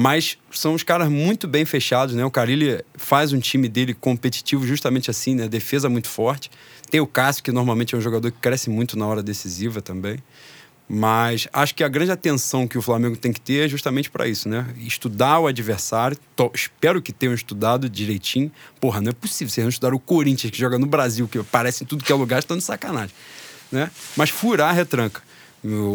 Mas 0.01 0.38
são 0.53 0.74
os 0.74 0.84
caras 0.84 1.09
muito 1.09 1.49
bem 1.49 1.64
fechados, 1.64 2.14
né? 2.14 2.24
O 2.24 2.30
Carilli 2.30 2.84
faz 2.94 3.32
um 3.32 3.40
time 3.40 3.68
dele 3.68 3.92
competitivo 3.92 4.64
justamente 4.64 5.11
assim, 5.11 5.34
né? 5.34 5.49
Defesa 5.49 5.88
muito 5.88 6.09
forte. 6.09 6.53
Tem 6.88 7.01
o 7.01 7.07
Cássio, 7.07 7.42
que 7.42 7.51
normalmente 7.51 7.96
é 7.96 7.99
um 7.99 8.01
jogador 8.01 8.30
que 8.30 8.38
cresce 8.38 8.70
muito 8.70 8.96
na 8.96 9.05
hora 9.09 9.24
decisiva 9.24 9.82
também. 9.82 10.22
Mas 10.88 11.49
acho 11.53 11.74
que 11.74 11.82
a 11.82 11.88
grande 11.88 12.12
atenção 12.12 12.68
que 12.68 12.78
o 12.78 12.82
Flamengo 12.82 13.16
tem 13.16 13.32
que 13.32 13.40
ter 13.40 13.66
é 13.66 13.68
justamente 13.68 14.09
para 14.09 14.28
isso, 14.28 14.49
né? 14.49 14.68
Estudar 14.76 15.40
o 15.40 15.49
adversário. 15.49 16.16
Tô, 16.36 16.49
espero 16.55 17.03
que 17.03 17.12
tenham 17.12 17.34
estudado 17.34 17.90
direitinho. 17.90 18.53
Porra, 18.80 19.01
não 19.01 19.11
é 19.11 19.12
possível. 19.12 19.53
Vocês 19.53 19.64
não 19.64 19.68
estudaram 19.68 19.96
o 19.96 20.01
Corinthians, 20.01 20.53
que 20.53 20.59
joga 20.59 20.78
no 20.78 20.86
Brasil, 20.86 21.26
que 21.26 21.38
aparece 21.38 21.82
em 21.82 21.86
tudo 21.88 22.05
que 22.05 22.12
é 22.12 22.14
lugar, 22.14 22.38
estão 22.38 22.57
de 22.57 22.62
sacanagem. 22.62 23.16
Né? 23.72 23.90
Mas 24.16 24.30
furar 24.30 24.68
a 24.68 24.72
retranca. 24.72 25.22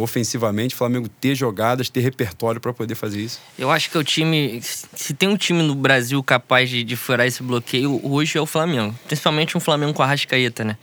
Ofensivamente, 0.02 0.76
o 0.76 0.78
Flamengo 0.78 1.08
ter 1.08 1.36
jogadas, 1.36 1.90
ter 1.90 2.02
repertório 2.02 2.60
para 2.60 2.74
poder 2.74 2.96
fazer 2.96 3.22
isso. 3.22 3.40
Eu 3.58 3.72
acho 3.72 3.90
que 3.90 3.96
é 3.96 4.00
o 4.00 4.04
time. 4.04 4.60
Se 4.62 5.14
tem 5.14 5.30
um 5.30 5.38
time 5.38 5.64
no 5.64 5.74
Brasil 5.74 6.22
capaz 6.22 6.70
de, 6.70 6.84
de 6.84 6.96
furar 6.98 7.26
esse 7.26 7.42
bloqueio, 7.42 8.00
hoje 8.04 8.38
é 8.38 8.42
o 8.42 8.46
Flamengo. 8.46 8.94
Principalmente 9.08 9.58
um 9.58 9.62
Flamengo 9.62 9.94
com 9.94 10.04
a 10.04 10.06
Rascaeta, 10.06 10.66
né? 10.66 10.78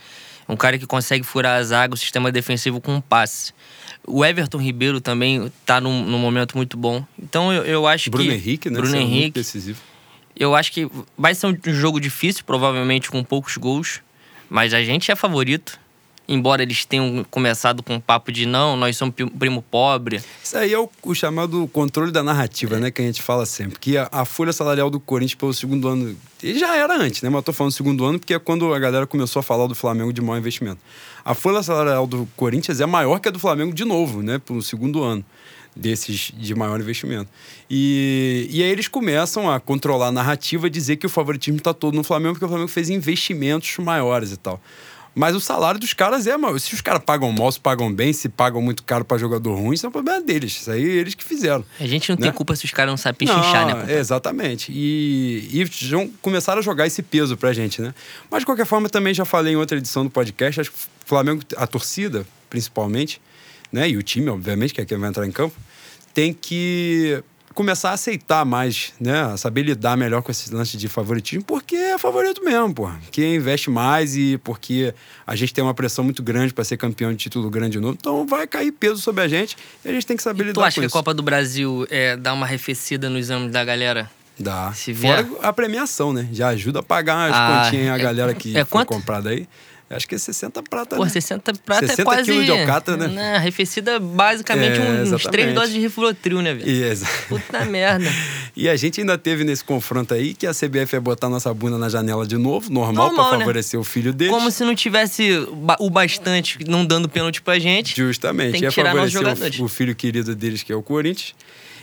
Um 0.49 0.57
cara 0.57 0.79
que 0.79 0.87
consegue 0.87 1.25
furar 1.25 1.59
a 1.59 1.63
zaga, 1.63 1.95
o 1.95 1.97
sistema 1.97 2.33
defensivo 2.33 2.81
com 2.81 2.95
um 2.95 3.01
passe. 3.01 3.53
O 4.07 4.25
Everton 4.25 4.59
Ribeiro 4.59 5.01
também 5.01 5.53
tá 5.67 5.81
num, 5.81 6.05
num 6.05 6.19
momento 6.19 6.57
muito 6.57 6.77
bom. 6.77 7.05
Então 7.19 7.53
eu, 7.53 7.65
eu 7.65 7.87
acho 7.87 8.11
Bruno 8.11 8.31
que. 8.31 8.35
Henrique, 8.35 8.71
né? 8.71 8.81
Bruno 8.81 8.97
é 8.97 9.01
Henrique. 9.01 9.21
muito 9.21 9.35
decisivo. 9.35 9.81
Eu 10.35 10.55
acho 10.55 10.73
que 10.73 10.89
vai 11.19 11.35
ser 11.35 11.47
um 11.47 11.57
jogo 11.67 12.01
difícil, 12.01 12.45
provavelmente 12.45 13.11
com 13.11 13.23
poucos 13.23 13.59
gols. 13.59 14.01
Mas 14.49 14.75
a 14.75 14.83
gente 14.83 15.13
é 15.13 15.15
favorito. 15.15 15.79
Embora 16.33 16.63
eles 16.63 16.85
tenham 16.85 17.27
começado 17.29 17.83
com 17.83 17.95
um 17.95 18.01
papo 18.01 18.31
de 18.31 18.47
não, 18.47 18.77
nós 18.77 18.97
somos 18.97 19.13
primo 19.37 19.61
pobre. 19.63 20.23
Isso 20.45 20.57
aí 20.57 20.73
é 20.73 20.79
o, 20.79 20.89
o 21.03 21.13
chamado 21.13 21.69
controle 21.73 22.13
da 22.13 22.23
narrativa, 22.23 22.79
né? 22.79 22.89
Que 22.89 23.03
a 23.03 23.05
gente 23.05 23.21
fala 23.21 23.45
sempre. 23.45 23.81
Que 23.81 23.99
a, 23.99 24.09
a 24.13 24.25
folha 24.25 24.53
salarial 24.53 24.89
do 24.89 25.01
Corinthians 25.01 25.35
pelo 25.35 25.53
segundo 25.53 25.89
ano. 25.89 26.17
Ele 26.41 26.57
já 26.57 26.77
era 26.77 26.97
antes, 26.97 27.21
né? 27.23 27.29
Mas 27.29 27.39
eu 27.39 27.43
tô 27.43 27.53
falando 27.53 27.73
segundo 27.73 28.05
ano 28.05 28.21
porque 28.21 28.33
é 28.33 28.39
quando 28.39 28.73
a 28.73 28.79
galera 28.79 29.09
começou 29.09 29.41
a 29.41 29.43
falar 29.43 29.67
do 29.67 29.75
Flamengo 29.75 30.13
de 30.13 30.23
mau 30.23 30.39
investimento. 30.39 30.79
A 31.25 31.35
folha 31.35 31.65
salarial 31.65 32.07
do 32.07 32.29
Corinthians 32.37 32.81
é 32.81 32.87
maior 32.87 33.19
que 33.19 33.29
a 33.29 33.33
do 33.33 33.41
Flamengo 33.41 33.75
de 33.75 33.85
novo, 33.85 34.23
né? 34.23 34.39
Pelo 34.39 34.63
segundo 34.63 35.03
ano 35.03 35.25
desses 35.75 36.33
de 36.37 36.55
maior 36.55 36.79
investimento. 36.81 37.29
E, 37.69 38.47
e 38.51 38.63
aí 38.63 38.71
eles 38.71 38.87
começam 38.87 39.51
a 39.51 39.59
controlar 39.59 40.09
a 40.09 40.13
narrativa, 40.13 40.71
dizer 40.71 40.97
que 40.97 41.07
o 41.07 41.09
favoritismo 41.09 41.59
está 41.59 41.75
todo 41.75 41.95
no 41.95 42.05
Flamengo, 42.05 42.35
porque 42.35 42.45
o 42.45 42.49
Flamengo 42.49 42.71
fez 42.71 42.89
investimentos 42.89 43.77
maiores 43.79 44.31
e 44.31 44.37
tal. 44.37 44.61
Mas 45.15 45.35
o 45.35 45.41
salário 45.41 45.81
dos 45.81 45.93
caras 45.93 46.27
é 46.27 46.37
maior. 46.37 46.59
Se 46.61 46.73
os 46.73 46.81
caras 46.81 47.03
pagam 47.05 47.33
mal, 47.33 47.51
se 47.51 47.59
pagam 47.59 47.93
bem, 47.93 48.13
se 48.13 48.29
pagam 48.29 48.63
muito 48.63 48.83
caro 48.85 49.05
para 49.05 49.19
jogador 49.19 49.55
ruim, 49.57 49.75
isso 49.75 49.85
é 49.85 49.89
um 49.89 49.93
problema 49.93 50.21
deles. 50.21 50.53
Isso 50.61 50.71
aí 50.71 50.83
eles 50.83 51.15
que 51.15 51.25
fizeram. 51.25 51.65
A 51.81 51.87
gente 51.87 52.09
não 52.11 52.17
Né? 52.17 52.23
tem 52.23 52.33
culpa 52.33 52.55
se 52.55 52.65
os 52.65 52.71
caras 52.71 52.93
não 52.93 52.97
sabem 52.97 53.27
pechinchar, 53.27 53.67
né? 53.67 53.93
É, 53.93 53.99
exatamente. 53.99 54.71
E, 54.73 55.49
e 55.53 55.67
já 55.71 55.97
começaram 56.23 56.61
a 56.61 56.63
jogar 56.63 56.87
esse 56.87 57.03
peso 57.03 57.37
pra 57.37 57.53
gente, 57.53 57.83
né? 57.83 57.93
Mas 58.31 58.41
de 58.41 58.47
qualquer 58.47 58.67
forma, 58.67 58.89
também 58.89 59.13
já 59.13 59.25
falei 59.25 59.53
em 59.53 59.57
outra 59.57 59.79
edição 59.79 60.05
do 60.05 60.11
podcast, 60.11 60.61
acho 60.61 60.71
que 60.71 60.77
o 60.79 60.81
Flamengo, 61.07 61.43
a 61.57 61.67
torcida, 61.67 62.25
principalmente, 62.49 63.21
né? 63.73 63.89
E 63.91 63.97
o 63.97 64.03
time, 64.05 64.29
obviamente, 64.31 64.73
que 64.73 64.81
é 64.81 64.85
quem 64.85 64.97
vai 64.97 65.09
entrar 65.09 65.27
em 65.27 65.33
campo, 65.33 65.57
tem 66.15 66.33
que 66.33 67.21
começar 67.55 67.91
a 67.91 67.93
aceitar 67.95 68.45
mais, 68.45 68.93
né? 69.01 69.23
A 69.23 69.37
saber 69.37 69.63
lidar 69.63 69.97
melhor 69.97 70.23
com 70.23 70.31
esse 70.31 70.53
lance 70.55 70.77
de 70.77 70.89
favoritismo, 70.89 71.45
porque 71.45 71.75
é 71.77 71.99
favorito 71.99 72.43
mesmo, 72.45 72.75
pô. 72.75 72.91
Quem 73.11 73.37
investe 73.37 73.71
mais 73.71 74.17
e 74.17 74.39
porque 74.39 74.95
a 75.27 75.35
gente 75.37 75.53
tem 75.53 75.63
uma 75.63 75.75
pressão 75.75 76.05
muito 76.05 76.23
grande 76.23 76.55
para 76.55 76.65
ser 76.65 76.77
campeão 76.77 77.11
de 77.11 77.17
título 77.19 77.51
grande 77.51 77.73
de 77.73 77.81
novo, 77.81 77.97
então 77.99 78.27
vai 78.27 78.47
cair 78.47 78.73
peso 78.73 79.01
sobre 79.01 79.23
a 79.23 79.29
gente 79.29 79.57
e 79.85 79.89
a 79.89 79.93
gente 79.93 80.07
tem 80.07 80.17
que 80.17 80.23
saber 80.23 80.45
Tu 80.45 80.47
lidar 80.49 80.63
acha 80.65 80.77
com 80.77 80.81
que 80.81 80.85
a 80.85 80.87
isso. 80.87 80.93
Copa 80.97 81.13
do 81.13 81.23
Brasil 81.23 81.87
é, 81.91 82.17
dá 82.17 82.33
uma 82.33 82.47
arrefecida 82.47 83.09
no 83.11 83.19
exame 83.19 83.49
da 83.51 83.65
galera? 83.65 84.11
Dá. 84.41 84.73
Se 84.73 84.93
vier- 84.93 85.25
Fora 85.27 85.49
a 85.49 85.53
premiação, 85.53 86.13
né? 86.13 86.27
Já 86.33 86.49
ajuda 86.49 86.81
a 86.81 86.83
pagar 86.83 87.31
as 87.31 87.37
Ah, 87.37 87.65
continhas 87.65 87.95
a 87.95 87.99
é- 87.99 88.03
galera 88.03 88.35
que 88.35 88.57
é 88.57 88.65
foi 88.65 88.85
comprada 88.85 89.31
aí. 89.31 89.47
Acho 89.93 90.07
que 90.07 90.15
é 90.15 90.19
60 90.19 90.63
prata, 90.63 90.95
Pô, 90.95 91.03
né? 91.03 91.11
60 91.11 91.53
prata 91.67 91.81
60 91.85 92.03
é 92.03 92.05
quase... 92.05 92.23
quilos 92.31 92.45
de 92.47 92.53
alcatra, 92.53 92.97
né? 92.97 93.35
Arrefecida 93.35 93.99
basicamente 93.99 94.79
É, 94.79 94.83
uns 94.83 95.01
exatamente. 95.09 95.31
três 95.33 95.53
doses 95.53 95.75
de 95.75 95.81
Rivotril, 95.81 96.41
né, 96.43 96.55
velho? 96.55 96.71
Exa- 96.87 97.09
Puta 97.29 97.65
merda. 97.67 98.09
e 98.57 98.69
a 98.69 98.77
gente 98.77 99.01
ainda 99.01 99.19
teve 99.19 99.43
nesse 99.43 99.65
confronto 99.65 100.15
aí 100.15 100.33
que 100.33 100.47
a 100.47 100.55
CBF 100.55 100.95
ia 100.95 101.01
botar 101.01 101.29
nossa 101.29 101.53
bunda 101.53 101.77
na 101.77 101.89
janela 101.89 102.25
de 102.25 102.37
novo, 102.37 102.73
normal, 102.73 103.07
Normal, 103.09 103.31
pra 103.31 103.39
né? 103.39 103.45
favorecer 103.45 103.81
o 103.81 103.83
filho 103.83 104.13
deles. 104.13 104.33
Como 104.33 104.49
se 104.53 104.63
não 104.65 104.77
tivesse 104.77 105.45
o 105.81 105.91
bastante 105.91 106.59
não 106.69 106.87
dando 106.87 107.09
pênalti 107.09 107.43
pra 107.43 107.59
gente. 107.59 107.97
Justamente. 107.97 108.53
Tem 108.53 108.61
que 108.61 108.67
ia 108.67 108.71
tirar 108.71 108.93
favorecer 108.93 109.61
o, 109.61 109.65
o 109.65 109.69
filho 109.69 109.97
querido 109.97 110.37
deles, 110.37 110.63
que 110.63 110.73
é 110.73 110.77
o 110.77 110.83
Corinthians. 110.85 111.35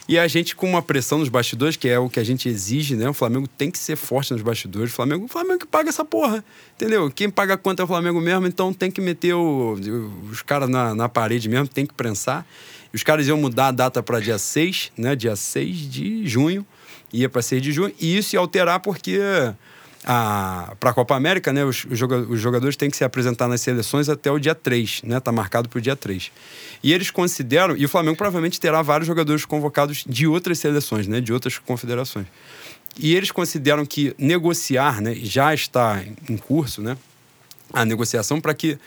E 0.07 0.17
a 0.17 0.25
gente 0.27 0.55
com 0.55 0.69
uma 0.69 0.81
pressão 0.81 1.17
nos 1.17 1.27
bastidores, 1.27 1.75
que 1.75 1.87
é 1.89 1.99
o 1.99 2.09
que 2.09 2.19
a 2.19 2.23
gente 2.23 2.47
exige, 2.47 2.95
né? 2.95 3.09
O 3.09 3.13
Flamengo 3.13 3.45
tem 3.47 3.69
que 3.69 3.77
ser 3.77 3.97
forte 3.97 4.31
nos 4.31 4.41
bastidores. 4.41 4.91
O 4.91 4.95
Flamengo, 4.95 5.25
o 5.25 5.27
Flamengo 5.27 5.59
que 5.59 5.65
paga 5.67 5.89
essa 5.89 6.05
porra, 6.05 6.43
entendeu? 6.75 7.11
Quem 7.11 7.29
paga 7.29 7.57
conta 7.57 7.81
é 7.81 7.85
o 7.85 7.87
Flamengo 7.87 8.21
mesmo, 8.21 8.47
então 8.47 8.71
tem 8.71 8.89
que 8.89 9.01
meter 9.01 9.33
o- 9.33 9.73
os 10.31 10.41
caras 10.41 10.69
na, 10.69 10.95
na 10.95 11.09
parede 11.09 11.49
mesmo, 11.49 11.67
tem 11.67 11.85
que 11.85 11.93
prensar. 11.93 12.45
Os 12.93 13.03
caras 13.03 13.27
iam 13.27 13.37
mudar 13.37 13.67
a 13.67 13.71
data 13.71 14.01
para 14.01 14.21
dia 14.21 14.37
6, 14.37 14.93
né? 14.97 15.13
Dia 15.13 15.35
6 15.35 15.75
de 15.91 16.25
junho. 16.25 16.65
Ia 17.11 17.27
para 17.27 17.41
6 17.41 17.61
de 17.61 17.73
junho. 17.73 17.93
E 17.99 18.17
isso 18.17 18.33
ia 18.35 18.39
alterar 18.39 18.79
porque 18.79 19.19
para 20.07 20.91
a 20.91 20.93
Copa 20.93 21.15
América, 21.17 21.51
né, 21.51 21.65
os, 21.65 21.83
os 21.83 21.99
joga- 21.99 22.19
os 22.19 22.39
jogadores 22.39 22.77
têm 22.77 22.89
que 22.89 22.95
se 22.95 23.03
apresentar 23.03 23.49
nas 23.49 23.59
seleções 23.59 24.07
até 24.07 24.31
o 24.31 24.39
dia 24.39 24.55
3, 24.55 25.01
né? 25.03 25.19
Tá 25.19 25.33
marcado 25.33 25.67
para 25.67 25.79
o 25.79 25.81
dia 25.81 25.97
3. 25.97 26.31
E 26.81 26.93
eles 26.93 27.11
consideram, 27.11 27.75
e 27.75 27.83
o 27.83 27.89
Flamengo 27.89 28.15
provavelmente 28.15 28.57
terá 28.57 28.81
vários 28.81 29.05
jogadores 29.05 29.43
convocados 29.43 30.05
de 30.07 30.25
outras 30.25 30.59
seleções, 30.59 31.07
né, 31.07 31.19
de 31.19 31.33
outras 31.33 31.57
confederações. 31.57 32.25
E 32.97 33.13
eles 33.13 33.31
consideram 33.31 33.85
que 33.85 34.15
negociar, 34.17 35.01
né, 35.01 35.13
já 35.13 35.53
está 35.53 36.01
em 36.29 36.37
curso, 36.37 36.81
né, 36.81 36.97
a 37.73 37.83
negociação 37.83 38.39
para 38.39 38.53
que 38.53 38.77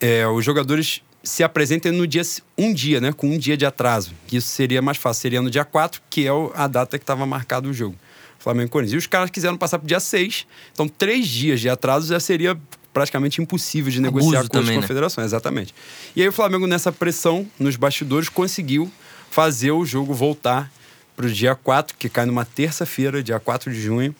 é, 0.00 0.26
os 0.26 0.42
jogadores 0.42 1.02
se 1.22 1.44
apresentem 1.44 1.92
no 1.92 2.06
dia 2.06 2.22
um 2.56 2.72
dia, 2.72 3.02
né, 3.02 3.12
com 3.12 3.28
um 3.28 3.36
dia 3.36 3.56
de 3.56 3.66
atraso. 3.66 4.12
Isso 4.32 4.48
seria 4.48 4.80
mais 4.80 4.96
fácil, 4.96 5.20
seria 5.20 5.42
no 5.42 5.50
dia 5.50 5.64
4, 5.64 6.00
que 6.08 6.26
é 6.26 6.30
a 6.54 6.66
data 6.66 6.98
que 6.98 7.02
estava 7.02 7.26
marcado 7.26 7.68
o 7.68 7.72
jogo. 7.74 7.96
Flamengo 8.42 8.66
e 8.66 8.70
Corinthians. 8.70 8.94
E 8.94 8.98
os 8.98 9.06
caras 9.06 9.30
quiseram 9.30 9.56
passar 9.56 9.78
para 9.78 9.84
o 9.84 9.88
dia 9.88 10.00
6, 10.00 10.46
então 10.72 10.88
três 10.88 11.26
dias 11.28 11.60
de 11.60 11.68
atraso 11.68 12.08
já 12.08 12.18
seria 12.18 12.58
praticamente 12.92 13.40
impossível 13.40 13.90
de 13.90 13.98
Abuso 13.98 14.26
negociar 14.26 14.42
com 14.42 14.48
também, 14.48 14.70
as 14.70 14.76
né? 14.76 14.82
confederações, 14.82 15.26
exatamente. 15.26 15.74
E 16.14 16.22
aí 16.22 16.28
o 16.28 16.32
Flamengo, 16.32 16.66
nessa 16.66 16.92
pressão 16.92 17.46
nos 17.58 17.76
bastidores, 17.76 18.28
conseguiu 18.28 18.90
fazer 19.30 19.70
o 19.70 19.84
jogo 19.84 20.12
voltar 20.12 20.70
para 21.16 21.26
o 21.26 21.30
dia 21.30 21.54
4, 21.54 21.96
que 21.96 22.08
cai 22.08 22.26
numa 22.26 22.44
terça-feira, 22.44 23.22
dia 23.22 23.38
4 23.38 23.72
de 23.72 23.80
junho. 23.80 24.14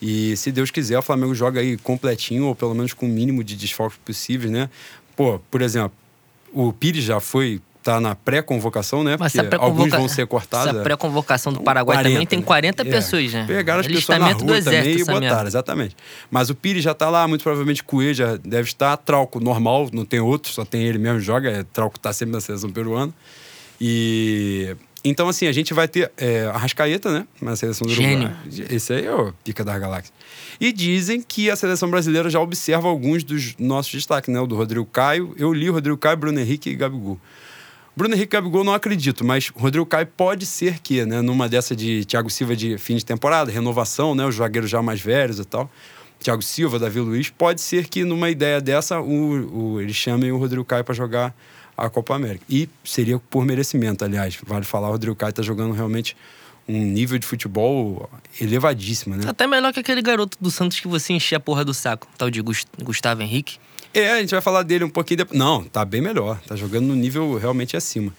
E 0.00 0.36
se 0.36 0.52
Deus 0.52 0.70
quiser, 0.70 0.98
o 0.98 1.02
Flamengo 1.02 1.34
joga 1.34 1.60
aí 1.60 1.76
completinho, 1.76 2.46
ou 2.46 2.54
pelo 2.54 2.74
menos 2.74 2.92
com 2.92 3.06
o 3.06 3.08
mínimo 3.08 3.42
de 3.42 3.56
desfalques 3.56 3.98
possíveis, 4.04 4.50
né? 4.50 4.68
Pô, 5.16 5.38
por 5.50 5.62
exemplo, 5.62 5.92
o 6.52 6.72
Pires 6.72 7.04
já 7.04 7.20
foi, 7.20 7.60
tá 7.82 8.00
na 8.00 8.14
pré-convocação, 8.14 9.02
né? 9.02 9.16
Mas 9.18 9.32
Porque 9.32 9.56
alguns 9.56 9.90
vão 9.90 10.08
ser 10.08 10.26
cortados. 10.26 10.68
Essa 10.68 10.78
é. 10.78 10.82
pré-convocação 10.82 11.52
do 11.52 11.60
Paraguai 11.60 12.02
também 12.02 12.26
tem 12.26 12.40
40 12.40 12.82
É, 12.82 12.84
pessoas, 12.84 13.32
né? 13.32 13.44
Pegaram 13.46 13.80
as 13.80 13.86
pessoas 13.86 14.18
na 14.18 14.26
Alistamento 14.26 14.44
rua 14.44 14.52
do 14.52 14.68
exército, 14.68 14.82
também 14.82 14.94
e 14.94 15.04
botaram, 15.04 15.20
merda. 15.36 15.48
exatamente. 15.48 15.96
Mas 16.30 16.50
o 16.50 16.54
Pires 16.54 16.84
já 16.84 16.94
tá 16.94 17.10
lá, 17.10 17.26
muito 17.26 17.42
provavelmente 17.42 17.82
Cuê 17.82 18.14
já 18.14 18.36
deve 18.36 18.68
estar. 18.68 18.96
Trauco 18.96 19.40
normal, 19.40 19.88
não 19.92 20.04
tem 20.04 20.20
outro, 20.20 20.52
só 20.52 20.64
tem 20.64 20.84
ele 20.84 20.98
mesmo 20.98 21.20
joga. 21.20 21.50
É, 21.50 21.62
Trauco 21.64 21.98
tá 21.98 22.12
sempre 22.12 22.32
na 22.34 22.40
seleção 22.40 22.70
peruana. 22.70 23.12
E... 23.80 24.76
Então, 25.04 25.28
assim, 25.28 25.48
a 25.48 25.52
gente 25.52 25.74
vai 25.74 25.88
ter 25.88 26.12
é, 26.16 26.44
a 26.44 26.56
Rascaeta, 26.56 27.10
né? 27.10 27.26
Na 27.40 27.56
seleção 27.56 27.88
do 27.88 27.92
Gênio. 27.92 28.30
Uruguai. 28.46 28.66
Esse 28.70 28.92
aí 28.92 29.04
é 29.04 29.12
o 29.12 29.32
pica 29.42 29.64
das 29.64 29.80
galáxias. 29.80 30.12
E 30.60 30.72
dizem 30.72 31.20
que 31.20 31.50
a 31.50 31.56
seleção 31.56 31.90
brasileira 31.90 32.30
já 32.30 32.38
observa 32.38 32.86
alguns 32.86 33.24
dos 33.24 33.56
nossos 33.58 33.92
destaques, 33.92 34.32
né? 34.32 34.38
O 34.40 34.46
do 34.46 34.54
Rodrigo 34.54 34.86
Caio. 34.86 35.34
Eu 35.36 35.52
li 35.52 35.68
o 35.68 35.72
Rodrigo 35.72 35.96
Caio, 35.98 36.16
Bruno 36.16 36.38
Henrique 36.38 36.70
e 36.70 36.76
Gabigol. 36.76 37.18
Bruno 37.94 38.14
Henrique 38.14 38.32
Gabigol 38.32 38.64
não 38.64 38.72
acredito, 38.72 39.24
mas 39.24 39.48
Rodrigo 39.54 39.84
Caio 39.84 40.06
pode 40.06 40.46
ser 40.46 40.78
que, 40.80 41.04
né? 41.04 41.20
Numa 41.20 41.48
dessa 41.48 41.76
de 41.76 42.04
Thiago 42.06 42.30
Silva 42.30 42.56
de 42.56 42.78
fim 42.78 42.96
de 42.96 43.04
temporada, 43.04 43.50
renovação, 43.52 44.14
né? 44.14 44.24
Os 44.24 44.36
zagueiros 44.36 44.70
já 44.70 44.80
mais 44.80 45.00
velhos 45.00 45.38
e 45.38 45.44
tal. 45.44 45.70
Thiago 46.20 46.40
Silva, 46.40 46.78
Davi 46.78 47.00
Luiz, 47.00 47.28
pode 47.30 47.60
ser 47.60 47.88
que 47.88 48.04
numa 48.04 48.30
ideia 48.30 48.60
dessa 48.60 49.00
o, 49.00 49.74
o, 49.74 49.80
eles 49.80 49.96
chamem 49.96 50.30
o 50.32 50.38
Rodrigo 50.38 50.64
Caio 50.64 50.84
para 50.84 50.94
jogar 50.94 51.34
a 51.76 51.90
Copa 51.90 52.14
América. 52.14 52.44
E 52.48 52.68
seria 52.84 53.18
por 53.18 53.44
merecimento, 53.44 54.04
aliás. 54.04 54.38
Vale 54.46 54.64
falar, 54.64 54.88
o 54.88 54.92
Rodrigo 54.92 55.16
Caio 55.16 55.30
está 55.30 55.42
jogando 55.42 55.72
realmente 55.74 56.16
um 56.68 56.80
nível 56.80 57.18
de 57.18 57.26
futebol 57.26 58.08
elevadíssimo, 58.40 59.16
né? 59.16 59.24
Até 59.28 59.46
melhor 59.48 59.72
que 59.72 59.80
aquele 59.80 60.00
garoto 60.00 60.38
do 60.40 60.50
Santos 60.50 60.78
que 60.80 60.86
você 60.88 61.12
enchia 61.12 61.38
a 61.38 61.40
porra 61.40 61.64
do 61.64 61.74
saco, 61.74 62.06
tal 62.16 62.30
de 62.30 62.40
Gus- 62.40 62.66
Gustavo 62.82 63.20
Henrique. 63.20 63.58
É, 63.94 64.12
a 64.12 64.20
gente 64.20 64.30
vai 64.30 64.40
falar 64.40 64.62
dele 64.62 64.84
um 64.84 64.90
pouquinho 64.90 65.18
depois. 65.18 65.38
Não, 65.38 65.64
tá 65.64 65.84
bem 65.84 66.00
melhor. 66.00 66.40
Tá 66.46 66.56
jogando 66.56 66.86
no 66.86 66.94
nível 66.94 67.36
realmente 67.36 67.76
acima. 67.76 68.12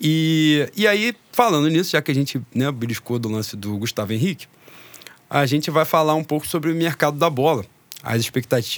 E, 0.00 0.70
e 0.76 0.86
aí, 0.86 1.14
falando 1.32 1.68
nisso, 1.68 1.90
já 1.90 2.00
que 2.00 2.10
a 2.10 2.14
gente 2.14 2.40
né, 2.54 2.70
beliscou 2.70 3.18
do 3.18 3.28
lance 3.28 3.56
do 3.56 3.76
Gustavo 3.76 4.12
Henrique, 4.12 4.46
a 5.28 5.44
gente 5.44 5.70
vai 5.70 5.84
falar 5.84 6.14
um 6.14 6.24
pouco 6.24 6.46
sobre 6.46 6.70
o 6.70 6.74
mercado 6.74 7.18
da 7.18 7.28
bola. 7.28 7.64
as, 8.02 8.30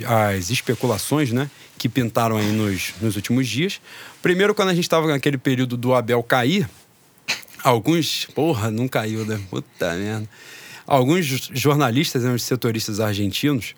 as 0.07 0.51
especulações 0.51 1.30
né, 1.30 1.51
que 1.78 1.88
pintaram 1.88 2.36
aí 2.36 2.51
nos, 2.53 2.94
nos 3.01 3.16
últimos 3.16 3.46
dias. 3.46 3.80
Primeiro, 4.22 4.55
quando 4.55 4.70
a 4.70 4.74
gente 4.74 4.84
estava 4.84 5.07
naquele 5.07 5.38
período 5.38 5.76
do 5.76 5.94
Abel 5.94 6.22
cair, 6.22 6.68
alguns. 7.62 8.26
Porra, 8.34 8.70
não 8.70 8.88
caiu, 8.88 9.24
né? 9.24 9.40
Puta 9.51 9.94
merda. 9.94 10.28
Alguns 10.86 11.24
jornalistas, 11.53 12.24
né, 12.24 12.34
os 12.34 12.42
setoristas 12.42 12.98
argentinos, 12.98 13.76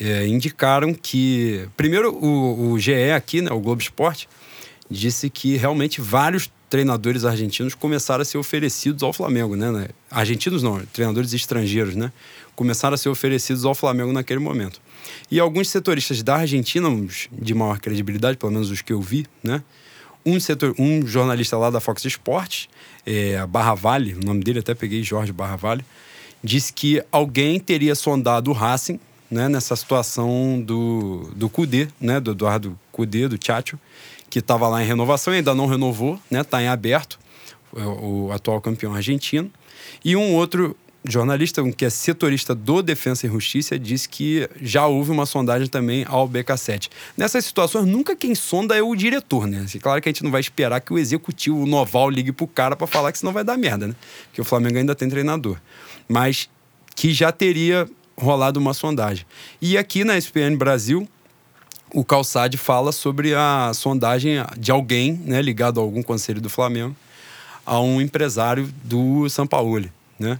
é, 0.00 0.26
indicaram 0.26 0.92
que. 0.92 1.68
Primeiro, 1.76 2.14
o, 2.14 2.72
o 2.72 2.78
GE 2.78 3.10
aqui, 3.14 3.40
né, 3.40 3.50
o 3.50 3.60
Globo 3.60 3.80
Esporte, 3.80 4.28
disse 4.90 5.30
que 5.30 5.56
realmente 5.56 6.00
vários 6.00 6.50
treinadores 6.68 7.24
argentinos 7.24 7.74
começaram 7.74 8.22
a 8.22 8.24
ser 8.24 8.38
oferecidos 8.38 9.02
ao 9.02 9.12
Flamengo, 9.12 9.54
né? 9.54 9.88
Argentinos 10.10 10.62
não, 10.62 10.84
treinadores 10.86 11.32
estrangeiros, 11.32 11.94
né? 11.94 12.12
Começaram 12.56 12.94
a 12.94 12.98
ser 12.98 13.08
oferecidos 13.08 13.64
ao 13.64 13.74
Flamengo 13.74 14.12
naquele 14.12 14.40
momento. 14.40 14.80
E 15.30 15.38
alguns 15.38 15.68
setoristas 15.68 16.22
da 16.22 16.36
Argentina, 16.36 16.88
de 17.30 17.54
maior 17.54 17.78
credibilidade, 17.78 18.36
pelo 18.36 18.52
menos 18.52 18.70
os 18.70 18.82
que 18.82 18.92
eu 18.92 19.00
vi, 19.00 19.26
né? 19.42 19.62
Um, 20.26 20.40
setor, 20.40 20.74
um 20.78 21.06
jornalista 21.06 21.56
lá 21.56 21.70
da 21.70 21.80
Fox 21.80 22.04
Sports, 22.06 22.68
é, 23.04 23.46
Barra 23.46 23.74
Vale, 23.74 24.14
o 24.14 24.24
nome 24.24 24.42
dele 24.42 24.60
até 24.60 24.74
peguei, 24.74 25.02
Jorge 25.02 25.32
Barra 25.32 25.56
Vale, 25.56 25.84
disse 26.42 26.72
que 26.72 27.02
alguém 27.12 27.60
teria 27.60 27.94
sondado 27.94 28.50
o 28.50 28.54
Racing 28.54 28.98
né, 29.34 29.48
nessa 29.48 29.74
situação 29.74 30.62
do, 30.64 31.28
do 31.34 31.48
Cudê, 31.48 31.88
né, 32.00 32.20
do 32.20 32.30
Eduardo 32.30 32.78
Cudê, 32.92 33.26
do 33.26 33.36
Tchatcho, 33.36 33.76
que 34.30 34.38
estava 34.38 34.68
lá 34.68 34.82
em 34.82 34.86
renovação 34.86 35.34
e 35.34 35.38
ainda 35.38 35.52
não 35.54 35.66
renovou, 35.66 36.20
né, 36.30 36.42
está 36.42 36.62
em 36.62 36.68
aberto, 36.68 37.18
o, 37.72 38.26
o 38.26 38.32
atual 38.32 38.60
campeão 38.60 38.94
argentino. 38.94 39.50
E 40.04 40.14
um 40.14 40.34
outro 40.34 40.76
jornalista, 41.04 41.62
que 41.72 41.84
é 41.84 41.90
setorista 41.90 42.54
do 42.54 42.80
Defensa 42.80 43.26
e 43.26 43.30
Justiça, 43.30 43.76
disse 43.76 44.08
que 44.08 44.48
já 44.62 44.86
houve 44.86 45.10
uma 45.10 45.26
sondagem 45.26 45.66
também 45.66 46.06
ao 46.08 46.28
BK7. 46.28 46.88
Nessas 47.16 47.44
situações, 47.44 47.86
nunca 47.86 48.14
quem 48.14 48.36
sonda 48.36 48.76
é 48.76 48.82
o 48.82 48.94
diretor, 48.94 49.48
né? 49.48 49.62
Assim, 49.64 49.80
claro 49.80 50.00
que 50.00 50.08
a 50.08 50.12
gente 50.12 50.22
não 50.22 50.30
vai 50.30 50.40
esperar 50.40 50.80
que 50.80 50.92
o 50.92 50.98
executivo, 50.98 51.60
o 51.60 51.66
Noval, 51.66 52.08
ligue 52.08 52.30
pro 52.30 52.46
cara 52.46 52.76
para 52.76 52.86
falar 52.86 53.10
que 53.10 53.18
senão 53.18 53.32
vai 53.32 53.42
dar 53.42 53.58
merda, 53.58 53.88
né? 53.88 53.96
Porque 54.26 54.40
o 54.40 54.44
Flamengo 54.44 54.78
ainda 54.78 54.94
tem 54.94 55.08
treinador. 55.08 55.58
Mas 56.08 56.48
que 56.94 57.12
já 57.12 57.32
teria 57.32 57.88
rolado 58.16 58.58
uma 58.60 58.74
sondagem. 58.74 59.26
E 59.60 59.76
aqui 59.76 60.04
na 60.04 60.16
SPN 60.16 60.56
Brasil, 60.56 61.08
o 61.92 62.04
Calçade 62.04 62.56
fala 62.56 62.90
sobre 62.92 63.34
a 63.34 63.72
sondagem 63.74 64.36
de 64.58 64.70
alguém, 64.70 65.12
né, 65.24 65.40
ligado 65.40 65.78
a 65.78 65.82
algum 65.82 66.02
conselho 66.02 66.40
do 66.40 66.50
Flamengo, 66.50 66.94
a 67.64 67.80
um 67.80 68.00
empresário 68.00 68.68
do 68.82 69.28
São 69.28 69.46
Paulo, 69.46 69.84
né? 70.18 70.38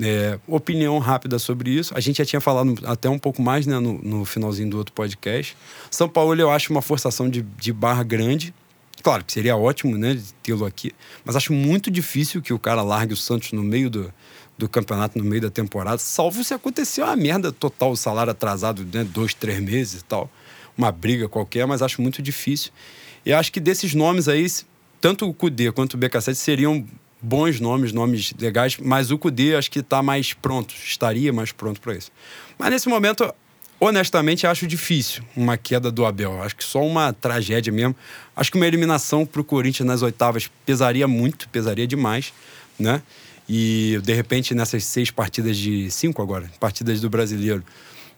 É, 0.00 0.38
opinião 0.46 0.98
rápida 0.98 1.38
sobre 1.38 1.70
isso. 1.70 1.92
A 1.94 2.00
gente 2.00 2.16
já 2.16 2.24
tinha 2.24 2.40
falado 2.40 2.74
até 2.84 3.10
um 3.10 3.18
pouco 3.18 3.42
mais 3.42 3.66
né, 3.66 3.78
no, 3.78 4.00
no, 4.02 4.24
finalzinho 4.24 4.70
do 4.70 4.78
outro 4.78 4.94
podcast. 4.94 5.54
São 5.90 6.08
Paulo 6.08 6.34
eu 6.34 6.50
acho 6.50 6.72
uma 6.72 6.80
forçação 6.80 7.28
de, 7.28 7.42
de 7.42 7.72
barra 7.74 8.02
grande. 8.02 8.54
Claro 9.02 9.22
que 9.22 9.32
seria 9.32 9.54
ótimo 9.54 9.98
né, 9.98 10.18
tê-lo 10.42 10.64
aqui, 10.64 10.92
mas 11.24 11.36
acho 11.36 11.52
muito 11.52 11.90
difícil 11.90 12.40
que 12.40 12.54
o 12.54 12.58
cara 12.58 12.82
largue 12.82 13.12
o 13.12 13.16
Santos 13.16 13.52
no 13.52 13.62
meio 13.62 13.90
do, 13.90 14.12
do 14.56 14.68
campeonato, 14.68 15.18
no 15.18 15.24
meio 15.24 15.42
da 15.42 15.50
temporada, 15.50 15.98
salvo 15.98 16.44
se 16.44 16.54
acontecer 16.54 17.02
uma 17.02 17.16
merda 17.16 17.50
total, 17.50 17.92
o 17.92 17.96
salário 17.96 18.30
atrasado 18.30 18.86
né, 18.92 19.04
dois, 19.04 19.34
três 19.34 19.60
meses 19.60 20.00
e 20.00 20.04
tal. 20.04 20.30
Uma 20.76 20.92
briga 20.92 21.28
qualquer, 21.28 21.66
mas 21.66 21.82
acho 21.82 22.00
muito 22.00 22.22
difícil. 22.22 22.70
E 23.24 23.32
acho 23.32 23.52
que 23.52 23.60
desses 23.60 23.94
nomes 23.94 24.28
aí, 24.28 24.46
tanto 25.00 25.28
o 25.28 25.34
Cudê 25.34 25.70
quanto 25.72 25.94
o 25.94 25.98
BK7 25.98 26.34
seriam 26.34 26.84
bons 27.20 27.60
nomes, 27.60 27.92
nomes 27.92 28.34
legais, 28.38 28.76
mas 28.78 29.10
o 29.10 29.18
Cudê 29.18 29.54
acho 29.54 29.70
que 29.70 29.78
está 29.78 30.02
mais 30.02 30.32
pronto, 30.32 30.74
estaria 30.74 31.32
mais 31.32 31.52
pronto 31.52 31.80
para 31.80 31.94
isso. 31.94 32.10
Mas 32.58 32.70
nesse 32.70 32.88
momento, 32.88 33.32
honestamente, 33.78 34.46
acho 34.46 34.66
difícil 34.66 35.22
uma 35.36 35.56
queda 35.56 35.90
do 35.90 36.04
Abel. 36.04 36.42
Acho 36.42 36.56
que 36.56 36.64
só 36.64 36.84
uma 36.84 37.12
tragédia 37.12 37.72
mesmo. 37.72 37.94
Acho 38.34 38.50
que 38.50 38.56
uma 38.56 38.66
eliminação 38.66 39.26
para 39.26 39.40
o 39.40 39.44
Corinthians 39.44 39.86
nas 39.86 40.02
oitavas 40.02 40.50
pesaria 40.64 41.06
muito, 41.06 41.48
pesaria 41.48 41.86
demais, 41.86 42.32
né? 42.78 43.02
E 43.48 44.00
de 44.02 44.12
repente, 44.14 44.54
nessas 44.54 44.84
seis 44.84 45.10
partidas 45.10 45.56
de 45.56 45.90
cinco 45.90 46.22
agora, 46.22 46.50
partidas 46.60 47.00
do 47.00 47.10
brasileiro, 47.10 47.62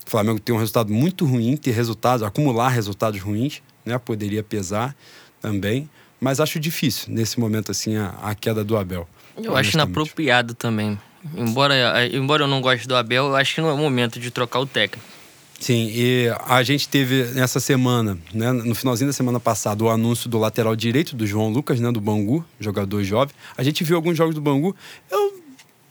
o 0.07 0.11
Flamengo 0.11 0.39
tem 0.39 0.55
um 0.55 0.59
resultado 0.59 0.93
muito 0.93 1.25
ruim, 1.25 1.57
ter 1.57 1.73
resultados, 1.73 2.23
acumular 2.23 2.69
resultados 2.69 3.21
ruins, 3.21 3.63
né? 3.85 3.99
Poderia 3.99 4.43
pesar 4.43 4.95
também 5.41 5.89
mas 6.25 6.41
acho 6.41 6.59
difícil 6.59 7.13
nesse 7.13 7.39
momento 7.39 7.71
assim 7.71 7.97
a, 7.97 8.15
a 8.23 8.35
queda 8.35 8.65
do 8.65 8.79
Abel. 8.79 9.07
Eu 9.37 9.55
acho 9.55 9.77
inapropriado 9.77 10.55
também. 10.55 10.99
Embora, 11.37 12.07
embora 12.07 12.45
eu 12.45 12.49
não 12.49 12.63
goste 12.63 12.89
do 12.89 12.97
Abel, 12.97 13.27
eu 13.27 13.37
acho 13.37 13.55
que 13.55 13.61
não 13.61 13.69
é 13.69 13.73
o 13.75 13.77
momento 13.77 14.19
de 14.19 14.31
trocar 14.31 14.61
o 14.61 14.67
técnico. 14.67 15.07
Sim, 15.65 15.91
e 15.95 16.27
a 16.47 16.63
gente 16.63 16.87
teve 16.87 17.25
nessa 17.33 17.59
semana, 17.59 18.19
né, 18.35 18.53
no 18.53 18.75
finalzinho 18.75 19.09
da 19.09 19.15
semana 19.15 19.41
passada, 19.41 19.83
o 19.83 19.89
anúncio 19.89 20.29
do 20.29 20.39
lateral 20.39 20.77
direito 20.77 21.17
do 21.17 21.27
João 21.27 21.49
Lucas, 21.49 21.81
né, 21.81 21.91
do 21.91 22.03
Bangu, 22.03 22.45
jogador 22.61 23.03
jovem. 23.03 23.35
A 23.57 23.63
gente 23.63 23.83
viu 23.83 23.97
alguns 23.97 24.15
jogos 24.15 24.35
do 24.35 24.43
Bangu. 24.43 24.77
Eu 25.11 25.43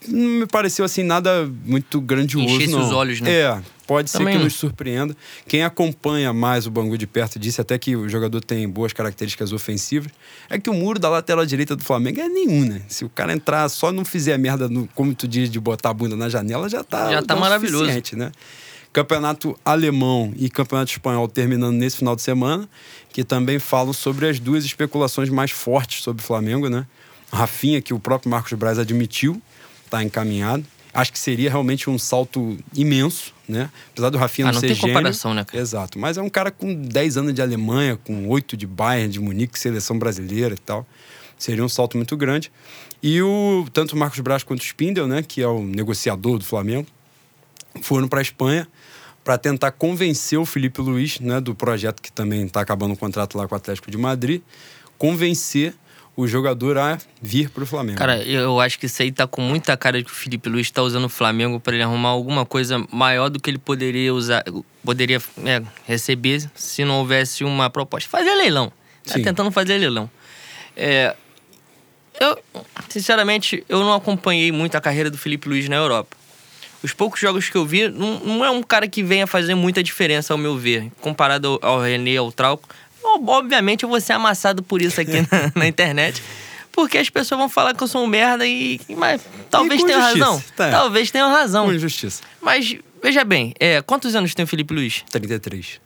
não 0.07 0.29
me 0.41 0.45
pareceu 0.45 0.85
assim 0.85 1.01
nada 1.01 1.51
muito 1.65 1.99
grandioso. 1.99 2.53
Enchesse 2.53 2.71
não. 2.71 2.83
os 2.83 2.91
olhos, 2.91 3.19
né? 3.19 3.31
É, 3.31 3.61
pode 3.87 4.11
Também 4.11 4.35
ser 4.35 4.37
que 4.37 4.43
nos 4.43 4.53
surpreenda. 4.53 5.17
Quem 5.47 5.63
acompanha 5.63 6.31
mais 6.31 6.67
o 6.67 6.69
Bangu 6.69 6.95
de 6.95 7.07
perto 7.07 7.39
disse 7.39 7.59
até 7.59 7.75
que 7.79 7.95
o 7.95 8.07
jogador 8.07 8.41
tem 8.41 8.69
boas 8.69 8.93
características 8.93 9.51
ofensivas. 9.51 10.11
É 10.51 10.59
que 10.59 10.69
o 10.69 10.73
muro 10.75 10.99
da 10.99 11.09
lateral 11.09 11.47
direita 11.47 11.75
do 11.75 11.83
Flamengo 11.83 12.19
é 12.19 12.29
nenhum, 12.29 12.63
né? 12.63 12.83
Se 12.87 13.05
o 13.05 13.09
cara 13.09 13.33
entrar 13.33 13.67
só 13.69 13.91
não 13.91 14.05
fizer 14.05 14.37
merda, 14.37 14.69
no, 14.69 14.87
como 14.93 15.15
tu 15.15 15.27
diz, 15.27 15.49
de 15.49 15.59
botar 15.59 15.89
a 15.89 15.93
bunda 15.95 16.15
na 16.15 16.29
janela, 16.29 16.69
já 16.69 16.83
tá, 16.83 17.09
já 17.09 17.23
tá 17.23 17.35
maravilhoso. 17.35 17.85
Né? 18.15 18.31
Campeonato 18.93 19.59
alemão 19.65 20.31
e 20.37 20.49
campeonato 20.49 20.91
espanhol 20.91 21.27
terminando 21.27 21.75
nesse 21.75 21.97
final 21.97 22.15
de 22.15 22.21
semana, 22.21 22.69
que 23.11 23.23
também 23.23 23.57
falam 23.57 23.91
sobre 23.91 24.29
as 24.29 24.39
duas 24.39 24.63
especulações 24.63 25.29
mais 25.29 25.51
fortes 25.51 26.03
sobre 26.03 26.23
o 26.23 26.25
Flamengo, 26.25 26.69
né? 26.69 26.85
Rafinha, 27.31 27.81
que 27.81 27.93
o 27.93 27.99
próprio 27.99 28.29
Marcos 28.29 28.53
Braz 28.53 28.77
admitiu, 28.77 29.41
está 29.83 30.03
encaminhado. 30.03 30.63
Acho 30.93 31.11
que 31.11 31.17
seria 31.17 31.49
realmente 31.49 31.89
um 31.89 31.97
salto 31.97 32.55
imenso, 32.75 33.33
né? 33.49 33.71
Apesar 33.91 34.11
do 34.11 34.17
Rafinha 34.19 34.49
ah, 34.49 34.51
não, 34.51 34.53
não 34.53 34.61
ser 34.61 34.67
tem 34.67 34.77
comparação, 34.77 35.33
né, 35.33 35.43
cara? 35.43 35.59
Exato. 35.59 35.97
Mas 35.97 36.17
é 36.17 36.21
um 36.21 36.29
cara 36.29 36.51
com 36.51 36.71
10 36.75 37.17
anos 37.17 37.33
de 37.33 37.41
Alemanha, 37.41 37.97
com 37.97 38.27
8 38.29 38.55
de 38.55 38.67
Bayern, 38.67 39.11
de 39.11 39.19
Munique, 39.19 39.57
seleção 39.57 39.97
brasileira 39.97 40.53
e 40.53 40.57
tal. 40.57 40.85
Seria 41.35 41.65
um 41.65 41.69
salto 41.69 41.97
muito 41.97 42.15
grande. 42.15 42.51
E 43.01 43.19
o 43.23 43.65
tanto 43.73 43.95
o 43.95 43.97
Marcos 43.97 44.19
Braz 44.19 44.43
quanto 44.43 44.61
o 44.61 44.63
Spindel, 44.63 45.07
né, 45.07 45.23
que 45.23 45.41
é 45.41 45.47
o 45.47 45.63
negociador 45.63 46.37
do 46.37 46.45
Flamengo, 46.45 46.87
foram 47.81 48.07
para 48.07 48.19
a 48.19 48.21
Espanha 48.21 48.67
para 49.23 49.37
tentar 49.37 49.71
convencer 49.71 50.37
o 50.37 50.45
Felipe 50.45 50.81
Luiz, 50.81 51.19
né, 51.19 51.39
do 51.39 51.55
projeto 51.55 52.01
que 52.01 52.11
também 52.11 52.45
está 52.45 52.61
acabando 52.61 52.93
o 52.93 52.97
contrato 52.97 53.37
lá 53.37 53.47
com 53.47 53.55
o 53.55 53.57
Atlético 53.57 53.89
de 53.89 53.97
Madrid, 53.97 54.41
convencer 54.97 55.73
o 56.15 56.27
jogador 56.27 56.77
a 56.77 56.97
vir 57.21 57.49
para 57.49 57.63
o 57.63 57.65
Flamengo. 57.65 57.97
Cara, 57.97 58.21
eu 58.21 58.59
acho 58.59 58.77
que 58.77 58.85
isso 58.85 59.01
aí 59.01 59.11
tá 59.11 59.25
com 59.25 59.41
muita 59.41 59.75
cara 59.75 59.97
de 59.97 60.05
que 60.05 60.11
o 60.11 60.13
Felipe 60.13 60.47
Luiz 60.47 60.67
está 60.67 60.83
usando 60.83 61.05
o 61.05 61.09
Flamengo 61.09 61.59
para 61.59 61.73
ele 61.73 61.83
arrumar 61.83 62.09
alguma 62.09 62.45
coisa 62.45 62.85
maior 62.91 63.29
do 63.29 63.39
que 63.39 63.49
ele 63.49 63.57
poderia 63.57 64.13
usar, 64.13 64.43
poderia 64.83 65.19
é, 65.43 65.63
receber 65.85 66.47
se 66.53 66.85
não 66.85 66.99
houvesse 66.99 67.43
uma 67.43 67.69
proposta. 67.69 68.07
Fazer 68.07 68.33
leilão. 68.35 68.71
Tá 69.05 69.15
Sim. 69.15 69.23
tentando 69.23 69.51
fazer 69.51 69.77
leilão. 69.79 70.09
É, 70.77 71.15
eu, 72.19 72.37
sinceramente, 72.89 73.63
eu 73.67 73.79
não 73.79 73.93
acompanhei 73.93 74.51
muito 74.51 74.75
a 74.75 74.81
carreira 74.81 75.09
do 75.09 75.17
Felipe 75.17 75.49
Luiz 75.49 75.67
na 75.67 75.77
Europa. 75.77 76.15
Os 76.83 76.93
poucos 76.93 77.19
jogos 77.19 77.49
que 77.49 77.55
eu 77.55 77.65
vi, 77.65 77.87
não, 77.87 78.19
não 78.19 78.45
é 78.45 78.51
um 78.51 78.61
cara 78.61 78.87
que 78.87 79.01
venha 79.01 79.25
fazer 79.25 79.55
muita 79.55 79.81
diferença, 79.81 80.33
ao 80.33 80.37
meu 80.37 80.57
ver, 80.57 80.91
comparado 80.99 81.59
ao, 81.61 81.75
ao 81.75 81.81
René, 81.81 82.17
ao 82.17 82.31
Trauco 82.31 82.67
obviamente 83.27 83.83
eu 83.83 83.89
vou 83.89 83.99
ser 83.99 84.13
amassado 84.13 84.63
por 84.63 84.81
isso 84.81 84.99
aqui 84.99 85.21
na, 85.21 85.51
na, 85.55 85.67
internet. 85.67 86.21
Porque 86.71 86.97
as 86.97 87.09
pessoas 87.09 87.39
vão 87.39 87.49
falar 87.49 87.75
que 87.75 87.83
eu 87.83 87.87
sou 87.87 88.03
um 88.03 88.07
merda 88.07 88.47
e. 88.47 88.79
Mas 88.97 89.21
talvez 89.49 89.83
tenham 89.83 90.01
razão. 90.01 90.43
Tá. 90.55 90.71
Talvez 90.71 91.11
tenham 91.11 91.29
razão. 91.29 91.65
Com 91.65 91.73
injustiça. 91.73 92.23
Mas, 92.41 92.75
veja 93.01 93.23
bem, 93.23 93.53
é, 93.59 93.81
quantos 93.81 94.15
anos 94.15 94.33
tem 94.33 94.43
o 94.43 94.47
Felipe 94.47 94.73
Luiz? 94.73 95.03
33. 95.11 95.79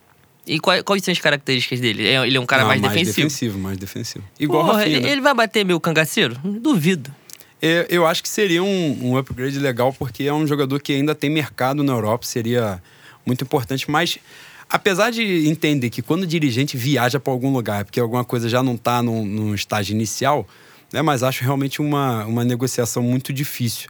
E 0.46 0.60
quais, 0.60 0.82
quais 0.84 1.04
são 1.04 1.12
as 1.12 1.20
características 1.20 1.82
dele? 1.82 2.08
É, 2.08 2.26
ele 2.26 2.38
é 2.38 2.40
um 2.40 2.46
cara 2.46 2.62
Não, 2.62 2.70
mais, 2.70 2.80
mais 2.80 2.94
defensivo? 2.94 3.20
Mais 3.20 3.34
defensivo, 3.34 3.60
mais 3.60 3.78
defensivo. 3.78 4.24
Igual 4.40 4.66
Porra, 4.66 4.78
Rafinha, 4.78 4.96
ele, 4.96 5.06
né? 5.06 5.12
ele 5.12 5.22
vai 5.22 5.34
bater 5.34 5.66
meu 5.66 5.78
cangaceiro? 5.78 6.40
Duvido. 6.42 7.14
É, 7.62 7.88
eu 7.90 8.06
acho 8.06 8.22
que 8.22 8.30
seria 8.30 8.64
um, 8.64 9.10
um 9.10 9.18
upgrade 9.18 9.58
legal, 9.60 9.92
porque 9.92 10.24
é 10.24 10.34
um 10.34 10.46
jogador 10.46 10.82
que 10.82 10.94
ainda 10.94 11.16
tem 11.16 11.30
mercado 11.30 11.84
na 11.84 11.94
Europa, 11.94 12.26
seria 12.26 12.82
muito 13.26 13.44
importante, 13.44 13.90
mas 13.90 14.20
Apesar 14.70 15.12
de 15.12 15.48
entender 15.48 15.90
que 15.90 16.02
quando 16.02 16.24
o 16.24 16.28
dirigente 16.28 16.76
viaja 16.76 17.20
para 17.20 17.32
algum 17.32 17.54
lugar, 17.54 17.86
porque 17.86 18.00
alguma 18.00 18.26
coisa 18.26 18.50
já 18.50 18.62
não 18.62 18.76
está 18.76 19.02
no, 19.02 19.56
estágio 19.56 19.94
inicial, 19.94 20.46
né, 20.92 21.02
mas 21.02 21.24
acho 21.24 21.44
realmente 21.44 21.82
uma, 21.82 22.26
uma 22.26 22.44
negociação 22.44 23.02
muito 23.02 23.32
difícil. 23.32 23.90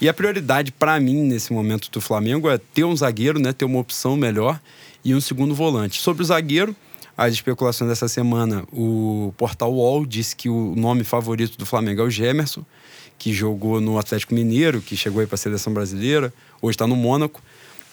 E 0.00 0.08
a 0.08 0.14
prioridade 0.14 0.72
para 0.72 0.98
mim 0.98 1.22
nesse 1.22 1.52
momento 1.52 1.90
do 1.90 2.00
Flamengo 2.00 2.50
é 2.50 2.58
ter 2.58 2.84
um 2.84 2.96
zagueiro, 2.96 3.38
né, 3.38 3.52
ter 3.52 3.64
uma 3.64 3.78
opção 3.78 4.16
melhor 4.16 4.60
e 5.04 5.14
um 5.14 5.20
segundo 5.20 5.54
volante. 5.54 6.00
Sobre 6.00 6.24
o 6.24 6.26
zagueiro, 6.26 6.74
as 7.16 7.32
especulações 7.32 7.88
dessa 7.88 8.08
semana, 8.08 8.64
o 8.72 9.32
portal 9.36 9.72
UOL 9.72 10.04
disse 10.04 10.34
que 10.34 10.48
o 10.48 10.74
nome 10.76 11.04
favorito 11.04 11.56
do 11.56 11.64
Flamengo 11.64 12.02
é 12.02 12.04
o 12.04 12.10
Gemerson, 12.10 12.64
que 13.18 13.32
jogou 13.32 13.80
no 13.80 13.98
Atlético 13.98 14.34
Mineiro, 14.34 14.80
que 14.80 14.96
chegou 14.96 15.20
aí 15.20 15.26
para 15.26 15.34
a 15.34 15.38
seleção 15.38 15.72
brasileira, 15.72 16.32
hoje 16.60 16.74
está 16.74 16.86
no 16.86 16.96
Mônaco 16.96 17.42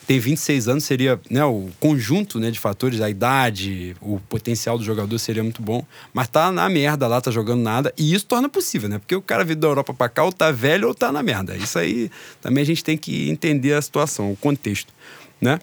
tem 0.05 0.19
26 0.19 0.67
anos, 0.67 0.83
seria 0.83 1.19
né, 1.29 1.43
o 1.45 1.69
conjunto 1.79 2.39
né, 2.39 2.51
de 2.51 2.59
fatores, 2.59 2.99
a 2.99 3.09
idade, 3.09 3.95
o 4.01 4.19
potencial 4.19 4.77
do 4.77 4.83
jogador 4.83 5.17
seria 5.17 5.43
muito 5.43 5.61
bom. 5.61 5.85
Mas 6.13 6.27
tá 6.27 6.51
na 6.51 6.67
merda 6.67 7.07
lá, 7.07 7.21
tá 7.21 7.31
jogando 7.31 7.61
nada. 7.61 7.93
E 7.97 8.13
isso 8.13 8.25
torna 8.25 8.49
possível, 8.49 8.89
né? 8.89 8.99
Porque 8.99 9.15
o 9.15 9.21
cara 9.21 9.43
vindo 9.45 9.59
da 9.59 9.67
Europa 9.67 9.93
pra 9.93 10.09
cá, 10.09 10.23
ou 10.23 10.31
tá 10.31 10.51
velho 10.51 10.89
ou 10.89 10.93
tá 10.93 11.11
na 11.11 11.23
merda. 11.23 11.55
Isso 11.55 11.79
aí 11.79 12.11
também 12.41 12.61
a 12.61 12.65
gente 12.65 12.83
tem 12.83 12.97
que 12.97 13.29
entender 13.29 13.73
a 13.73 13.81
situação, 13.81 14.31
o 14.31 14.35
contexto, 14.35 14.93
né? 15.39 15.59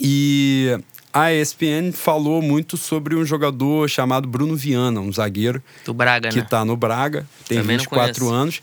E 0.00 0.78
a 1.12 1.32
ESPN 1.32 1.92
falou 1.92 2.42
muito 2.42 2.76
sobre 2.76 3.14
um 3.14 3.24
jogador 3.24 3.88
chamado 3.88 4.28
Bruno 4.28 4.54
Viana, 4.54 5.00
um 5.00 5.12
zagueiro. 5.12 5.62
Do 5.84 5.94
Braga, 5.94 6.28
que 6.28 6.38
né? 6.38 6.46
tá 6.48 6.64
no 6.64 6.76
Braga, 6.76 7.26
tem 7.46 7.58
Também 7.58 7.76
não 7.76 7.84
24 7.84 8.24
conheço. 8.24 8.34
anos. 8.34 8.62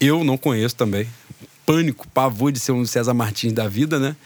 Eu 0.00 0.24
não 0.24 0.36
conheço 0.36 0.74
também. 0.76 1.06
Pânico, 1.64 2.06
pavor 2.08 2.52
de 2.52 2.60
ser 2.60 2.72
um 2.72 2.84
César 2.84 3.14
Martins 3.14 3.52
da 3.52 3.68
vida, 3.68 3.98
né? 3.98 4.16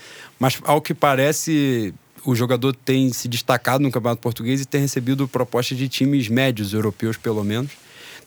Mas 0.41 0.59
ao 0.65 0.81
que 0.81 0.95
parece, 0.95 1.95
o 2.25 2.35
jogador 2.35 2.75
tem 2.75 3.13
se 3.13 3.29
destacado 3.29 3.83
no 3.83 3.91
Campeonato 3.91 4.21
Português 4.21 4.61
e 4.61 4.67
tem 4.67 4.81
recebido 4.81 5.29
propostas 5.29 5.77
de 5.79 5.89
times 5.89 6.29
médios 6.29 6.73
europeus, 6.73 7.17
pelo 7.17 7.45
menos. 7.45 7.71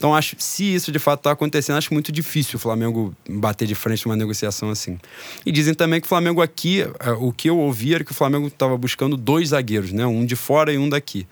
Então, 0.01 0.15
acho 0.15 0.35
se 0.39 0.63
isso 0.73 0.91
de 0.91 0.97
fato 0.97 1.19
está 1.19 1.29
acontecendo, 1.29 1.77
acho 1.77 1.93
muito 1.93 2.11
difícil 2.11 2.55
o 2.55 2.59
Flamengo 2.59 3.15
bater 3.29 3.67
de 3.67 3.75
frente 3.75 4.03
numa 4.07 4.15
negociação 4.15 4.71
assim. 4.71 4.97
E 5.45 5.51
dizem 5.51 5.75
também 5.75 6.01
que 6.01 6.07
o 6.07 6.09
Flamengo 6.09 6.41
aqui, 6.41 6.81
eh, 6.81 7.11
o 7.19 7.31
que 7.31 7.47
eu 7.47 7.59
ouvi 7.59 7.93
era 7.93 8.03
que 8.03 8.11
o 8.11 8.15
Flamengo 8.15 8.47
estava 8.47 8.75
buscando 8.75 9.15
dois 9.15 9.49
zagueiros, 9.49 9.91
né? 9.91 10.03
Um 10.07 10.25
de 10.25 10.35
fora 10.35 10.73
e 10.73 10.77
um 10.79 10.89
daqui. 10.89 11.27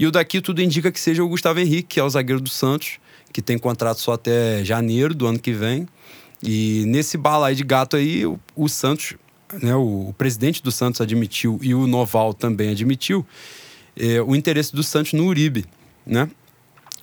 E 0.00 0.04
o 0.04 0.10
daqui 0.10 0.40
tudo 0.40 0.60
indica 0.60 0.90
que 0.90 0.98
seja 0.98 1.22
o 1.22 1.28
Gustavo 1.28 1.60
Henrique, 1.60 1.90
que 1.90 2.00
é 2.00 2.02
o 2.02 2.10
zagueiro 2.10 2.40
do 2.40 2.50
Santos, 2.50 2.98
que 3.32 3.40
tem 3.40 3.56
contrato 3.56 4.00
só 4.00 4.14
até 4.14 4.64
janeiro 4.64 5.14
do 5.14 5.24
ano 5.24 5.38
que 5.38 5.52
vem. 5.52 5.86
E 6.42 6.82
nesse 6.88 7.16
bala 7.16 7.46
aí 7.46 7.54
de 7.54 7.62
gato 7.62 7.94
aí, 7.94 8.26
o, 8.26 8.36
o 8.56 8.68
Santos, 8.68 9.14
né, 9.62 9.76
o, 9.76 10.08
o 10.08 10.14
presidente 10.18 10.60
do 10.60 10.72
Santos 10.72 11.00
admitiu 11.00 11.60
e 11.62 11.72
o 11.72 11.86
Noval 11.86 12.34
também 12.34 12.70
admitiu 12.70 13.24
eh, 13.96 14.20
o 14.20 14.34
interesse 14.34 14.74
do 14.74 14.82
Santos 14.82 15.12
no 15.12 15.24
Uribe, 15.24 15.64
né? 16.04 16.28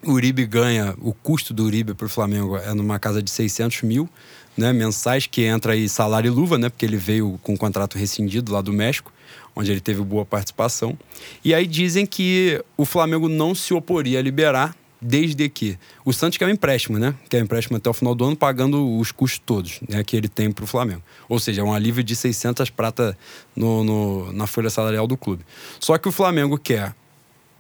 O 0.06 0.12
Uribe 0.12 0.46
ganha, 0.46 0.94
o 1.02 1.14
custo 1.14 1.54
do 1.54 1.64
Uribe 1.64 1.94
para 1.94 2.06
o 2.06 2.10
Flamengo 2.10 2.58
é 2.58 2.74
numa 2.74 3.00
casa 3.00 3.24
de 3.24 3.32
600 3.32 3.82
mil 3.82 4.08
né, 4.56 4.72
mensais, 4.72 5.26
que 5.26 5.42
entra 5.44 5.74
aí 5.74 5.90
salário 5.90 6.28
e 6.28 6.32
luva, 6.32 6.58
né? 6.58 6.70
Porque 6.70 6.86
ele 6.86 6.96
veio 6.98 7.40
com 7.42 7.54
um 7.54 7.58
contrato 7.58 7.98
rescindido 7.98 8.54
lá 8.54 8.62
do 8.62 8.72
México, 8.72 9.12
onde 9.56 9.72
ele 9.72 9.82
teve 9.82 10.02
boa 10.04 10.24
participação. 10.26 10.98
E 11.44 11.54
aí 11.54 11.66
dizem 11.66 12.06
que 12.06 12.64
o 12.78 12.86
Flamengo 12.86 13.28
não 13.28 13.56
se 13.56 13.74
oporia 13.74 14.20
a 14.20 14.22
liberar, 14.22 14.76
desde 15.02 15.50
que 15.50 15.78
o 16.06 16.14
Santos 16.14 16.38
quer 16.38 16.46
um 16.46 16.50
empréstimo, 16.52 16.98
né? 17.00 17.14
Quer 17.30 17.42
um 17.42 17.46
empréstimo 17.46 17.76
até 17.78 17.90
o 17.90 17.94
final 17.94 18.14
do 18.16 18.24
ano, 18.26 18.36
pagando 18.36 18.98
os 18.98 19.12
custos 19.12 19.42
todos 19.46 19.80
né, 19.90 20.04
que 20.04 20.16
ele 20.16 20.28
tem 20.30 20.52
para 20.52 20.64
o 20.64 20.68
Flamengo. 20.68 21.02
Ou 21.28 21.38
seja, 21.40 21.62
é 21.62 21.64
um 21.64 21.74
alívio 21.74 22.04
de 22.04 22.16
600 22.16 22.70
prata 22.70 23.18
no, 23.56 23.84
no- 23.84 24.32
na 24.34 24.46
folha 24.48 24.70
salarial 24.70 25.06
do 25.08 25.18
clube. 25.18 25.44
Só 25.80 25.98
que 25.98 26.08
o 26.08 26.12
Flamengo 26.12 26.58
quer, 26.58 26.96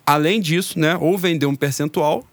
além 0.06 0.39
disso, 0.39 0.80
né, 0.80 0.96
ou 1.00 1.18
vender 1.18 1.46
um 1.46 1.56
percentual 1.56 2.26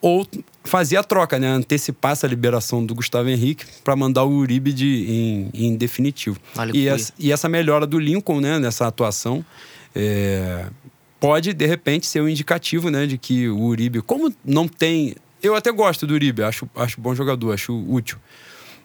ou 0.00 0.26
fazer 0.64 0.96
a 0.96 1.02
troca, 1.02 1.38
né? 1.38 1.48
Antecipar 1.48 2.12
essa 2.12 2.26
liberação 2.26 2.84
do 2.84 2.94
Gustavo 2.94 3.28
Henrique 3.28 3.64
para 3.84 3.94
mandar 3.94 4.24
o 4.24 4.30
Uribe 4.30 4.72
de, 4.72 5.06
em, 5.08 5.50
em 5.52 5.76
definitivo. 5.76 6.38
Olha 6.56 6.74
E 6.74 6.88
essa, 6.88 7.12
e 7.18 7.32
essa 7.32 7.48
melhora 7.48 7.86
do 7.86 7.98
Lincoln, 7.98 8.40
né, 8.40 8.58
nessa 8.58 8.86
atuação, 8.86 9.44
é, 9.94 10.66
pode, 11.18 11.52
de 11.52 11.66
repente, 11.66 12.06
ser 12.06 12.22
um 12.22 12.28
indicativo, 12.28 12.90
né, 12.90 13.06
de 13.06 13.18
que 13.18 13.48
o 13.48 13.60
Uribe, 13.60 14.00
como 14.00 14.32
não 14.44 14.66
tem. 14.66 15.14
Eu 15.42 15.54
até 15.54 15.70
gosto 15.70 16.06
do 16.06 16.14
Uribe, 16.14 16.42
acho, 16.42 16.68
acho 16.74 17.00
bom 17.00 17.14
jogador, 17.14 17.52
acho 17.52 17.74
útil. 17.88 18.18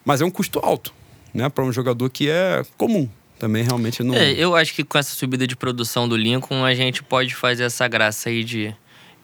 Mas 0.04 0.20
é 0.20 0.24
um 0.24 0.30
custo 0.30 0.60
alto, 0.62 0.92
né, 1.32 1.48
para 1.48 1.64
um 1.64 1.72
jogador 1.72 2.08
que 2.10 2.28
é 2.28 2.62
comum. 2.76 3.08
Também 3.38 3.62
realmente 3.62 4.02
não. 4.02 4.14
É, 4.14 4.32
eu 4.32 4.56
acho 4.56 4.72
que 4.72 4.82
com 4.82 4.96
essa 4.96 5.14
subida 5.14 5.46
de 5.46 5.54
produção 5.54 6.08
do 6.08 6.16
Lincoln, 6.16 6.64
a 6.64 6.74
gente 6.74 7.02
pode 7.02 7.34
fazer 7.34 7.64
essa 7.64 7.86
graça 7.86 8.30
aí 8.30 8.42
de, 8.42 8.74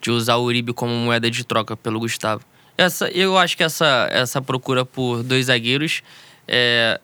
de 0.03 0.11
usar 0.11 0.37
o 0.37 0.43
Uribe 0.43 0.73
como 0.75 0.93
moeda 0.93 1.31
de 1.31 1.45
troca 1.45 1.77
pelo 1.77 2.01
Gustavo. 2.01 2.43
Essa, 2.77 3.09
eu 3.11 3.39
acho 3.39 3.57
que 3.57 3.63
essa, 3.63 4.09
essa 4.11 4.43
procura 4.43 4.85
por 4.85 5.23
dois 5.23 5.47
zagueiros 5.47 6.03
é, 6.49 7.01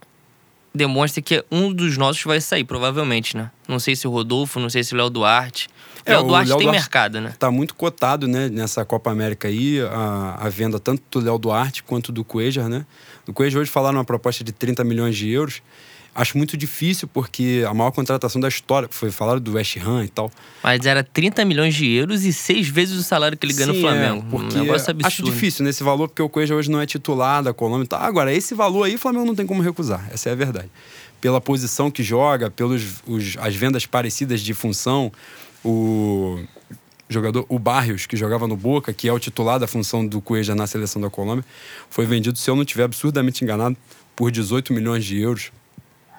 demonstra 0.74 1.22
que 1.22 1.44
um 1.50 1.72
dos 1.72 1.96
nossos 1.96 2.22
vai 2.24 2.40
sair, 2.40 2.64
provavelmente, 2.64 3.36
né? 3.36 3.50
Não 3.66 3.78
sei 3.78 3.94
se 3.94 4.06
o 4.06 4.10
Rodolfo, 4.10 4.58
não 4.58 4.68
sei 4.68 4.82
se 4.82 4.94
o 4.94 4.96
Léo 4.96 5.08
Duarte. 5.10 5.68
É, 6.04 6.12
Léo 6.12 6.24
o 6.24 6.26
Duarte 6.28 6.48
Léo 6.48 6.58
tem 6.58 6.66
Duarte- 6.66 6.80
mercado, 6.80 7.20
né? 7.20 7.34
Tá 7.38 7.50
muito 7.50 7.74
cotado, 7.74 8.26
né, 8.26 8.48
nessa 8.48 8.84
Copa 8.84 9.10
América 9.10 9.46
aí, 9.48 9.80
a, 9.80 10.38
a 10.40 10.48
venda 10.48 10.80
tanto 10.80 11.02
do 11.10 11.24
Léo 11.24 11.38
Duarte 11.38 11.82
quanto 11.82 12.10
do 12.10 12.24
Cuejar, 12.24 12.68
né? 12.68 12.84
Do 13.26 13.32
Cuejar 13.32 13.60
hoje 13.60 13.70
falaram 13.70 13.98
uma 13.98 14.04
proposta 14.04 14.42
de 14.42 14.52
30 14.52 14.82
milhões 14.84 15.16
de 15.16 15.28
euros. 15.30 15.62
Acho 16.20 16.36
muito 16.36 16.56
difícil, 16.56 17.06
porque 17.06 17.64
a 17.64 17.72
maior 17.72 17.92
contratação 17.92 18.40
da 18.40 18.48
história, 18.48 18.88
foi 18.90 19.08
falaram 19.12 19.38
do 19.38 19.52
West 19.52 19.76
Ham 19.76 20.02
e 20.02 20.08
tal. 20.08 20.32
Mas 20.64 20.84
era 20.84 21.04
30 21.04 21.44
milhões 21.44 21.76
de 21.76 21.88
euros 21.88 22.24
e 22.24 22.32
seis 22.32 22.66
vezes 22.66 22.98
o 22.98 23.04
salário 23.04 23.38
que 23.38 23.46
ele 23.46 23.52
ganha 23.52 23.68
no 23.68 23.74
Sim, 23.74 23.82
Flamengo. 23.82 24.26
é, 24.26 24.30
porque 24.30 24.56
um 24.56 24.62
negócio 24.62 24.90
absurdo. 24.90 25.06
acho 25.06 25.22
difícil 25.22 25.64
nesse 25.64 25.84
valor, 25.84 26.08
porque 26.08 26.20
o 26.20 26.28
Cuejar 26.28 26.58
hoje 26.58 26.68
não 26.72 26.80
é 26.80 26.86
titular 26.86 27.40
da 27.40 27.54
Colômbia. 27.54 27.86
Agora, 27.92 28.34
esse 28.34 28.52
valor 28.52 28.82
aí 28.82 28.96
o 28.96 28.98
Flamengo 28.98 29.26
não 29.26 29.34
tem 29.36 29.46
como 29.46 29.62
recusar, 29.62 30.08
essa 30.12 30.28
é 30.28 30.32
a 30.32 30.34
verdade. 30.34 30.68
Pela 31.20 31.40
posição 31.40 31.88
que 31.88 32.02
joga, 32.02 32.50
pelas 32.50 32.82
as 33.40 33.54
vendas 33.54 33.86
parecidas 33.86 34.40
de 34.40 34.54
função, 34.54 35.12
o 35.64 36.40
jogador, 37.08 37.46
o 37.48 37.60
Barrios, 37.60 38.06
que 38.06 38.16
jogava 38.16 38.48
no 38.48 38.56
Boca, 38.56 38.92
que 38.92 39.08
é 39.08 39.12
o 39.12 39.20
titular 39.20 39.60
da 39.60 39.68
função 39.68 40.04
do 40.04 40.20
Cuejar 40.20 40.56
na 40.56 40.66
seleção 40.66 41.00
da 41.00 41.08
Colômbia, 41.08 41.44
foi 41.88 42.06
vendido, 42.06 42.36
se 42.36 42.50
eu 42.50 42.56
não 42.56 42.62
estiver 42.62 42.82
absurdamente 42.82 43.44
enganado, 43.44 43.76
por 44.16 44.32
18 44.32 44.72
milhões 44.72 45.04
de 45.04 45.20
euros. 45.20 45.52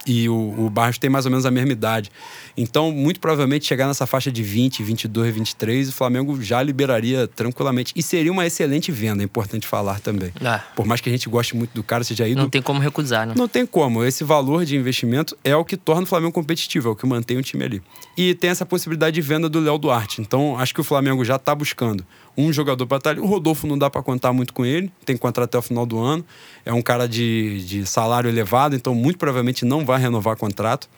E 0.08 0.28
o, 0.30 0.34
o 0.58 0.70
Barros 0.70 0.97
tem 0.97 1.10
mais 1.10 1.26
ou 1.26 1.32
menos 1.32 1.45
a 1.45 1.52
mesma 1.52 1.72
idade. 1.72 2.10
Então, 2.58 2.91
muito 2.91 3.20
provavelmente, 3.20 3.66
chegar 3.66 3.88
nessa 3.88 4.06
faixa 4.06 4.32
de 4.32 4.41
20, 4.41 4.82
22, 4.84 5.34
23, 5.34 5.89
o 5.89 5.91
Flamengo 5.91 6.41
já 6.41 6.62
liberaria 6.62 7.28
tranquilamente. 7.28 7.93
E 7.95 8.02
seria 8.02 8.32
uma 8.32 8.45
excelente 8.45 8.91
venda, 8.91 9.22
é 9.24 9.26
importante 9.26 9.68
falar 9.68 10.00
também. 10.00 10.32
Ah, 10.43 10.64
Por 10.76 10.86
mais 10.86 11.00
que 11.02 11.10
a 11.10 11.12
gente 11.12 11.30
goste 11.30 11.56
muito 11.56 11.72
do 11.74 11.84
cara, 11.84 12.04
seja 12.04 12.28
ido. 12.28 12.41
não 12.41 12.50
tem 12.50 12.62
como 12.62 12.80
recusar, 12.80 13.28
né? 13.28 13.34
Não 13.36 13.47
tem 13.47 13.66
como. 13.66 14.04
Esse 14.04 14.24
valor 14.24 14.66
de 14.66 14.76
investimento 14.76 15.38
é 15.43 15.56
o 15.56 15.64
que 15.64 15.78
torna 15.78 16.04
o 16.04 16.06
Flamengo 16.06 16.32
competitivo, 16.32 16.89
é 16.89 16.91
o 16.91 16.95
que 16.95 17.06
mantém 17.06 17.38
o 17.38 17.43
time 17.43 17.64
ali. 17.64 17.82
E 18.18 18.34
tem 18.34 18.50
essa 18.50 18.66
possibilidade 18.66 19.14
de 19.16 19.22
venda 19.22 19.47
do 19.47 19.60
Léo 19.60 19.78
Duarte. 19.78 20.22
Então, 20.22 20.58
acho 20.58 20.74
que 20.74 20.82
o 20.82 20.84
Flamengo 20.84 21.24
já 21.24 21.36
está 21.36 21.54
buscando 21.54 22.06
um 22.38 22.52
jogador 22.54 22.86
para 22.88 22.98
estar 22.98 23.10
ali. 23.12 23.20
O 23.20 23.26
Rodolfo 23.26 23.68
não 23.68 23.78
dá 23.78 23.90
para 23.90 24.02
contar 24.02 24.34
muito 24.34 24.54
com 24.54 24.66
ele, 24.66 24.92
tem 25.06 25.18
contrato 25.18 25.50
até 25.50 25.58
o 25.58 25.62
final 25.62 25.86
do 25.86 26.00
ano. 26.00 26.26
É 26.66 26.74
um 26.74 26.82
cara 26.82 27.08
de, 27.08 27.64
de 27.66 27.86
salário 27.86 28.30
elevado, 28.30 28.76
então 28.76 28.96
muito 28.96 29.18
provavelmente 29.18 29.66
não 29.66 29.86
vai 29.86 30.00
renovar 30.00 30.36
contrato. 30.38 30.90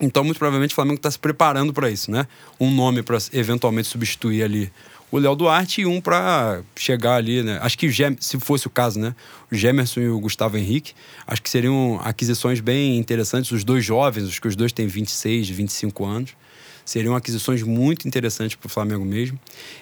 Então, 0.00 0.24
muito 0.24 0.38
provavelmente, 0.38 0.72
o 0.72 0.74
Flamengo 0.74 0.96
está 0.96 1.10
se 1.10 1.18
preparando 1.18 1.72
para 1.72 1.88
isso, 1.88 2.10
né? 2.10 2.26
Um 2.58 2.70
nome 2.70 3.02
para 3.02 3.16
eventualmente 3.32 3.86
substituir 3.86 4.42
ali 4.42 4.72
o 5.10 5.18
Léo 5.18 5.36
Duarte 5.36 5.82
e 5.82 5.86
um 5.86 6.00
para 6.00 6.62
chegar 6.74 7.14
ali, 7.14 7.42
né? 7.42 7.60
Acho 7.62 7.78
que, 7.78 7.88
se 8.18 8.40
fosse 8.40 8.66
o 8.66 8.70
caso, 8.70 8.98
né? 8.98 9.14
O 9.52 9.54
Gemerson 9.54 10.00
e 10.00 10.08
o 10.08 10.18
Gustavo 10.18 10.58
Henrique, 10.58 10.92
acho 11.24 11.40
que 11.40 11.48
seriam 11.48 12.00
aquisições 12.02 12.58
bem 12.58 12.98
interessantes. 12.98 13.52
Os 13.52 13.62
dois 13.62 13.84
jovens, 13.84 14.26
acho 14.26 14.40
que 14.40 14.48
os 14.48 14.56
dois 14.56 14.72
têm 14.72 14.88
26, 14.88 15.48
25 15.48 16.04
anos. 16.04 16.30
Seriam 16.84 17.16
aquisições 17.16 17.62
muito 17.62 18.06
interessantes 18.06 18.56
para 18.56 18.66
o 18.66 18.70
Flamengo 18.70 19.04
mesmo. 19.04 19.38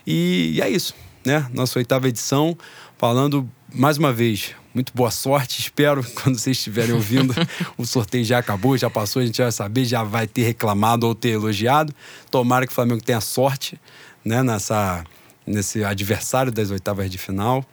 E, 0.07 0.53
e 0.55 0.61
é 0.61 0.69
isso, 0.69 0.95
né? 1.25 1.49
Nossa 1.53 1.79
oitava 1.79 2.09
edição, 2.09 2.57
falando 2.97 3.49
mais 3.75 3.99
uma 3.99 4.13
vez, 4.13 4.55
muito 4.75 4.93
boa 4.95 5.11
sorte. 5.11 5.61
Espero 5.61 6.03
que 6.03 6.13
quando 6.23 6.39
vocês 6.39 6.57
estiverem 6.57 6.95
ouvindo, 6.95 7.35
o 7.77 7.85
sorteio 7.85 8.25
já 8.25 8.39
acabou, 8.39 8.77
já 8.77 8.89
passou, 8.89 9.23
a 9.23 9.27
gente 9.27 9.39
já 9.39 9.45
vai 9.45 9.53
saber, 9.53 9.85
já 9.85 10.03
vai 10.03 10.27
ter 10.27 10.43
reclamado 10.43 11.07
ou 11.07 11.15
ter 11.15 11.31
elogiado. 11.31 11.95
Tomara 12.31 12.67
que 12.67 12.73
o 12.73 12.75
Flamengo 12.75 13.03
tenha 13.03 13.21
sorte 13.21 13.81
né, 14.25 14.43
nessa, 14.43 15.05
nesse 15.47 15.83
adversário 15.85 16.53
das 16.53 16.71
oitavas 16.71 17.11
de 17.11 17.19
final. 17.19 17.65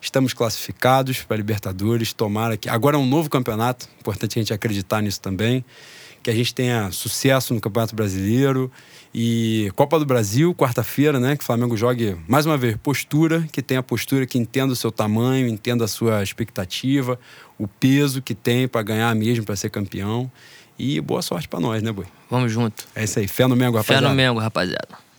Estamos 0.00 0.32
classificados 0.32 1.22
para 1.22 1.36
a 1.36 1.38
Libertadores. 1.38 2.12
Tomara 2.12 2.56
que. 2.56 2.68
Agora 2.68 2.96
é 2.96 2.98
um 2.98 3.06
novo 3.06 3.30
campeonato, 3.30 3.88
importante 4.00 4.38
a 4.38 4.42
gente 4.42 4.52
acreditar 4.52 5.00
nisso 5.00 5.20
também. 5.20 5.64
Que 6.22 6.30
a 6.30 6.34
gente 6.34 6.54
tenha 6.54 6.90
sucesso 6.90 7.52
no 7.52 7.60
Campeonato 7.60 7.94
Brasileiro. 7.94 8.70
E 9.14 9.70
Copa 9.76 9.98
do 9.98 10.06
Brasil, 10.06 10.54
quarta-feira, 10.54 11.20
né? 11.20 11.36
Que 11.36 11.42
o 11.42 11.46
Flamengo 11.46 11.76
jogue, 11.76 12.16
mais 12.26 12.46
uma 12.46 12.56
vez, 12.56 12.76
postura, 12.82 13.46
que 13.52 13.60
tenha 13.60 13.82
postura, 13.82 14.24
que 14.24 14.38
entenda 14.38 14.72
o 14.72 14.76
seu 14.76 14.90
tamanho, 14.90 15.46
entenda 15.48 15.84
a 15.84 15.88
sua 15.88 16.22
expectativa, 16.22 17.18
o 17.58 17.68
peso 17.68 18.22
que 18.22 18.34
tem 18.34 18.66
para 18.66 18.82
ganhar 18.82 19.14
mesmo, 19.14 19.44
para 19.44 19.54
ser 19.56 19.68
campeão. 19.68 20.30
E 20.78 21.00
boa 21.00 21.20
sorte 21.20 21.46
para 21.46 21.60
nós, 21.60 21.82
né, 21.82 21.92
Boi? 21.92 22.06
Vamos 22.30 22.50
junto. 22.50 22.86
É 22.94 23.04
isso 23.04 23.18
aí. 23.18 23.28
Fé 23.28 23.46
no 23.46 23.54
Mengo, 23.54 23.72
Fé 23.82 23.94
rapaziada. 23.94 24.08
no 24.08 24.14
Mengo, 24.14 24.40
rapaziada. 24.40 25.11